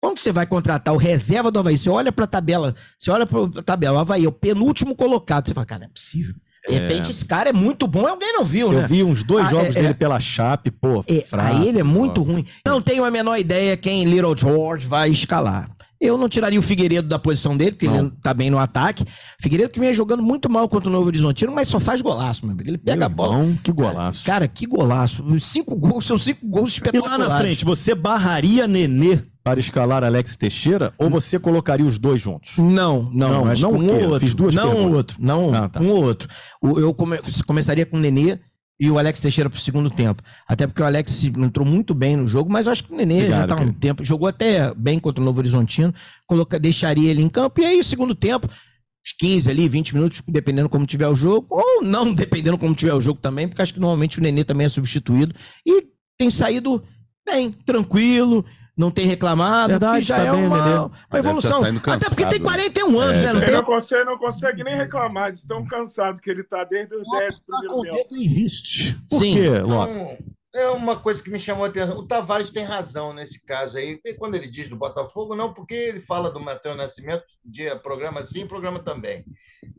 Como 0.00 0.16
você 0.16 0.32
vai 0.32 0.46
contratar 0.46 0.92
o 0.92 0.96
reserva 0.98 1.50
do 1.50 1.60
Havaí? 1.60 1.78
Você 1.78 1.88
olha 1.88 2.10
pra 2.10 2.26
tabela, 2.26 2.74
você 2.98 3.10
olha 3.10 3.24
pra 3.24 3.62
tabela, 3.62 3.98
o 3.98 4.00
Havaí 4.00 4.24
é 4.24 4.28
o 4.28 4.32
penúltimo 4.32 4.96
colocado. 4.96 5.46
Você 5.46 5.54
fala, 5.54 5.64
cara, 5.66 5.80
não 5.82 5.86
é 5.86 5.90
possível. 5.92 6.34
De 6.68 6.74
repente, 6.74 7.10
esse 7.10 7.24
cara 7.24 7.50
é 7.50 7.52
muito 7.52 7.86
bom, 7.88 8.06
alguém 8.06 8.32
não 8.34 8.44
viu, 8.44 8.70
né? 8.72 8.84
Eu 8.84 8.88
vi 8.88 9.02
uns 9.02 9.24
dois 9.24 9.46
Ah, 9.46 9.50
jogos 9.50 9.74
é, 9.76 9.78
é. 9.78 9.82
dele 9.82 9.94
pela 9.94 10.20
Chape, 10.20 10.70
pô, 10.70 11.04
É, 11.08 11.20
fraco, 11.20 11.56
aí 11.56 11.68
ele 11.68 11.80
é 11.80 11.82
muito 11.82 12.22
ruim. 12.22 12.44
Não 12.64 12.80
tenho 12.80 13.04
a 13.04 13.10
menor 13.10 13.36
ideia 13.38 13.76
quem 13.76 14.04
Little 14.04 14.36
George 14.36 14.86
vai 14.86 15.10
escalar. 15.10 15.68
Eu 16.00 16.18
não 16.18 16.28
tiraria 16.28 16.58
o 16.58 16.62
Figueiredo 16.62 17.06
da 17.08 17.16
posição 17.16 17.56
dele, 17.56 17.72
porque 17.72 17.86
Não. 17.86 17.98
ele 17.98 18.12
tá 18.22 18.34
bem 18.34 18.50
no 18.50 18.58
ataque. 18.58 19.04
Figueiredo 19.40 19.70
que 19.72 19.78
vem 19.78 19.94
jogando 19.94 20.20
muito 20.20 20.50
mal 20.50 20.68
contra 20.68 20.88
o 20.88 20.92
Novo 20.92 21.06
Horizontino, 21.06 21.52
mas 21.52 21.68
só 21.68 21.78
faz 21.78 22.00
golaço, 22.02 22.44
meu 22.44 22.52
amigo. 22.54 22.68
Ele 22.68 22.76
pega 22.78 22.96
Meu 22.96 23.06
a 23.06 23.08
bola. 23.08 23.38
irmão, 23.38 23.58
que 23.62 23.70
golaço. 23.70 24.24
Cara, 24.24 24.48
que 24.48 24.66
golaço. 24.66 25.24
Cinco 25.38 25.76
gols, 25.76 26.04
são 26.04 26.18
cinco 26.18 26.44
gols 26.48 26.72
E 26.72 26.74
espetaculares. 26.74 27.18
lá 27.20 27.28
na 27.28 27.38
frente, 27.40 27.64
você 27.64 27.94
barraria 27.94 28.66
Nenê 28.66 29.20
para 29.42 29.58
escalar 29.60 30.04
Alex 30.04 30.36
Teixeira 30.36 30.92
ou 30.98 31.10
você 31.10 31.38
colocaria 31.38 31.84
os 31.86 31.98
dois 31.98 32.20
juntos? 32.20 32.56
Não, 32.58 33.02
não, 33.12 33.28
Não, 33.30 33.46
acho 33.46 33.62
não 33.62 33.72
o 33.72 33.82
um 33.82 33.86
ou 33.94 34.02
outro. 34.10 34.20
Fiz 34.20 34.34
duas 34.34 34.54
não 34.54 34.64
um 34.64 34.66
perguntas. 34.68 34.90
ou 34.90 34.96
outro. 34.96 35.16
Não, 35.20 35.54
Ah, 35.54 35.68
tá. 35.68 35.80
um 35.80 35.90
ou 35.90 36.04
outro. 36.04 36.28
O- 36.62 36.78
Eu 36.78 36.94
come- 36.94 37.18
começaria 37.46 37.84
com 37.84 37.96
o 37.96 38.00
Nenê 38.00 38.38
e 38.80 38.90
o 38.90 38.98
Alex 38.98 39.20
Teixeira 39.20 39.50
pro 39.50 39.58
segundo 39.60 39.90
tempo. 39.90 40.22
Até 40.48 40.66
porque 40.66 40.82
o 40.82 40.84
Alex 40.84 41.24
entrou 41.24 41.66
muito 41.66 41.94
bem 41.94 42.16
no 42.16 42.26
jogo, 42.28 42.50
mas 42.52 42.66
eu 42.66 42.72
acho 42.72 42.84
que 42.84 42.92
o 42.92 42.96
Nenê 42.96 43.16
Obrigado, 43.18 43.40
já 43.50 43.56
tá 43.56 43.62
há 43.62 43.66
um 43.66 43.72
tempo. 43.72 44.04
Jogou 44.04 44.28
até 44.28 44.72
bem 44.74 44.98
contra 44.98 45.20
o 45.20 45.24
Novo 45.24 45.38
Horizontino. 45.40 45.92
Coloca, 46.26 46.58
deixaria 46.58 47.10
ele 47.10 47.22
em 47.22 47.28
campo. 47.28 47.60
E 47.60 47.64
aí, 47.64 47.80
o 47.80 47.84
segundo 47.84 48.14
tempo, 48.14 48.46
uns 48.48 49.12
15 49.18 49.50
ali, 49.50 49.68
20 49.68 49.94
minutos, 49.94 50.22
dependendo 50.28 50.68
como 50.68 50.86
tiver 50.86 51.08
o 51.08 51.14
jogo. 51.14 51.46
Ou 51.50 51.82
não, 51.82 52.12
dependendo 52.14 52.56
como 52.58 52.74
tiver 52.74 52.94
o 52.94 53.00
jogo 53.00 53.20
também, 53.20 53.48
porque 53.48 53.60
acho 53.62 53.74
que 53.74 53.80
normalmente 53.80 54.18
o 54.18 54.22
Nenê 54.22 54.44
também 54.44 54.66
é 54.66 54.70
substituído. 54.70 55.34
E 55.66 55.84
tem 56.18 56.30
saído 56.30 56.82
bem, 57.26 57.50
tranquilo. 57.64 58.44
Não 58.76 58.90
tem 58.90 59.06
reclamado, 59.06 59.70
Verdade, 59.70 60.06
já 60.06 60.16
tá 60.16 60.24
é 60.24 60.30
bem, 60.30 60.46
uma, 60.46 60.56
uma 60.86 60.90
deve 61.10 61.28
evolução. 61.28 61.60
tá 61.80 61.92
Até 61.94 62.08
porque 62.08 62.26
tem 62.26 62.40
cansado, 62.40 62.56
né? 62.56 62.70
41 62.70 62.98
anos, 62.98 63.20
É, 63.20 63.24
né? 63.24 63.32
Não 63.32 63.36
Ele 63.38 63.46
tem 63.46 63.54
não 63.54 63.64
consegue, 63.64 64.04
não 64.04 64.16
consegue 64.16 64.64
nem 64.64 64.74
reclamar 64.76 65.32
de 65.32 65.46
tão 65.46 65.64
cansado 65.66 66.20
que 66.20 66.30
ele 66.30 66.42
tá 66.42 66.64
desde 66.64 66.94
os 66.94 67.02
10 67.10 67.40
do 67.40 67.44
primeiro 67.44 67.82
tempo. 67.82 68.08
Por 69.10 69.18
Sim. 69.18 69.34
quê, 69.34 69.48
Lopes? 69.58 69.94
Então, 69.96 70.18
é 70.54 70.68
uma 70.68 70.98
coisa 70.98 71.22
que 71.22 71.30
me 71.30 71.40
chamou 71.40 71.64
a 71.64 71.68
atenção. 71.68 71.96
O 71.98 72.06
Tavares 72.06 72.50
tem 72.50 72.62
razão 72.64 73.12
nesse 73.14 73.44
caso 73.44 73.78
aí. 73.78 73.98
E 74.04 74.14
quando 74.14 74.34
ele 74.34 74.46
diz 74.46 74.68
do 74.68 74.76
Botafogo, 74.76 75.34
não 75.34 75.52
porque 75.54 75.74
ele 75.74 76.00
fala 76.00 76.30
do 76.30 76.38
Matheus 76.40 76.76
Nascimento, 76.76 77.24
dia 77.44 77.74
programa 77.76 78.22
sim, 78.22 78.46
programa 78.46 78.78
também. 78.78 79.24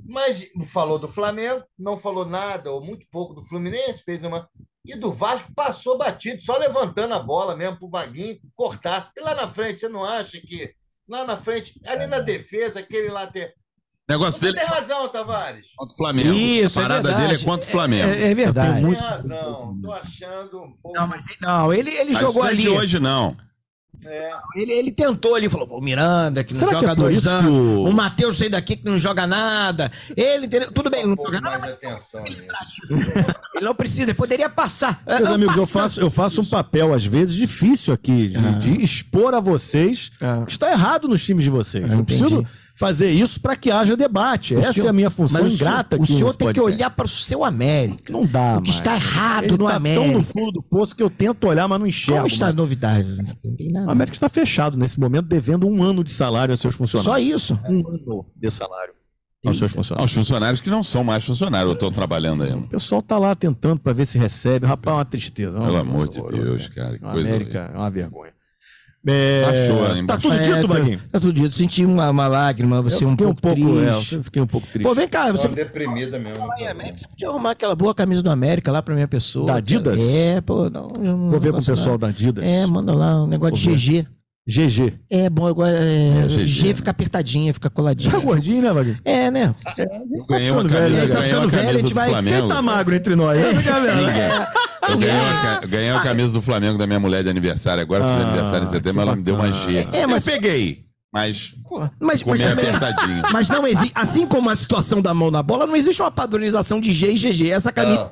Mas 0.06 0.48
falou 0.66 0.98
do 0.98 1.08
Flamengo, 1.08 1.64
não 1.78 1.96
falou 1.98 2.26
nada, 2.26 2.72
ou 2.72 2.84
muito 2.84 3.06
pouco 3.12 3.34
do 3.36 3.44
Fluminense, 3.44 4.04
fez 4.04 4.24
uma. 4.24 4.50
E 4.86 4.96
do 4.96 5.12
Vasco 5.12 5.52
passou 5.56 5.98
batido, 5.98 6.42
só 6.42 6.58
levantando 6.58 7.14
a 7.14 7.20
bola 7.20 7.56
mesmo 7.56 7.78
pro 7.78 7.90
Vaguinho 7.90 8.38
cortar. 8.56 9.12
E 9.16 9.22
lá 9.22 9.34
na 9.34 9.48
frente, 9.48 9.80
você 9.80 9.88
não 9.90 10.04
acha 10.04 10.40
que. 10.42 10.74
Lá 11.08 11.26
na 11.26 11.36
frente, 11.38 11.80
ali 11.86 12.08
na 12.08 12.20
defesa, 12.20 12.80
aquele 12.80 13.10
lá 13.10 13.28
tem. 13.28 13.46
O 13.46 13.50
negócio 14.10 14.40
Você 14.40 14.48
dele 14.48 14.58
tem 14.60 14.68
razão, 14.68 15.08
Tavares. 15.08 15.66
é 15.66 15.76
contra 15.78 15.94
o 15.94 15.98
Flamengo. 15.98 16.34
Isso, 16.34 16.80
a 16.80 16.82
é 16.82 16.86
parada 16.86 17.08
verdade. 17.10 17.28
dele 17.28 17.42
é 17.42 17.46
contra 17.46 17.68
o 17.68 17.72
Flamengo. 17.72 18.10
É, 18.10 18.32
é 18.32 18.36
verdade. 18.36 18.82
Tem 18.82 18.94
razão. 18.94 19.80
Tô 19.82 19.92
achando 19.94 20.62
um 20.62 20.74
pouco. 20.82 20.98
Não, 20.98 21.08
mas 21.08 21.26
não, 21.42 21.74
ele, 21.74 21.90
ele 21.90 22.14
jogou 22.14 22.46
é 22.46 22.50
ali. 22.50 22.58
de 22.62 22.70
hoje, 22.70 23.00
não. 23.00 23.38
É. 24.06 24.32
Ele, 24.56 24.72
ele 24.72 24.92
tentou 24.92 25.36
ali, 25.36 25.48
falou, 25.50 25.68
o 25.72 25.82
Miranda, 25.82 26.44
que 26.44 26.54
não 26.54 26.60
Será 26.60 26.72
joga 26.74 26.92
é 26.92 26.96
dois 26.96 27.26
anos. 27.28 27.52
o- 27.52 27.84
O 27.86 27.94
Matheus 27.94 28.38
sei 28.38 28.50
daqui 28.50 28.76
que 28.78 28.86
não 28.86 28.98
joga 28.98 29.26
nada. 29.28 29.92
Ele, 30.16 30.46
entendeu? 30.46 30.72
tudo 30.72 30.90
bem, 30.90 31.06
um 31.06 31.16
não 31.16 31.24
joga 31.24 31.42
nada, 31.42 31.68
atenção 31.68 32.24
nisso. 32.24 32.42
ele 33.56 33.66
não 33.66 33.76
precisa, 33.76 34.04
ele 34.04 34.14
poderia 34.14 34.50
passar. 34.50 35.02
Meus 35.08 35.22
É, 35.30 35.34
amigos, 35.34 35.58
eu 35.58 35.66
faço, 35.68 36.00
eu 36.02 36.10
faço 36.10 36.42
um 36.42 36.46
papel, 36.46 36.94
às 36.94 37.06
vezes, 37.06 37.36
difícil 37.36 37.94
aqui, 37.94 38.30
de, 38.30 38.56
de 38.76 38.84
expor 38.84 39.34
a 39.34 39.40
vocês 39.40 40.12
Ah. 40.22 40.44
que 40.46 40.52
está 40.52 40.72
errado 40.72 41.08
nos 41.08 41.24
times 41.24 41.44
de 41.44 41.50
vocês. 41.50 41.84
Eu 41.84 42.00
entendi. 42.00 42.06
preciso 42.24 42.46
fazer 42.76 43.12
isso 43.12 43.40
para 43.40 43.56
que 43.56 43.70
haja 43.72 43.96
debate. 43.96 44.56
O 44.56 44.60
Essa 44.60 44.74
senhor- 44.74 44.88
é 44.88 44.90
a 44.90 44.94
minha 44.94 45.10
função 45.10 45.42
Mas 45.44 45.54
o 45.54 45.56
senhor- 45.58 45.70
ingrata 45.70 46.02
O 46.02 46.06
senhor 46.08 46.34
tem 46.36 46.52
que 46.52 46.60
olhar 46.60 46.90
para 46.90 47.06
o 47.06 47.10
seu 47.10 47.44
América. 47.44 48.12
Não 48.12 48.26
dá, 48.26 48.58
O 48.58 48.62
que 48.62 48.70
mais. 48.70 48.80
está 48.80 48.96
errado 48.96 49.44
Ele 49.46 49.58
no 49.58 49.68
tá 49.68 49.76
América. 49.76 50.04
tão 50.06 50.14
no 50.14 50.24
fundo 50.24 50.52
do 50.54 50.64
poço 50.64 50.96
que 50.96 51.04
eu 51.04 51.10
tento 51.10 51.48
olhar, 51.48 51.68
mas 51.68 51.80
não 51.80 51.86
enxergo. 51.88 52.22
Como 52.22 52.28
está 52.28 52.48
a 52.48 52.54
novidade? 52.54 53.08
Não 53.72 53.86
O. 53.86 53.90
América 53.92 54.16
está 54.16 54.28
fechado 54.28 54.78
nesse 54.78 55.00
momento, 55.00 55.26
devendo 55.28 55.68
um 55.68 55.84
ano 55.84 56.04
de 56.04 56.12
salário 56.12 56.52
aos 56.52 56.60
seus 56.60 56.74
Só 56.74 56.78
funcionários. 56.80 57.44
isso. 57.44 57.60
Um 57.70 57.88
ano 57.88 58.26
de 58.36 58.50
salário 58.52 58.94
aos 59.46 59.58
seus 59.60 59.72
funcionários. 59.74 60.12
Os 60.12 60.16
funcionários 60.18 60.62
que 60.62 60.70
não 60.70 60.84
são 60.84 61.04
mais 61.04 61.24
funcionários, 61.26 61.68
eu 61.70 61.74
estou 61.74 61.92
trabalhando 61.92 62.44
aí. 62.44 62.54
O 62.54 62.62
pessoal 62.68 63.02
tá 63.02 63.18
lá 63.18 63.36
tentando 63.36 63.80
para 63.80 63.94
ver 63.94 64.06
se 64.06 64.18
recebe. 64.18 64.66
Rapaz, 64.66 64.94
é 64.96 64.98
uma 64.98 65.06
tristeza. 65.06 65.52
Pelo 65.52 65.64
Uma 65.72 65.80
amor 65.82 66.08
coisa 66.08 66.28
de 66.28 66.44
Deus, 66.44 66.68
cara. 66.70 66.88
cara. 66.88 66.98
Que 67.00 67.06
A 67.06 67.12
coisa 67.12 67.28
América 67.30 67.72
é 67.74 67.78
uma 67.78 67.90
vergonha. 67.92 68.32
É, 69.06 69.42
Baixou, 69.44 69.96
hein? 69.96 70.06
Tá 70.06 70.18
tudo 70.18 70.40
dito, 70.40 70.50
É, 70.56 70.62
tá- 70.62 70.68
Vaguinho? 70.68 71.02
Tá 71.12 71.20
tudo 71.20 71.34
dito. 71.34 71.56
Senti 71.56 71.84
uma, 71.84 72.10
uma 72.10 72.28
lágrima, 72.28 72.82
você 72.82 73.04
eu 73.04 73.10
um 73.10 73.12
fiquei 73.12 73.26
pouco, 73.34 73.42
triste. 73.42 74.16
é, 74.16 74.18
eu 74.18 74.24
fiquei 74.24 74.42
um 74.42 74.48
pouco 74.48 74.68
triste. 74.68 74.84
Pô, 74.88 74.94
vem 74.96 75.08
cá, 75.08 75.32
você 75.32 75.48
Tô 75.50 75.54
deprimida 75.56 76.18
mesmo. 76.18 76.46
Você 76.96 77.08
podia 77.08 77.28
arrumar 77.30 77.52
aquela 77.52 77.76
boa 77.76 77.94
camisa 77.94 78.24
do 78.24 78.30
América 78.32 78.72
lá 78.72 78.82
pra 78.82 78.94
minha 78.96 79.08
pessoa. 79.08 79.48
Da 79.48 79.56
Adidas? 79.56 80.02
É, 80.02 80.40
pô, 80.40 80.70
não. 80.70 80.88
Vou 81.30 81.40
ver 81.40 81.52
com 81.52 81.60
o 81.60 81.66
pessoal 81.66 81.98
da 81.98 82.08
Adidas. 82.08 82.44
É, 82.48 82.66
manda 82.66 82.94
lá 82.94 83.24
um 83.24 83.28
negócio 83.28 83.58
de 83.58 83.76
GG. 83.76 84.08
GG. 84.48 84.94
É 85.10 85.30
bom, 85.30 85.50
igual. 85.50 85.68
É, 85.70 86.24
É, 86.26 86.28
GG, 86.28 86.48
G 86.48 86.68
né? 86.68 86.74
fica 86.74 86.92
apertadinha, 86.92 87.54
fica 87.54 87.70
coladinha. 87.70 88.12
Tá 88.12 88.20
gordinho, 88.20 88.62
né, 88.62 88.74
Vaguinho? 88.74 88.98
É, 89.06 89.32
né? 89.32 89.56
Eu 89.78 90.26
ganhei 90.28 90.52
uma 90.52 90.64
velho, 90.64 90.74
camisa, 90.74 90.90
né, 90.90 91.08
cara? 91.08 91.20
ganhei 91.20 91.32
Tá 91.34 91.40
uma 91.40 91.50
ficando 91.50 91.50
velho, 91.50 91.62
a 91.62 91.66
camisa 91.66 91.80
gente 91.80 91.90
do 91.90 91.96
vai- 91.96 92.10
Flamengo. 92.10 92.38
Quem 92.40 92.48
tá 92.50 92.62
magro 92.62 92.96
entre 92.96 93.16
nós? 93.16 93.38
É. 93.40 93.52
Eu 94.92 94.98
ganhei, 94.98 95.16
uma, 95.16 95.60
ganhei 95.66 95.92
uma 95.92 96.02
camisa 96.04 96.34
do 96.34 96.42
Flamengo 96.42 96.78
da 96.78 96.86
minha 96.86 97.00
mulher 97.00 97.24
de 97.24 97.30
aniversário. 97.30 97.82
Agora 97.82 98.04
eu 98.04 98.08
fiz 98.10 98.18
Ah, 98.26 98.28
aniversário 98.30 98.68
em 98.68 98.70
setembro, 98.70 99.02
ela 99.02 99.16
me 99.16 99.24
deu 99.24 99.36
uma 99.36 99.50
G. 99.52 99.88
É, 99.94 100.06
mas- 100.06 100.28
Eu 100.28 100.34
peguei, 100.34 100.84
mas 101.14 101.54
Pô, 101.70 101.80
Mas, 102.00 102.22
mas, 102.24 102.42
apertadinho. 102.42 103.24
mas 103.32 103.50
não 103.50 103.66
existe. 103.66 103.94
Assim 103.96 104.28
como 104.28 104.50
a 104.50 104.56
situação 104.56 105.02
da 105.02 105.14
mão 105.14 105.32
na 105.32 105.42
bola, 105.42 105.66
não 105.66 105.76
existe 105.76 106.02
uma 106.02 106.12
padronização 106.12 106.80
de 106.82 106.92
G 106.92 107.14
e 107.14 107.18
GG. 107.18 107.50
Essa 107.50 107.72
camisa 107.72 108.02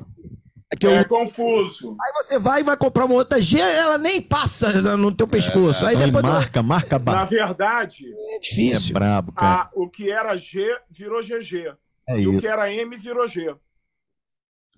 que 0.76 0.86
eu. 0.86 0.90
É 0.92 1.04
confuso. 1.04 1.96
Aí 2.00 2.12
você 2.24 2.38
vai 2.38 2.60
e 2.60 2.64
vai 2.64 2.76
comprar 2.76 3.04
uma 3.04 3.14
outra 3.14 3.40
G, 3.40 3.58
ela 3.58 3.98
nem 3.98 4.20
passa 4.20 4.80
no 4.96 5.12
teu 5.12 5.26
pescoço. 5.28 5.84
Aí 5.86 5.96
Aí 5.96 6.04
depois. 6.06 6.24
marca, 6.24 6.62
marca 6.62 6.98
Na 6.98 7.04
barra. 7.04 7.24
verdade, 7.26 8.04
É 8.06 8.36
É 8.36 8.40
difícil. 8.40 8.94
brabo, 8.94 9.32
cara. 9.32 9.62
a- 9.62 9.70
o 9.74 9.88
que 9.88 10.10
era 10.10 10.36
G 10.36 10.66
virou 10.90 11.22
GG. 11.22 11.74
É 12.08 12.18
E 12.20 12.26
o 12.26 12.32
isso. 12.32 12.40
que 12.40 12.46
era 12.48 12.72
M 12.72 12.96
virou 12.96 13.28
G. 13.28 13.54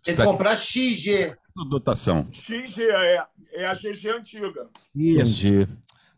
tem 0.03 0.15
que 0.17 0.23
comprar 0.23 0.57
XG. 0.57 1.35
Dotação. 1.71 2.27
XG 2.33 2.83
é, 2.83 3.25
é 3.55 3.67
a 3.67 3.75
GG 3.75 4.11
antiga. 4.11 4.67
Entendi. 4.95 5.67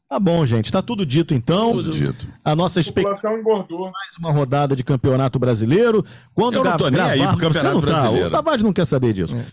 Tá 0.08 0.18
bom, 0.20 0.46
gente. 0.46 0.70
Tá 0.72 0.80
tudo 0.80 1.04
dito, 1.04 1.34
então. 1.34 1.82
Dito. 1.82 2.26
A 2.44 2.54
nossa 2.54 2.78
A 2.78 2.80
expectativa 2.80 3.34
engordou. 3.34 3.90
mais 3.90 4.16
uma 4.18 4.30
rodada 4.30 4.74
de 4.76 4.82
campeonato 4.84 5.36
brasileiro. 5.38 6.04
Quando 6.32 6.54
Eu 6.54 6.64
não 6.64 6.76
tô 6.76 6.88
nem 6.88 7.00
aí 7.00 7.26
pro 7.26 7.36
Campeonato 7.38 7.74
não 7.74 7.80
tá, 7.80 7.86
Brasileiro. 7.86 8.28
O 8.28 8.30
Tavares 8.30 8.62
não 8.62 8.72
quer 8.72 8.84
saber 8.86 9.12
disso. 9.12 9.34
É, 9.36 9.44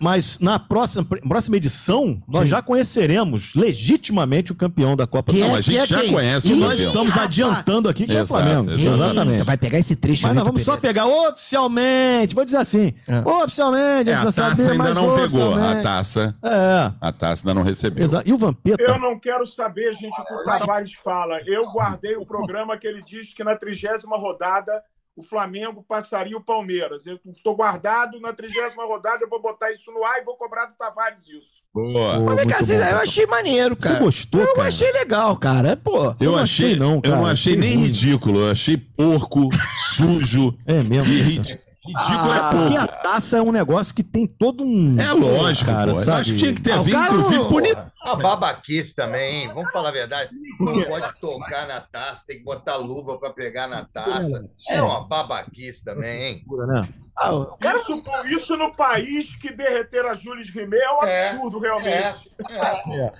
mas 0.00 0.38
na 0.40 0.58
próxima, 0.58 1.04
próxima 1.04 1.56
edição, 1.56 2.20
nós 2.28 2.48
já 2.48 2.60
conheceremos 2.60 3.54
legitimamente 3.54 4.52
o 4.52 4.54
campeão 4.54 4.96
da 4.96 5.06
Copa 5.06 5.32
Que 5.32 5.38
do 5.38 5.44
é- 5.44 5.46
Mundo. 5.48 5.58
a 5.58 5.60
gente 5.60 5.76
que 5.76 5.82
é 5.82 5.86
já 5.86 6.00
quem? 6.00 6.12
conhece 6.12 6.48
E 6.48 6.52
o 6.52 6.56
nós 6.56 6.70
campeão. 6.70 6.86
estamos 6.88 7.08
Rapaz. 7.10 7.26
adiantando 7.26 7.88
aqui 7.88 8.06
que 8.06 8.12
é 8.12 8.16
o 8.16 8.18
Exato, 8.22 8.28
Flamengo. 8.28 8.70
exatamente. 8.72 9.02
Exatamente. 9.08 9.42
Vai 9.44 9.56
pegar 9.56 9.78
esse 9.78 9.96
trecho. 9.96 10.26
Mas 10.26 10.34
nós 10.36 10.44
vamos 10.44 10.62
só 10.62 10.76
Pereira. 10.76 11.04
pegar 11.04 11.28
oficialmente, 11.28 12.34
vou 12.34 12.44
dizer 12.44 12.56
assim, 12.58 12.92
É. 13.06 13.18
oficialmente, 13.20 14.10
É, 14.10 14.14
a 14.14 14.20
a 14.20 14.24
taça 14.24 14.56
saber, 14.56 14.70
ainda 14.72 14.84
mas 14.84 14.94
não 14.94 15.16
pegou. 15.16 15.54
A 15.54 15.82
taça, 15.82 16.36
É, 16.42 16.92
a 17.00 17.12
taça 17.12 17.42
ainda 17.42 17.54
não 17.54 17.62
recebeu. 17.62 18.02
exato. 18.04 18.28
E 18.28 18.32
o 18.32 18.38
Vampeta, 18.38 18.82
Eu 18.82 18.98
não 18.98 19.18
quero 19.18 19.44
saber, 19.46 19.92
gente, 19.94 20.18
o 20.20 20.24
que 20.24 20.34
o 20.34 20.42
Tavares 20.42 20.92
fala. 21.04 21.38
Eu 21.46 21.62
guardei 21.72 22.16
o 22.16 22.24
programa 22.26 22.76
que 22.76 22.86
ele 22.86 23.02
diz 23.02 23.32
que 23.32 23.44
na 23.44 23.56
trigésima 23.56 24.16
rodada 24.16 24.72
o 25.18 25.22
Flamengo 25.22 25.84
passaria 25.86 26.36
o 26.36 26.40
Palmeiras. 26.40 27.04
Eu 27.04 27.18
estou 27.34 27.56
guardado 27.56 28.20
na 28.20 28.32
trigésima 28.32 28.84
rodada, 28.86 29.18
eu 29.22 29.28
vou 29.28 29.42
botar 29.42 29.72
isso 29.72 29.90
no 29.90 30.04
ar 30.04 30.20
e 30.20 30.24
vou 30.24 30.36
cobrar 30.36 30.66
do 30.66 30.74
Tavares 30.76 31.22
isso. 31.28 31.62
Boa. 31.74 32.20
Mas 32.20 32.52
você- 32.52 32.78
bom, 32.78 32.84
eu 32.84 32.98
achei 32.98 33.26
maneiro, 33.26 33.76
você 33.78 33.88
cara. 33.88 34.00
gostou, 34.00 34.40
Eu 34.40 34.54
cara? 34.54 34.68
achei 34.68 34.92
legal, 34.92 35.36
cara. 35.36 35.76
Pô. 35.76 35.96
Eu, 35.96 36.16
Eu 36.20 36.32
não 36.32 36.38
achei, 36.38 36.66
achei 36.68 36.78
não, 36.78 37.00
cara. 37.00 37.14
Eu 37.16 37.18
não 37.18 37.26
achei 37.26 37.52
Achei 37.54 37.56
nem 37.56 37.74
ruim. 37.76 37.86
ridículo. 37.86 38.40
Eu 38.40 38.50
achei 38.52 38.76
porco, 38.76 39.48
sujo 39.96 40.56
É 40.66 40.82
mesmo. 40.82 41.12
e 41.12 41.67
Ridículo 41.88 42.32
Ah, 42.32 42.36
é 42.36 42.50
porque 42.50 42.76
pouco. 42.78 42.78
a 42.78 42.86
taça 42.88 43.36
é 43.38 43.42
um 43.42 43.52
negócio 43.52 43.94
que 43.94 44.02
tem 44.02 44.26
todo 44.26 44.64
um. 44.64 44.96
É 45.00 45.12
lógico, 45.12 45.70
cara. 45.70 45.92
pô. 45.92 45.98
Eu 45.98 46.04
sabe? 46.04 46.20
acho 46.20 46.32
que 46.32 46.38
tinha 46.38 46.54
que 46.54 46.62
ter 46.62 46.72
Ah, 46.72 46.78
vindo, 46.82 46.92
cara 46.94 47.06
inclusive. 47.12 47.44
Porra, 47.48 47.92
A 48.02 48.14
babaquice 48.16 48.94
também, 48.94 49.42
hein? 49.42 49.50
Vamos 49.54 49.70
falar 49.72 49.88
a 49.88 49.92
verdade. 49.92 50.30
Não 50.60 50.82
pode 50.84 51.20
tocar 51.20 51.66
na 51.66 51.80
taça, 51.80 52.24
tem 52.26 52.38
que 52.38 52.44
botar 52.44 52.76
luva 52.76 53.18
pra 53.18 53.30
pegar 53.30 53.66
na 53.68 53.84
taça. 53.84 54.44
É 54.68 54.80
uma 54.82 55.06
babaquice 55.06 55.84
também, 55.84 56.22
hein? 56.24 56.44
né? 56.66 56.88
Ah, 57.16 57.30
cara 57.58 57.78
Isso, 57.78 58.02
isso 58.26 58.56
no 58.56 58.70
país 58.76 59.34
que 59.40 59.52
derreter 59.52 60.06
a 60.06 60.14
Jules 60.14 60.50
Rimet 60.50 60.80
é 60.80 60.90
um 60.92 61.02
É, 61.04 61.30
absurdo, 61.30 61.58
É, 61.64 61.68
realmente. 61.68 62.30
é. 62.40 63.12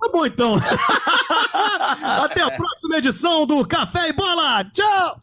Tá 0.00 0.08
bom, 0.12 0.24
então. 0.26 0.54
Até 2.22 2.42
a 2.42 2.50
próxima 2.50 2.98
edição 2.98 3.46
do 3.46 3.66
Café 3.66 4.08
e 4.08 4.12
Bola. 4.12 4.64
Tchau! 4.72 5.20